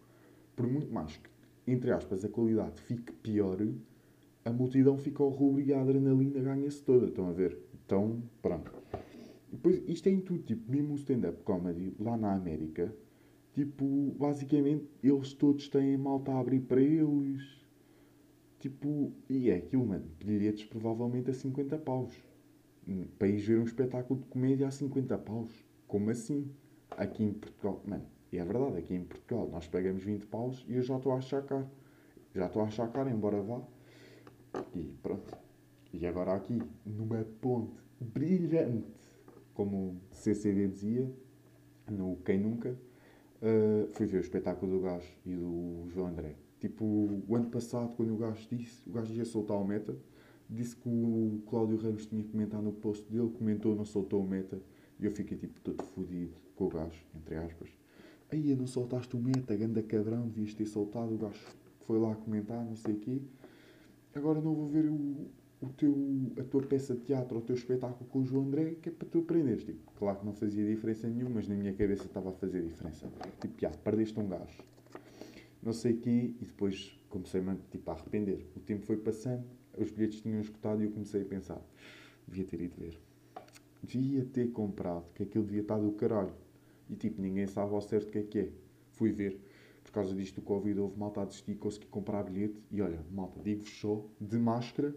por 0.55 0.67
muito 0.67 0.93
mais 0.93 1.17
que, 1.17 1.29
entre 1.71 1.91
aspas, 1.91 2.23
a 2.23 2.29
qualidade 2.29 2.79
fique 2.81 3.11
pior, 3.11 3.57
a 4.45 4.51
multidão 4.51 4.97
fica 4.97 5.23
ao 5.23 5.29
rubro 5.29 5.61
e 5.61 5.73
a 5.73 5.81
adrenalina 5.81 6.39
ganha-se 6.39 6.81
toda. 6.83 7.07
Estão 7.07 7.29
a 7.29 7.33
ver? 7.33 7.57
Então, 7.85 8.21
pronto. 8.41 8.71
Depois, 9.51 9.81
isto 9.87 10.07
é 10.07 10.11
em 10.11 10.21
tudo. 10.21 10.43
Tipo, 10.43 10.71
mesmo 10.71 10.93
o 10.93 10.97
stand-up 10.97 11.43
comedy, 11.43 11.93
lá 11.99 12.17
na 12.17 12.33
América, 12.33 12.93
tipo, 13.53 14.15
basicamente, 14.17 14.87
eles 15.03 15.33
todos 15.33 15.67
têm 15.69 15.97
malta 15.97 16.31
a 16.31 16.39
abrir 16.39 16.61
para 16.61 16.81
eles. 16.81 17.43
Tipo, 18.59 19.11
e 19.29 19.49
é 19.49 19.55
aquilo, 19.55 19.85
mano. 19.85 20.05
Bilhetes 20.23 20.65
provavelmente 20.65 21.29
a 21.29 21.33
50 21.33 21.77
paus 21.77 22.11
para 23.19 23.27
ir 23.27 23.37
ver 23.37 23.59
um 23.59 23.63
espetáculo 23.63 24.19
de 24.21 24.25
comédia 24.27 24.67
a 24.67 24.71
50 24.71 25.17
paus. 25.17 25.51
Como 25.87 26.09
assim? 26.09 26.49
Aqui 26.91 27.23
em 27.23 27.33
Portugal, 27.33 27.81
mano, 27.85 28.05
e 28.31 28.37
é 28.37 28.43
verdade, 28.43 28.77
aqui 28.77 28.95
em 28.95 29.03
Portugal 29.03 29.49
nós 29.51 29.67
pagamos 29.67 30.03
20 30.03 30.25
paus 30.25 30.65
e 30.67 30.75
eu 30.75 30.81
já 30.81 30.95
estou 30.97 31.11
a 31.11 31.17
achar. 31.17 31.43
Já 32.33 32.45
estou 32.45 32.61
a 32.61 32.65
achar 32.65 33.07
embora 33.07 33.41
vá. 33.41 33.61
E 34.73 34.83
pronto. 35.03 35.37
E 35.93 36.05
agora 36.05 36.33
aqui, 36.33 36.61
numa 36.85 37.23
ponte 37.41 37.73
brilhante, 37.99 38.87
como 39.57 39.99
o 40.11 40.15
CCD 40.15 40.67
dizia, 40.67 41.11
no 41.89 42.17
Quem 42.23 42.39
Nunca, 42.39 42.77
uh, 43.41 43.87
fui 43.93 44.05
ver 44.05 44.19
o 44.19 44.21
espetáculo 44.21 44.71
do 44.73 44.79
gajo 44.79 45.11
e 45.25 45.33
do 45.33 45.87
João 45.89 46.09
André. 46.09 46.35
Tipo, 46.59 46.85
o 46.85 47.35
ano 47.35 47.49
passado, 47.49 47.91
quando 47.95 48.13
o 48.13 48.17
gajo 48.17 48.47
disse, 48.51 48.87
o 48.87 48.91
gajo 48.91 49.11
ia 49.15 49.25
soltar 49.25 49.57
o 49.57 49.65
meta, 49.65 49.97
disse 50.47 50.75
que 50.75 50.87
o 50.87 51.41
Cláudio 51.49 51.75
Ramos 51.77 52.05
tinha 52.05 52.23
comentado 52.23 52.61
no 52.61 52.71
post 52.71 53.11
dele, 53.11 53.31
comentou, 53.35 53.75
não 53.75 53.83
soltou 53.83 54.23
o 54.23 54.27
meta, 54.27 54.61
e 54.99 55.05
eu 55.05 55.11
fiquei 55.11 55.35
tipo 55.35 55.59
todo 55.61 55.83
fodido 55.83 56.35
com 56.55 56.65
o 56.65 56.69
gajo, 56.69 57.03
entre 57.15 57.35
aspas. 57.37 57.69
Aí 58.31 58.55
não 58.55 58.67
soltaste 58.67 59.15
o 59.15 59.19
meta, 59.19 59.55
ganda 59.55 59.81
cabrão, 59.81 60.27
devias 60.27 60.53
ter 60.53 60.67
soltado, 60.67 61.15
o 61.15 61.17
gajo 61.17 61.39
foi 61.87 61.97
lá 61.97 62.13
comentar, 62.13 62.63
não 62.63 62.75
sei 62.75 62.93
o 62.93 62.99
quê. 62.99 63.21
Agora 64.13 64.39
não 64.39 64.53
vou 64.53 64.67
ver 64.67 64.85
o, 64.85 65.27
o 65.61 65.69
teu, 65.69 65.95
a 66.39 66.43
tua 66.43 66.61
peça 66.61 66.93
de 66.93 67.01
teatro, 67.01 67.37
o 67.37 67.41
teu 67.41 67.55
espetáculo 67.55 68.07
com 68.09 68.19
o 68.19 68.25
João 68.25 68.45
André, 68.45 68.75
que 68.81 68.89
é 68.89 68.91
para 68.91 69.07
tu 69.07 69.19
aprenderes. 69.19 69.63
Tipo, 69.63 69.91
claro 69.93 70.19
que 70.19 70.25
não 70.25 70.33
fazia 70.33 70.65
diferença 70.65 71.07
nenhuma, 71.07 71.35
mas 71.35 71.47
na 71.47 71.55
minha 71.55 71.73
cabeça 71.73 72.05
estava 72.05 72.29
a 72.29 72.33
fazer 72.33 72.61
diferença. 72.61 73.09
Tipo, 73.41 73.59
já, 73.59 73.69
perdeste 73.69 74.19
um 74.19 74.27
gajo. 74.27 74.63
Não 75.61 75.73
sei 75.73 75.93
o 75.93 75.97
quê, 75.97 76.35
e 76.39 76.45
depois 76.45 76.97
comecei-me 77.09 77.57
tipo, 77.71 77.89
a 77.89 77.93
arrepender. 77.93 78.45
O 78.55 78.59
tempo 78.59 78.85
foi 78.85 78.97
passando, 78.97 79.43
os 79.77 79.91
bilhetes 79.91 80.21
tinham 80.21 80.41
escutado 80.41 80.81
e 80.81 80.85
eu 80.85 80.91
comecei 80.91 81.23
a 81.23 81.25
pensar: 81.25 81.61
devia 82.27 82.45
ter 82.45 82.61
ido 82.61 82.75
ver. 82.77 82.99
Devia 83.81 84.25
ter 84.25 84.51
comprado, 84.51 85.05
que 85.13 85.23
aquilo 85.23 85.43
devia 85.43 85.61
estar 85.61 85.77
do 85.77 85.91
caralho. 85.93 86.33
E 86.89 86.95
tipo, 86.95 87.21
ninguém 87.21 87.47
sabe 87.47 87.73
ao 87.73 87.81
certo 87.81 88.09
o 88.09 88.11
que 88.11 88.19
é 88.19 88.23
que 88.23 88.39
é. 88.39 88.49
Fui 88.91 89.11
ver. 89.11 89.39
Por 89.83 89.91
causa 89.91 90.13
disto 90.13 90.35
do 90.35 90.41
Covid, 90.41 90.79
houve 90.79 90.99
malta 90.99 91.21
a 91.21 91.25
desistir, 91.25 91.55
consegui 91.55 91.87
comprar 91.87 92.23
bilhete. 92.23 92.61
E 92.69 92.81
olha, 92.81 92.99
malta, 93.11 93.39
digo-vos 93.41 93.79
só, 93.79 94.05
de 94.19 94.37
máscara, 94.37 94.93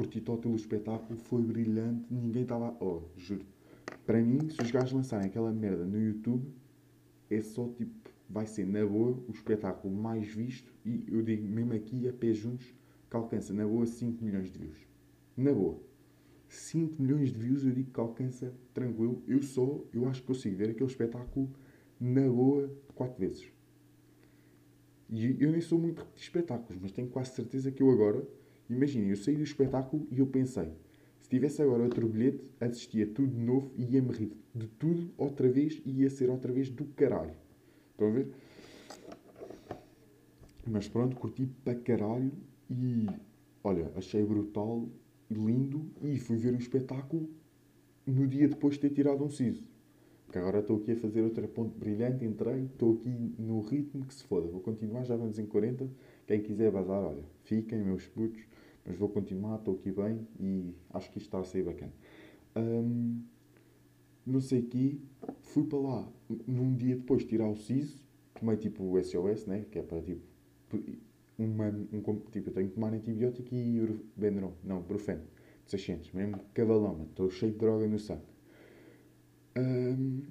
curti 0.00 0.18
todo 0.18 0.48
o 0.48 0.56
espetáculo, 0.56 1.18
foi 1.18 1.42
brilhante, 1.42 2.06
ninguém 2.10 2.42
estava. 2.42 2.74
Oh, 2.80 3.02
juro. 3.18 3.44
Para 4.06 4.22
mim, 4.22 4.48
se 4.48 4.62
os 4.62 4.70
gajos 4.70 4.92
lançarem 4.92 5.26
aquela 5.26 5.52
merda 5.52 5.84
no 5.84 6.00
YouTube, 6.00 6.50
é 7.28 7.42
só 7.42 7.68
tipo, 7.68 7.92
vai 8.28 8.46
ser 8.46 8.66
na 8.66 8.84
boa 8.86 9.22
o 9.28 9.30
espetáculo 9.30 9.94
mais 9.94 10.26
visto. 10.26 10.72
E 10.86 11.04
eu 11.06 11.20
digo 11.22 11.46
mesmo 11.46 11.74
aqui, 11.74 12.08
a 12.08 12.12
pé 12.14 12.32
juntos, 12.32 12.74
que 13.10 13.16
alcança 13.16 13.52
na 13.52 13.66
boa 13.66 13.84
5 13.84 14.24
milhões 14.24 14.50
de 14.50 14.58
views. 14.58 14.78
Na 15.36 15.52
boa. 15.52 15.78
5 16.48 17.00
milhões 17.00 17.30
de 17.30 17.38
views 17.38 17.64
eu 17.64 17.72
digo 17.72 17.90
que 17.90 18.00
alcança 18.00 18.54
tranquilo. 18.72 19.22
Eu 19.28 19.42
só, 19.42 19.84
eu 19.92 20.08
acho 20.08 20.22
que 20.22 20.28
consigo 20.28 20.56
ver 20.56 20.70
aquele 20.70 20.90
espetáculo 20.90 21.50
na 22.00 22.26
boa 22.26 22.74
4 22.94 23.20
vezes. 23.20 23.52
E 25.10 25.36
eu 25.44 25.50
nem 25.52 25.60
sou 25.60 25.78
muito 25.78 26.06
de 26.14 26.22
espetáculos, 26.22 26.80
mas 26.80 26.90
tenho 26.90 27.08
quase 27.08 27.32
certeza 27.32 27.70
que 27.70 27.82
eu 27.82 27.90
agora, 27.90 28.26
imaginem, 28.74 29.10
eu 29.10 29.16
saí 29.16 29.36
do 29.36 29.42
espetáculo 29.42 30.06
e 30.10 30.18
eu 30.18 30.26
pensei, 30.26 30.72
se 31.20 31.28
tivesse 31.28 31.62
agora 31.62 31.82
outro 31.82 32.08
bilhete, 32.08 32.44
assistia 32.60 33.06
tudo 33.06 33.28
de 33.28 33.40
novo 33.40 33.70
e 33.76 33.94
ia-me 33.94 34.12
rir 34.12 34.32
de 34.54 34.66
tudo 34.66 35.10
outra 35.16 35.48
vez 35.48 35.80
e 35.84 36.02
ia 36.02 36.10
ser 36.10 36.30
outra 36.30 36.52
vez 36.52 36.70
do 36.70 36.84
caralho. 36.86 37.34
Estão 37.92 38.08
a 38.08 38.10
ver? 38.10 38.28
Mas 40.66 40.88
pronto, 40.88 41.16
curti 41.16 41.46
para 41.64 41.74
caralho 41.74 42.32
e 42.68 43.06
olha, 43.62 43.90
achei 43.96 44.24
brutal, 44.24 44.88
lindo 45.30 45.90
e 46.02 46.18
fui 46.18 46.36
ver 46.36 46.54
um 46.54 46.58
espetáculo 46.58 47.28
no 48.06 48.26
dia 48.26 48.48
depois 48.48 48.74
de 48.74 48.80
ter 48.80 48.90
tirado 48.90 49.24
um 49.24 49.30
siso. 49.30 49.62
Que 50.30 50.38
agora 50.38 50.60
estou 50.60 50.76
aqui 50.76 50.92
a 50.92 50.96
fazer 50.96 51.22
outra 51.22 51.46
ponte 51.48 51.76
brilhante, 51.76 52.24
entrei, 52.24 52.64
estou 52.66 52.94
aqui 52.94 53.34
no 53.36 53.60
ritmo 53.62 54.04
que 54.04 54.14
se 54.14 54.22
foda. 54.24 54.46
Vou 54.46 54.60
continuar, 54.60 55.04
já 55.04 55.16
vamos 55.16 55.38
em 55.40 55.46
40. 55.46 55.88
Quem 56.26 56.40
quiser 56.40 56.70
vazar, 56.70 57.02
olha, 57.02 57.24
fiquem, 57.42 57.82
meus 57.82 58.06
putos, 58.06 58.40
mas 58.84 58.96
vou 58.96 59.08
continuar, 59.08 59.56
estou 59.58 59.74
aqui 59.74 59.90
bem 59.90 60.26
e 60.38 60.74
acho 60.90 61.10
que 61.10 61.18
isto 61.18 61.26
está 61.26 61.40
a 61.40 61.44
sair 61.44 61.62
bacana. 61.62 61.92
Um, 62.56 63.22
não 64.26 64.40
sei 64.40 64.60
aqui, 64.60 65.00
fui 65.42 65.64
para 65.64 65.78
lá 65.78 66.08
num 66.46 66.74
dia 66.74 66.96
depois 66.96 67.22
de 67.22 67.28
tirar 67.28 67.48
o 67.48 67.56
siso, 67.56 67.98
tomei 68.34 68.56
tipo 68.56 68.82
o 68.84 69.02
SOS, 69.02 69.46
né? 69.46 69.64
Que 69.70 69.78
é 69.78 69.82
para 69.82 70.00
tipo 70.02 70.22
uma, 71.38 71.68
um, 71.68 72.00
tipo, 72.30 72.50
eu 72.50 72.52
tenho 72.52 72.68
que 72.68 72.74
tomar 72.74 72.92
antibiótico 72.92 73.54
e 73.54 73.98
Benuron, 74.16 74.52
não, 74.62 74.82
Brufen, 74.82 75.18
de 75.64 75.70
600, 75.70 76.12
mesmo 76.12 76.38
cavalão, 76.52 77.06
estou 77.08 77.30
cheio 77.30 77.52
de 77.52 77.58
droga 77.58 77.86
no 77.86 77.98
sangue. 77.98 78.22
Ahm, 79.56 80.22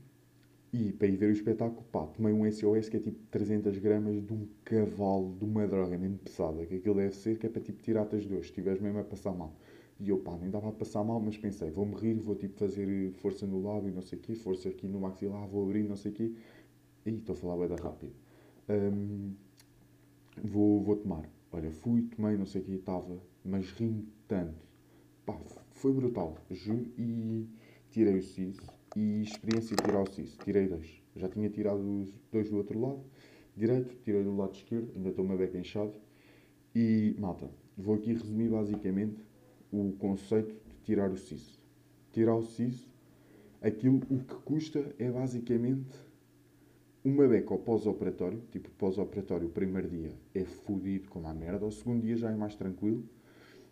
e 0.71 0.91
para 0.93 1.07
ir 1.07 1.17
ver 1.17 1.29
o 1.29 1.31
espetáculo, 1.31 1.83
pá, 1.91 2.05
tomei 2.07 2.31
um 2.31 2.49
SOS 2.49 2.89
que 2.89 2.97
é 2.97 2.99
tipo 2.99 3.17
300 3.31 3.77
gramas 3.79 4.23
de 4.23 4.33
um 4.33 4.47
cavalo, 4.63 5.35
de 5.37 5.45
uma 5.45 5.67
droga 5.67 5.97
mesmo 5.97 6.17
pesada, 6.19 6.65
que 6.65 6.75
aquilo 6.75 6.95
deve 6.95 7.15
ser, 7.15 7.37
que 7.39 7.47
é 7.47 7.49
para 7.49 7.61
tipo 7.61 7.81
tirar-te 7.81 8.15
as 8.15 8.25
dores, 8.25 8.45
se 8.45 8.51
estiveres 8.51 8.79
mesmo 8.79 8.99
a 8.99 9.03
passar 9.03 9.33
mal. 9.33 9.55
E 9.99 10.09
eu, 10.09 10.19
pá, 10.19 10.37
nem 10.37 10.49
dava 10.49 10.69
a 10.69 10.71
passar 10.71 11.03
mal, 11.03 11.19
mas 11.19 11.37
pensei, 11.37 11.71
vou-me 11.71 11.95
rir, 11.95 12.19
vou 12.19 12.35
tipo 12.35 12.57
fazer 12.57 13.11
força 13.13 13.45
no 13.47 13.61
lábio, 13.61 13.91
não 13.91 14.01
sei 14.01 14.17
o 14.19 14.21
quê, 14.21 14.35
força 14.35 14.69
aqui 14.69 14.87
no 14.87 14.99
maxilar, 14.99 15.47
vou 15.47 15.63
abrir, 15.63 15.83
não 15.83 15.95
sei 15.95 16.11
o 16.11 16.15
quê. 16.15 16.31
Ih, 17.05 17.15
estou 17.15 17.33
a 17.33 17.37
falar 17.37 17.67
bem 17.67 17.77
rápido. 17.77 18.13
Ahm, 18.69 19.33
vou, 20.43 20.81
vou 20.81 20.95
tomar. 20.95 21.29
Olha, 21.51 21.71
fui, 21.71 22.03
tomei, 22.03 22.37
não 22.37 22.45
sei 22.45 22.61
o 22.61 22.65
que 22.65 22.73
estava, 22.73 23.21
mas 23.43 23.71
ri 23.71 24.05
tanto. 24.27 24.67
Pá, 25.25 25.37
foi 25.71 25.91
brutal, 25.93 26.37
juro, 26.51 26.85
e 26.97 27.47
tirei 27.91 28.17
o 28.17 28.21
siso, 28.21 28.61
e 28.95 29.21
experiência 29.21 29.75
tirar 29.75 30.01
o 30.01 30.11
siso, 30.11 30.37
tirei 30.43 30.67
dois. 30.67 31.01
Já 31.15 31.27
tinha 31.27 31.49
tirado 31.49 31.79
os 31.79 32.13
dois 32.31 32.49
do 32.49 32.57
outro 32.57 32.79
lado, 32.79 33.01
direito, 33.55 33.95
tirei 34.03 34.23
do 34.23 34.35
lado 34.35 34.53
esquerdo, 34.53 34.91
ainda 34.95 35.09
estou 35.09 35.25
uma 35.25 35.35
beca 35.35 35.57
inchado. 35.57 35.93
E, 36.73 37.15
malta, 37.19 37.49
vou 37.77 37.95
aqui 37.95 38.13
resumir 38.13 38.49
basicamente 38.49 39.23
o 39.71 39.91
conceito 39.93 40.53
de 40.53 40.75
tirar 40.83 41.11
o 41.11 41.17
siso. 41.17 41.59
Tirar 42.11 42.35
o 42.35 42.43
siso, 42.43 42.87
aquilo, 43.61 44.01
o 44.09 44.19
que 44.19 44.35
custa 44.45 44.95
é 44.97 45.11
basicamente 45.11 45.95
uma 47.03 47.27
beca 47.27 47.53
ao 47.53 47.59
pós-operatório, 47.59 48.41
tipo 48.51 48.69
pós-operatório, 48.71 49.47
o 49.47 49.51
primeiro 49.51 49.87
dia 49.89 50.11
é 50.33 50.43
fodido 50.43 51.09
como 51.09 51.27
a 51.27 51.33
merda, 51.33 51.65
o 51.65 51.71
segundo 51.71 52.01
dia 52.01 52.17
já 52.17 52.29
é 52.29 52.35
mais 52.35 52.55
tranquilo, 52.55 53.03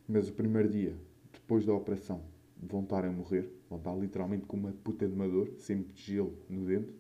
mas 0.08 0.30
o 0.30 0.34
primeiro 0.34 0.70
dia, 0.70 0.96
depois 1.34 1.66
da 1.66 1.74
operação, 1.74 2.22
vão 2.62 2.84
estar 2.84 3.06
a 3.06 3.12
morrer, 3.12 3.52
vão 3.70 3.80
estar 3.80 3.96
literalmente 3.96 4.46
com 4.46 4.58
uma 4.58 4.72
puta 4.72 5.08
de 5.08 5.14
uma 5.14 5.28
dor, 5.28 5.52
sempre 5.58 5.94
de 5.94 6.02
gelo 6.14 6.38
no 6.50 6.66
dente. 6.66 6.94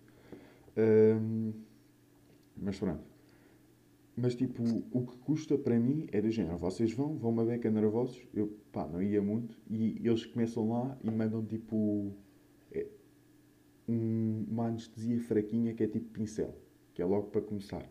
Ahm, 0.77 1.53
mas 2.55 2.79
pronto. 2.79 3.03
Mas 4.15 4.33
tipo, 4.35 4.63
o 4.91 5.05
que 5.05 5.17
custa 5.19 5.57
para 5.57 5.79
mim 5.79 6.07
é 6.11 6.19
do 6.21 6.31
género, 6.31 6.57
vocês 6.57 6.91
vão, 6.91 7.15
vão 7.17 7.29
uma 7.31 7.45
beca 7.45 7.69
nervosos, 7.69 8.19
eu 8.33 8.47
pá, 8.71 8.87
não 8.87 9.01
ia 9.01 9.21
muito, 9.21 9.55
e 9.69 10.01
eles 10.03 10.25
começam 10.25 10.69
lá 10.69 10.97
e 11.03 11.11
mandam 11.11 11.45
tipo 11.45 12.11
é, 12.71 12.87
um- 13.87 14.45
uma 14.49 14.67
anestesia 14.67 15.19
fraquinha 15.19 15.73
que 15.73 15.83
é 15.83 15.87
tipo 15.87 16.09
pincel, 16.09 16.55
que 16.93 17.01
é 17.01 17.05
logo 17.05 17.27
para 17.27 17.41
começar. 17.41 17.87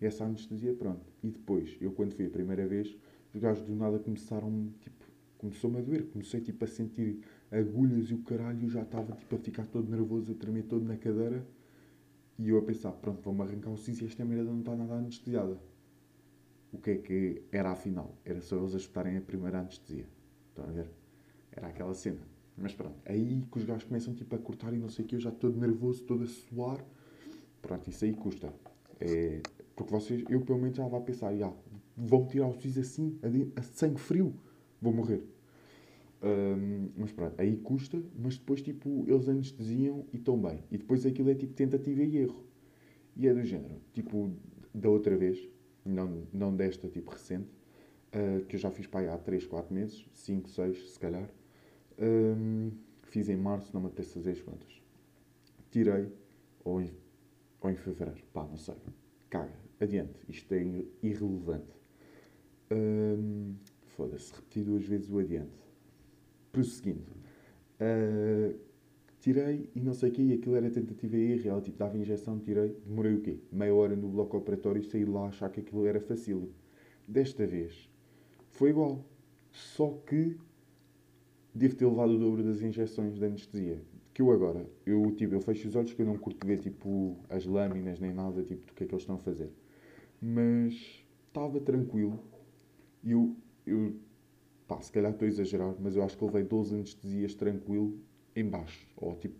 Essa 0.00 0.24
anestesia, 0.24 0.74
pronto. 0.74 1.06
E 1.22 1.30
depois, 1.30 1.76
eu 1.80 1.92
quando 1.92 2.12
fui 2.14 2.26
a 2.26 2.30
primeira 2.30 2.66
vez, 2.66 2.96
os 3.34 3.40
gajos 3.40 3.64
do 3.64 3.74
nada 3.74 3.98
começaram, 3.98 4.72
tipo, 4.80 5.01
começou-me 5.42 5.78
a 5.78 5.82
doer. 5.82 6.06
Comecei, 6.06 6.40
tipo, 6.40 6.64
a 6.64 6.68
sentir 6.68 7.18
agulhas 7.50 8.10
e 8.10 8.14
o 8.14 8.18
caralho, 8.22 8.62
eu 8.62 8.70
já 8.70 8.82
estava, 8.82 9.14
tipo, 9.16 9.34
a 9.34 9.38
ficar 9.38 9.66
todo 9.66 9.90
nervoso, 9.90 10.32
a 10.32 10.34
tremer 10.34 10.62
todo 10.62 10.84
na 10.84 10.96
cadeira. 10.96 11.44
E 12.38 12.48
eu 12.48 12.58
a 12.58 12.62
pensar, 12.62 12.92
pronto, 12.92 13.20
vou-me 13.22 13.42
arrancar 13.42 13.70
o 13.70 13.76
siso 13.76 14.04
e 14.04 14.06
esta 14.06 14.24
merda 14.24 14.44
não 14.44 14.60
está 14.60 14.74
nada 14.74 14.94
anestesiada. 14.94 15.58
O 16.72 16.78
que 16.78 16.90
é 16.90 16.96
que 16.96 17.42
era 17.52 17.72
afinal? 17.72 18.16
Era 18.24 18.40
só 18.40 18.56
eles 18.56 18.74
ajustarem 18.74 19.18
a 19.18 19.20
primeira 19.20 19.58
anestesia. 19.58 20.06
Estão 20.48 20.64
a 20.64 20.72
ver? 20.72 20.88
Era 21.50 21.68
aquela 21.68 21.92
cena. 21.92 22.20
Mas 22.56 22.74
pronto, 22.74 22.96
aí 23.04 23.44
que 23.50 23.58
os 23.58 23.64
gajos 23.64 23.84
começam 23.84 24.14
tipo 24.14 24.34
a 24.34 24.38
cortar 24.38 24.72
e 24.72 24.78
não 24.78 24.88
sei 24.88 25.04
o 25.04 25.08
que, 25.08 25.16
eu 25.16 25.20
já 25.20 25.30
todo 25.30 25.58
nervoso, 25.58 26.02
todo 26.04 26.24
a 26.24 26.26
suar. 26.26 26.82
Pronto, 27.60 27.90
isso 27.90 28.04
aí 28.04 28.14
custa. 28.14 28.52
É, 29.00 29.40
porque 29.74 29.90
vocês, 29.90 30.24
eu 30.28 30.40
pelo 30.40 30.58
menos 30.58 30.76
já 30.76 30.86
vou 30.86 30.98
a 30.98 31.02
pensar, 31.02 31.34
já, 31.36 31.52
vão 31.96 32.26
tirar 32.26 32.48
o 32.48 32.54
siso 32.54 32.80
assim, 32.80 33.18
a, 33.22 33.60
a 33.60 33.62
sangue 33.62 34.00
frio, 34.00 34.34
vou 34.80 34.92
morrer. 34.92 35.22
Hum, 36.22 36.90
mas 36.96 37.10
pronto, 37.12 37.34
aí 37.40 37.56
custa, 37.56 38.00
mas 38.16 38.38
depois 38.38 38.62
tipo, 38.62 39.04
eles 39.08 39.28
anestesiam 39.28 40.06
e 40.12 40.16
estão 40.18 40.40
bem. 40.40 40.62
E 40.70 40.78
depois 40.78 41.04
aquilo 41.04 41.30
é 41.30 41.34
tipo 41.34 41.52
tentativa 41.54 42.02
e 42.02 42.16
erro. 42.18 42.44
E 43.16 43.26
é 43.28 43.34
do 43.34 43.44
género, 43.44 43.80
tipo, 43.92 44.30
da 44.74 44.88
outra 44.90 45.16
vez, 45.16 45.48
não, 45.84 46.26
não 46.32 46.54
desta 46.56 46.88
tipo 46.88 47.10
recente, 47.10 47.48
ah, 48.12 48.42
que 48.48 48.56
eu 48.56 48.60
já 48.60 48.70
fiz 48.70 48.86
para 48.86 49.00
aí 49.00 49.08
há 49.08 49.18
3, 49.18 49.46
4 49.46 49.74
meses, 49.74 50.06
5, 50.14 50.48
6 50.48 50.92
se 50.92 50.98
calhar. 50.98 51.28
Hum, 52.00 52.72
fiz 53.04 53.28
em 53.28 53.36
março, 53.36 53.70
não 53.74 53.80
me 53.82 53.88
apetece 53.88 54.14
fazer 54.14 54.30
as 54.32 54.40
contas. 54.42 54.82
Tirei, 55.70 56.08
ou 56.64 56.80
em, 56.80 56.90
ou 57.60 57.70
em 57.70 57.76
fevereiro, 57.76 58.22
pá, 58.32 58.44
não 58.44 58.56
sei. 58.58 58.76
Caga, 59.30 59.54
adiante, 59.80 60.14
isto 60.28 60.52
é 60.54 60.62
ir- 60.62 60.88
irrelevante. 61.02 61.72
Hum, 62.70 63.54
Foda-se, 63.96 64.32
repeti 64.34 64.62
duas 64.62 64.84
vezes 64.86 65.10
o 65.10 65.18
adiante. 65.18 65.52
Prosseguindo. 66.52 67.12
Ah, 67.80 68.54
tirei 69.20 69.70
e 69.74 69.80
não 69.80 69.94
sei 69.94 70.10
o 70.10 70.12
quê, 70.12 70.22
e 70.22 70.32
aquilo 70.34 70.54
era 70.56 70.70
tentativa 70.70 71.16
e 71.16 71.32
erro. 71.32 71.48
Ela 71.48 71.60
tipo 71.60 71.78
dava 71.78 71.96
injeção, 71.96 72.38
tirei, 72.38 72.76
demorei 72.86 73.14
o 73.14 73.20
quê? 73.20 73.38
Meia 73.50 73.74
hora 73.74 73.96
no 73.96 74.08
bloco 74.08 74.36
operatório 74.36 74.80
e 74.80 74.84
saí 74.84 75.04
lá 75.04 75.26
a 75.26 75.28
achar 75.28 75.50
que 75.50 75.60
aquilo 75.60 75.86
era 75.86 76.00
fácil. 76.00 76.52
Desta 77.08 77.46
vez 77.46 77.90
foi 78.50 78.70
igual. 78.70 79.04
Só 79.50 79.90
que 80.06 80.36
devo 81.54 81.74
ter 81.76 81.86
levado 81.86 82.12
o 82.12 82.18
dobro 82.18 82.42
das 82.42 82.62
injeções 82.62 83.18
de 83.18 83.24
anestesia. 83.24 83.80
Que 84.14 84.20
eu 84.22 84.30
agora, 84.30 84.68
eu, 84.84 85.10
tipo, 85.12 85.34
eu 85.34 85.40
fecho 85.40 85.68
os 85.68 85.74
olhos 85.74 85.92
que 85.94 86.02
eu 86.02 86.06
não 86.06 86.18
curto 86.18 86.46
ver 86.46 86.58
tipo, 86.58 87.16
as 87.30 87.46
lâminas 87.46 87.98
nem 87.98 88.12
nada 88.12 88.42
tipo, 88.42 88.66
do 88.66 88.74
que 88.74 88.84
é 88.84 88.86
que 88.86 88.94
eles 88.94 89.02
estão 89.02 89.16
a 89.16 89.18
fazer. 89.18 89.50
Mas 90.20 91.04
estava 91.28 91.60
tranquilo 91.60 92.22
e 93.02 93.12
eu, 93.12 93.34
eu 93.66 93.96
pá, 94.72 94.80
se 94.80 94.90
calhar 94.90 95.12
estou 95.12 95.26
a 95.26 95.28
exagerar, 95.28 95.74
mas 95.78 95.96
eu 95.96 96.02
acho 96.02 96.16
que 96.16 96.24
levei 96.24 96.44
12 96.44 96.74
anestesias 96.74 97.34
tranquilo 97.34 97.98
em 98.34 98.48
baixo. 98.48 98.86
Ou 98.96 99.14
tipo 99.16 99.36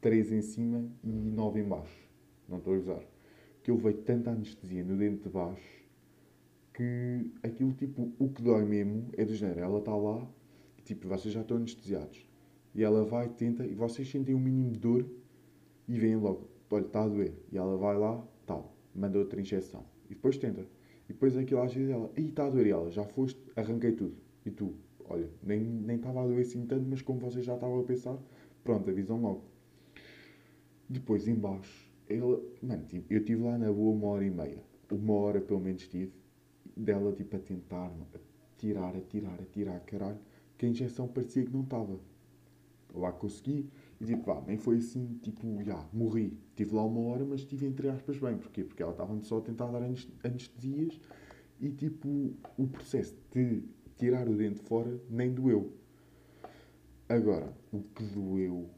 3 0.00 0.32
em 0.32 0.40
cima 0.40 0.88
e 1.02 1.10
9 1.12 1.60
em 1.60 1.64
baixo. 1.64 2.08
Não 2.48 2.58
estou 2.58 2.74
a 2.74 2.78
usar. 2.78 3.02
Que 3.62 3.70
eu 3.70 3.76
levei 3.76 3.94
tanta 3.94 4.30
anestesia 4.30 4.84
no 4.84 4.96
dente 4.96 5.22
de 5.22 5.28
baixo 5.28 5.84
que 6.72 7.30
aquilo 7.42 7.72
tipo, 7.72 8.12
o 8.18 8.28
que 8.28 8.42
dói 8.42 8.64
mesmo 8.64 9.08
é 9.16 9.24
do 9.24 9.34
género. 9.34 9.60
Ela 9.60 9.78
está 9.78 9.94
lá 9.94 10.26
e 10.78 10.82
tipo, 10.82 11.06
vocês 11.08 11.32
já 11.32 11.42
estão 11.42 11.56
anestesiados. 11.56 12.26
E 12.74 12.82
ela 12.82 13.04
vai, 13.04 13.28
tenta, 13.28 13.64
e 13.64 13.74
vocês 13.74 14.10
sentem 14.10 14.34
um 14.34 14.40
mínimo 14.40 14.72
de 14.72 14.80
dor 14.80 15.06
e 15.86 15.98
veem 15.98 16.16
logo, 16.16 16.48
olha, 16.70 16.84
está 16.84 17.04
a 17.04 17.08
doer. 17.08 17.32
E 17.52 17.56
ela 17.56 17.76
vai 17.76 17.96
lá, 17.96 18.26
tal, 18.44 18.74
manda 18.94 19.18
outra 19.18 19.40
injeção. 19.40 19.84
E 20.06 20.14
depois 20.14 20.36
tenta. 20.36 20.62
E 21.08 21.12
depois 21.12 21.36
aquilo 21.36 21.62
às 21.62 21.72
vezes 21.72 21.90
ela, 21.90 22.10
ih, 22.16 22.28
está 22.28 22.46
a 22.46 22.50
doer. 22.50 22.66
E 22.66 22.70
ela, 22.70 22.90
já 22.90 23.04
foste, 23.04 23.40
arranquei 23.54 23.92
tudo. 23.92 24.23
E 24.44 24.50
tu, 24.50 24.74
olha, 25.08 25.28
nem 25.42 25.60
nem 25.60 25.96
estava 25.96 26.22
a 26.22 26.26
doer 26.26 26.40
assim 26.42 26.66
tanto, 26.66 26.86
mas 26.88 27.02
como 27.02 27.20
vocês 27.20 27.44
já 27.44 27.54
estavam 27.54 27.80
a 27.80 27.84
pensar, 27.84 28.18
pronto, 28.62 28.88
avisam 28.90 29.20
logo. 29.20 29.44
Depois, 30.88 31.26
em 31.26 31.34
baixo, 31.34 31.90
ela, 32.08 32.40
mano, 32.62 32.84
tipo, 32.86 33.12
eu 33.12 33.18
estive 33.20 33.42
lá 33.42 33.56
na 33.56 33.72
boa 33.72 33.94
uma 33.94 34.08
hora 34.08 34.24
e 34.24 34.30
meia. 34.30 34.62
Uma 34.90 35.14
hora 35.14 35.40
pelo 35.40 35.60
menos 35.60 35.82
estive. 35.82 36.12
Dela, 36.76 37.12
tipo, 37.12 37.36
a 37.36 37.38
tentar, 37.38 37.86
a 38.14 38.18
tirar, 38.58 38.94
a 38.96 39.00
tirar, 39.00 39.40
a 39.40 39.44
tirar, 39.46 39.80
caralho. 39.80 40.18
Que 40.58 40.66
a 40.66 40.68
injeção 40.68 41.08
parecia 41.08 41.44
que 41.44 41.52
não 41.52 41.62
estava. 41.62 41.98
Lá 42.94 43.12
consegui. 43.12 43.70
E 44.00 44.04
tipo, 44.04 44.24
vá, 44.26 44.42
nem 44.46 44.56
foi 44.56 44.76
assim, 44.78 45.18
tipo, 45.22 45.62
já, 45.62 45.88
morri. 45.92 46.38
Estive 46.50 46.74
lá 46.74 46.84
uma 46.84 47.00
hora, 47.00 47.24
mas 47.24 47.40
estive 47.40 47.66
entre 47.66 47.88
aspas 47.88 48.18
bem. 48.18 48.36
Porquê? 48.36 48.62
Porque 48.64 48.82
ela 48.82 48.92
estava 48.92 49.18
só 49.22 49.38
a 49.38 49.40
tentar 49.40 49.66
dar 49.70 49.82
anes- 49.82 50.08
anestesias 50.22 51.00
e 51.60 51.70
tipo, 51.70 52.34
o 52.58 52.66
processo 52.66 53.16
de 53.32 53.62
tirar 53.98 54.28
o 54.28 54.36
dente 54.36 54.60
fora 54.60 55.00
nem 55.08 55.32
doeu. 55.32 55.72
Agora, 57.08 57.52
o 57.72 57.80
que 57.80 58.02
doeu 58.04 58.68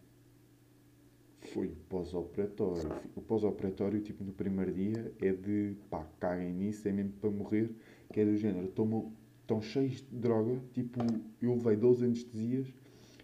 foi 1.52 1.68
o 1.68 1.76
pós-operatório. 1.88 2.90
O 3.14 3.20
pós-operatório, 3.20 4.00
tipo, 4.00 4.24
no 4.24 4.32
primeiro 4.32 4.72
dia 4.72 5.12
é 5.20 5.32
de, 5.32 5.76
pá, 5.88 6.04
caguem 6.18 6.52
nisso, 6.52 6.88
é 6.88 6.92
mesmo 6.92 7.12
para 7.12 7.30
morrer, 7.30 7.70
que 8.12 8.20
é 8.20 8.24
do 8.24 8.36
género, 8.36 8.66
estão 8.66 9.12
estão 9.42 9.62
cheios 9.62 10.00
de 10.00 10.16
droga, 10.16 10.60
tipo, 10.74 10.98
eu 11.40 11.54
levei 11.54 11.76
12 11.76 12.04
anestesias 12.04 12.66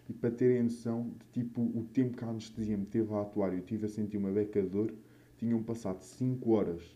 e 0.09 0.13
para 0.13 0.31
terem 0.31 0.63
noção 0.63 1.11
de, 1.33 1.43
tipo, 1.43 1.61
o 1.61 1.83
tempo 1.91 2.15
que 2.15 2.23
a 2.23 2.29
anestesia 2.29 2.77
me 2.77 2.85
teve 2.85 3.13
a 3.13 3.21
atuar 3.21 3.53
e 3.53 3.57
eu 3.57 3.61
tive 3.61 3.85
a 3.85 3.89
sentir 3.89 4.15
uma 4.15 4.31
beca 4.31 4.61
de 4.61 4.69
dor, 4.69 4.93
tinham 5.37 5.61
passado 5.61 6.01
5 6.01 6.51
horas 6.51 6.95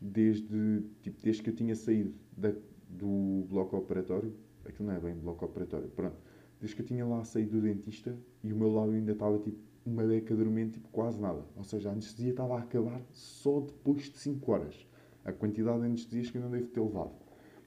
desde, 0.00 0.82
tipo, 1.02 1.22
desde 1.22 1.42
que 1.42 1.50
eu 1.50 1.54
tinha 1.54 1.76
saído 1.76 2.12
da- 2.36 2.52
do 2.88 3.44
bloco 3.48 3.76
operatório, 3.76 4.32
aquilo 4.64 4.88
não 4.88 4.96
é 4.96 5.00
bem 5.00 5.14
bloco 5.14 5.44
operatório, 5.44 5.88
pronto, 5.88 6.16
desde 6.60 6.76
que 6.76 6.82
eu 6.82 6.86
tinha 6.86 7.06
lá 7.06 7.24
saído 7.24 7.52
do 7.52 7.62
dentista 7.62 8.16
e 8.42 8.52
o 8.52 8.56
meu 8.56 8.72
lábio 8.72 8.94
ainda 8.94 9.12
estava 9.12 9.38
tipo 9.38 9.58
uma 9.88 10.04
beca 10.04 10.34
dormente, 10.34 10.74
tipo 10.74 10.88
quase 10.90 11.20
nada. 11.20 11.42
Ou 11.56 11.64
seja, 11.64 11.88
a 11.88 11.92
anestesia 11.92 12.30
estava 12.30 12.56
a 12.56 12.60
acabar 12.60 13.00
só 13.10 13.60
depois 13.60 14.10
de 14.10 14.18
5 14.18 14.52
horas. 14.52 14.86
A 15.24 15.32
quantidade 15.32 15.80
de 15.80 15.86
anestesias 15.86 16.30
que 16.30 16.38
eu 16.38 16.42
não 16.42 16.50
devo 16.50 16.66
ter 16.68 16.80
levado. 16.80 17.12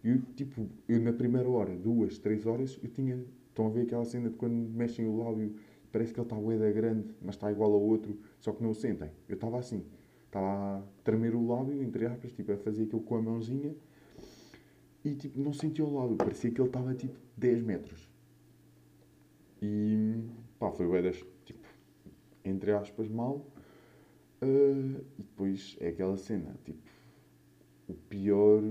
E 0.03 0.17
tipo, 0.35 0.67
eu 0.87 0.99
na 0.99 1.13
primeira 1.13 1.49
hora, 1.49 1.75
duas, 1.75 2.17
três 2.17 2.45
horas, 2.45 2.79
eu 2.81 2.89
tinha. 2.89 3.23
Estão 3.49 3.67
a 3.67 3.69
ver 3.69 3.81
aquela 3.81 4.05
cena 4.05 4.29
de 4.29 4.35
quando 4.37 4.53
mexem 4.53 5.05
o 5.05 5.17
lábio, 5.17 5.53
parece 5.91 6.13
que 6.13 6.19
ele 6.19 6.25
está 6.25 6.37
boeda 6.37 6.71
grande, 6.71 7.13
mas 7.21 7.35
está 7.35 7.51
igual 7.51 7.73
ao 7.73 7.81
outro, 7.81 8.17
só 8.39 8.53
que 8.53 8.63
não 8.63 8.69
o 8.69 8.73
sentem. 8.75 9.09
Eu 9.27 9.35
estava 9.35 9.59
assim. 9.59 9.83
Estava 10.25 10.77
a 10.77 10.83
tremer 11.03 11.35
o 11.35 11.45
lábio, 11.45 11.83
entre 11.83 12.05
aspas, 12.05 12.31
tipo, 12.31 12.53
a 12.53 12.57
fazer 12.57 12.83
aquilo 12.83 13.01
com 13.01 13.15
a 13.15 13.21
mãozinha 13.21 13.75
e 15.03 15.15
tipo, 15.15 15.39
não 15.39 15.53
sentia 15.53 15.83
o 15.83 15.93
lado, 15.93 16.15
parecia 16.15 16.51
que 16.51 16.61
ele 16.61 16.69
estava 16.69 16.93
tipo 16.93 17.17
10 17.37 17.63
metros. 17.63 18.09
E 19.61 20.15
pá, 20.59 20.71
foi 20.71 20.85
o 20.85 21.11
tipo, 21.45 21.67
entre 22.43 22.71
aspas, 22.71 23.07
mal. 23.07 23.45
Uh, 24.41 25.03
e 25.19 25.23
depois 25.23 25.77
é 25.79 25.89
aquela 25.89 26.17
cena, 26.17 26.55
tipo, 26.65 26.81
o 27.87 27.93
pior, 27.93 28.63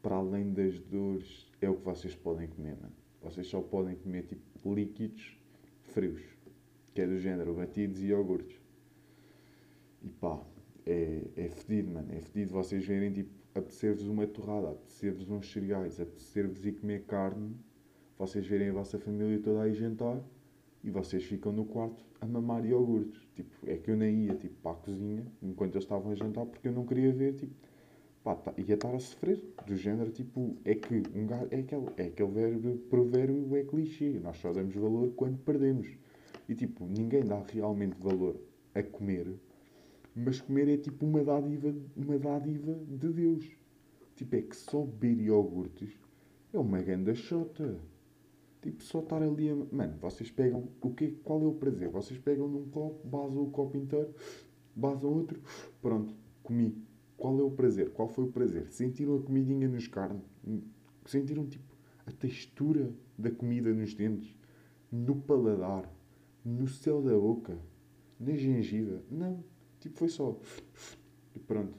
para 0.00 0.16
além 0.16 0.52
das 0.52 0.78
dores, 0.78 1.50
é 1.60 1.68
o 1.68 1.74
que 1.74 1.84
vocês 1.84 2.14
podem 2.14 2.46
comer, 2.46 2.76
mano. 2.76 2.94
Vocês 3.20 3.46
só 3.46 3.60
podem 3.60 3.96
comer 3.96 4.24
tipo 4.24 4.74
líquidos 4.74 5.36
frios, 5.82 6.22
que 6.94 7.00
é 7.00 7.06
do 7.06 7.18
género 7.18 7.54
batidos 7.54 8.00
e 8.00 8.06
iogurtes. 8.06 8.60
E 10.02 10.08
pá, 10.08 10.40
é, 10.86 11.22
é 11.36 11.48
fedido, 11.48 11.92
mano. 11.92 12.08
É 12.12 12.20
fedido 12.20 12.52
vocês 12.52 12.84
verem, 12.84 13.12
tipo, 13.12 13.30
apetecer-vos 13.54 14.06
uma 14.06 14.26
torrada, 14.26 14.70
apetecer-vos 14.70 15.28
uns 15.30 15.50
cereais, 15.50 16.00
apetecer-vos 16.00 16.64
ir 16.64 16.72
comer 16.72 17.04
carne, 17.04 17.54
vocês 18.18 18.46
verem 18.46 18.70
a 18.70 18.72
vossa 18.72 18.98
família 18.98 19.38
toda 19.40 19.62
aí 19.62 19.74
jantar 19.74 20.22
e 20.82 20.90
vocês 20.90 21.24
ficam 21.24 21.52
no 21.52 21.64
quarto 21.64 22.04
a 22.20 22.26
mamar 22.26 22.64
iogurtes. 22.64 23.20
Tipo, 23.34 23.50
é 23.66 23.76
que 23.76 23.90
eu 23.90 23.96
nem 23.96 24.26
ia, 24.26 24.34
tipo, 24.34 24.54
para 24.62 24.72
a 24.72 24.74
cozinha 24.74 25.26
enquanto 25.42 25.74
eles 25.74 25.84
estavam 25.84 26.12
a 26.12 26.14
jantar 26.14 26.46
porque 26.46 26.68
eu 26.68 26.72
não 26.72 26.86
queria 26.86 27.12
ver, 27.12 27.34
tipo, 27.34 27.54
pá, 28.22 28.34
tá, 28.34 28.54
ia 28.56 28.74
estar 28.74 28.94
a 28.94 28.98
sofrer. 28.98 29.42
Do 29.66 29.76
género, 29.76 30.10
tipo, 30.10 30.56
é 30.64 30.74
que 30.74 31.02
um 31.14 31.26
gajo, 31.26 31.48
é 31.50 31.58
aquele, 31.58 31.86
é 31.96 32.02
aquele 32.04 32.30
verbo, 32.30 32.78
provérbio 32.88 33.56
é 33.56 33.64
clichê. 33.64 34.20
Nós 34.22 34.38
só 34.38 34.52
damos 34.52 34.74
valor 34.74 35.12
quando 35.14 35.38
perdemos. 35.38 35.88
E, 36.48 36.54
tipo, 36.54 36.86
ninguém 36.86 37.24
dá 37.24 37.42
realmente 37.52 37.96
valor 38.00 38.36
a 38.74 38.82
comer 38.82 39.34
mas 40.14 40.40
comer 40.40 40.68
é 40.68 40.76
tipo 40.76 41.06
uma 41.06 41.24
dádiva, 41.24 41.74
uma 41.96 42.18
dádiva 42.18 42.74
de 42.74 43.08
Deus. 43.08 43.50
Tipo, 44.14 44.36
é 44.36 44.42
que 44.42 44.56
só 44.56 44.84
beber 44.84 45.24
iogurtes 45.24 45.98
é 46.52 46.58
uma 46.58 46.80
ganda 46.82 47.14
chota. 47.14 47.78
Tipo, 48.60 48.82
só 48.82 49.00
estar 49.00 49.22
ali 49.22 49.48
a... 49.48 49.56
Mano, 49.72 49.96
vocês 50.00 50.30
pegam... 50.30 50.68
O 50.80 50.90
que, 50.90 51.12
qual 51.24 51.42
é 51.42 51.46
o 51.46 51.54
prazer? 51.54 51.88
Vocês 51.88 52.18
pegam 52.20 52.46
num 52.46 52.68
copo, 52.68 53.06
basam 53.06 53.42
o 53.42 53.50
copo 53.50 53.76
inteiro, 53.76 54.14
basam 54.76 55.10
outro, 55.12 55.40
pronto, 55.80 56.14
comi. 56.42 56.76
Qual 57.16 57.38
é 57.40 57.42
o 57.42 57.50
prazer? 57.50 57.90
Qual 57.90 58.08
foi 58.08 58.24
o 58.24 58.32
prazer? 58.32 58.70
Sentiram 58.70 59.16
a 59.16 59.22
comidinha 59.22 59.68
nos 59.68 59.88
carnes? 59.88 60.22
Sentiram, 61.06 61.46
tipo, 61.46 61.74
a 62.06 62.12
textura 62.12 62.92
da 63.18 63.30
comida 63.30 63.72
nos 63.72 63.94
dentes? 63.94 64.36
No 64.90 65.16
paladar? 65.16 65.92
No 66.44 66.68
céu 66.68 67.02
da 67.02 67.16
boca? 67.18 67.58
Na 68.18 68.34
gengiva? 68.34 69.02
Não. 69.10 69.42
Tipo, 69.82 69.98
foi 69.98 70.08
só. 70.08 70.38
E 71.34 71.40
pronto. 71.40 71.76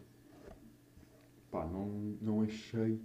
Pá, 1.49 1.65
não, 1.65 1.87
não 2.21 2.41
achei. 2.41 2.99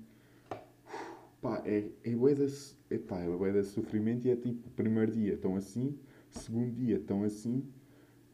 Pá, 1.41 1.63
é, 1.65 1.89
é 2.03 2.17
bué 2.17 2.35
da, 2.35 2.47
é, 2.91 2.99
pá, 2.99 3.21
é 3.21 3.29
bué 3.29 3.53
da 3.53 3.63
sofrimento 3.63 4.27
e 4.27 4.31
é 4.31 4.35
tipo, 4.37 4.69
primeiro 4.71 5.13
dia 5.13 5.35
estão 5.35 5.55
assim, 5.55 5.97
segundo 6.31 6.73
dia 6.73 6.97
estão 6.97 7.23
assim, 7.23 7.65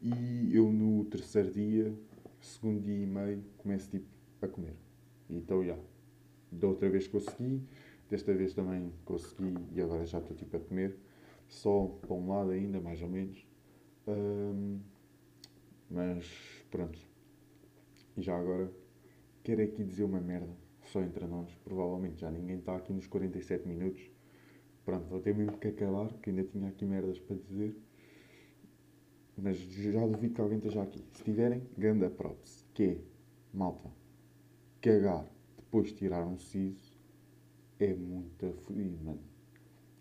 e 0.01 0.55
eu 0.55 0.71
no 0.71 1.05
terceiro 1.05 1.51
dia, 1.51 1.95
segundo 2.41 2.81
dia 2.81 2.97
e 2.97 3.05
meio, 3.05 3.43
começo 3.59 3.91
tipo 3.91 4.07
a 4.41 4.47
comer. 4.47 4.75
Então, 5.29 5.63
já. 5.63 5.77
Da 6.51 6.67
outra 6.67 6.89
vez 6.89 7.07
consegui, 7.07 7.61
desta 8.09 8.33
vez 8.33 8.55
também 8.55 8.91
consegui 9.03 9.53
e 9.71 9.81
agora 9.81 10.03
já 10.03 10.17
estou 10.17 10.35
tipo 10.35 10.57
a 10.57 10.59
comer. 10.59 10.97
Só 11.47 11.85
para 12.01 12.13
um 12.15 12.27
lado 12.27 12.49
ainda, 12.49 12.81
mais 12.81 13.03
ou 13.03 13.09
menos. 13.09 13.45
Um, 14.07 14.79
mas 15.89 16.54
pronto. 16.75 16.99
E 18.17 18.21
já 18.21 18.37
agora, 18.37 18.69
quero 19.43 19.61
aqui 19.63 19.81
dizer 19.81 20.03
uma 20.03 20.19
merda, 20.19 20.53
só 20.83 21.01
entre 21.01 21.25
nós. 21.25 21.49
Provavelmente 21.63 22.19
já 22.19 22.29
ninguém 22.29 22.57
está 22.57 22.75
aqui 22.75 22.91
nos 22.91 23.07
47 23.07 23.65
minutos. 23.65 24.01
Pronto, 24.83 25.07
vou 25.07 25.21
ter 25.21 25.33
mesmo 25.33 25.57
que 25.57 25.69
acabar, 25.69 26.11
que 26.21 26.29
ainda 26.29 26.43
tinha 26.43 26.67
aqui 26.67 26.85
merdas 26.85 27.17
para 27.17 27.37
dizer. 27.37 27.75
Mas 29.37 29.57
já 29.57 30.05
duvido 30.05 30.33
que 30.33 30.41
alguém 30.41 30.57
esteja 30.57 30.83
aqui. 30.83 31.01
Se 31.13 31.23
tiverem, 31.23 31.63
ganda 31.77 32.09
props. 32.09 32.65
Que 32.73 32.83
é, 32.83 32.97
malta, 33.53 33.89
cagar 34.81 35.25
depois 35.55 35.87
de 35.87 35.95
tirar 35.95 36.25
um 36.27 36.37
siso 36.37 36.93
é 37.79 37.93
muito 37.93 38.51
fodido, 38.63 39.01
mano. 39.03 39.23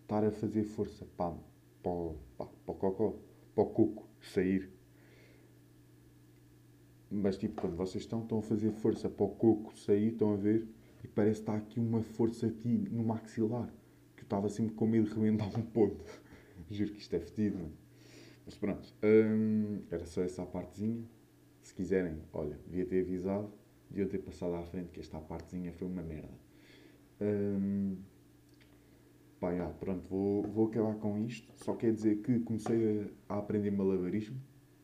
Estar 0.03 0.25
a 0.25 0.31
fazer 0.33 0.65
força 0.65 1.07
para, 1.17 1.35
para 1.83 1.93
o 1.93 2.75
cocó, 2.75 3.17
para 3.55 3.65
o 3.65 3.67
cuco 3.67 4.09
sair 4.21 4.74
mas 7.15 7.37
tipo, 7.37 7.61
quando 7.61 7.77
vocês 7.77 8.03
estão, 8.03 8.23
estão 8.23 8.39
a 8.39 8.43
fazer 8.43 8.73
força 8.73 9.09
para 9.09 9.25
o 9.25 9.29
coco 9.29 9.77
sair, 9.79 10.13
estão 10.13 10.33
a 10.33 10.37
ver, 10.37 10.67
e 11.03 11.09
parece 11.09 11.41
que 11.41 11.43
está 11.43 11.57
aqui 11.57 11.79
uma 11.79 12.03
força 12.03 12.47
aqui 12.47 12.89
no 12.91 13.05
maxilar, 13.05 13.69
que 14.17 14.23
eu 14.23 14.25
estava 14.25 14.49
sempre 14.49 14.75
com 14.75 14.87
medo 14.87 15.09
de 15.09 15.15
rebentar 15.15 15.49
um 15.59 15.63
ponto. 15.63 16.05
Juro 16.71 16.93
que 16.93 16.99
isto 16.99 17.15
é 17.15 17.21
fedido, 17.21 17.59
mano. 17.59 17.73
Mas 18.45 18.57
pronto, 18.57 18.93
hum, 19.03 19.83
era 19.91 20.05
só 20.07 20.23
essa 20.23 20.45
partezinha. 20.45 21.05
Se 21.63 21.73
quiserem, 21.73 22.19
olha, 22.33 22.59
devia 22.67 22.85
ter 22.85 23.01
avisado, 23.03 23.51
devia 23.89 24.07
ter 24.07 24.19
passado 24.19 24.55
à 24.55 24.63
frente 24.63 24.91
que 24.91 25.01
esta 25.01 25.19
partezinha 25.19 25.73
foi 25.73 25.87
uma 25.87 26.03
merda. 26.03 26.35
Hum, 27.21 27.97
pá, 29.39 29.55
já, 29.55 29.69
pronto, 29.69 30.07
vou, 30.09 30.43
vou 30.43 30.67
acabar 30.67 30.95
com 30.97 31.19
isto. 31.19 31.51
Só 31.57 31.75
quer 31.75 31.93
dizer 31.93 32.17
que 32.23 32.41
comecei 32.41 33.09
a, 33.29 33.35
a 33.35 33.39
aprender 33.39 33.71
malabarismo. 33.71 34.39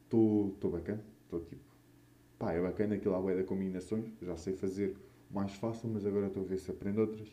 Estou 0.04 0.70
bacana, 0.70 1.04
estou 1.24 1.40
tipo 1.44 1.69
pá, 2.40 2.52
é 2.54 2.60
bacana 2.60 2.94
aquilo 2.96 3.14
à 3.14 3.34
da 3.34 3.44
combinações, 3.44 4.06
já 4.22 4.34
sei 4.34 4.54
fazer 4.54 4.96
mais 5.30 5.52
fácil, 5.52 5.90
mas 5.90 6.04
agora 6.06 6.26
estou 6.26 6.42
a 6.42 6.46
ver 6.46 6.58
se 6.58 6.70
aprendo 6.70 7.02
outras. 7.02 7.28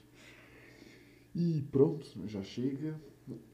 E 1.34 1.64
pronto, 1.72 2.06
já 2.28 2.44
chega. 2.44 3.00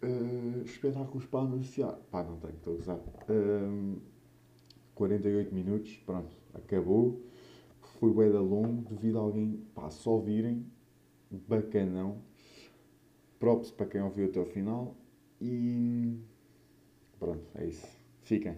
Uh, 0.04 0.62
espetáculos 0.66 1.26
para 1.26 1.46
anunciar. 1.46 1.94
Pá, 2.12 2.24
não 2.24 2.38
tenho, 2.38 2.54
estou 2.56 2.74
a 2.76 2.78
usar. 2.78 3.00
Uh, 3.30 4.02
48 4.96 5.54
minutos, 5.54 5.96
pronto, 6.06 6.36
acabou. 6.54 7.24
Foi 8.00 8.12
bué 8.12 8.30
da 8.30 8.42
longo, 8.42 8.94
devido 8.94 9.18
a 9.20 9.22
alguém, 9.22 9.64
pá, 9.74 9.90
só 9.90 10.18
virem. 10.18 10.66
Bacanão. 11.48 12.22
Props 13.40 13.72
para 13.72 13.86
quem 13.86 14.02
ouviu 14.02 14.26
até 14.26 14.40
o 14.40 14.46
final. 14.46 14.96
E 15.42 16.18
pronto, 17.20 17.46
é 17.56 17.66
isso. 17.66 17.88
Fiquem. 18.22 18.56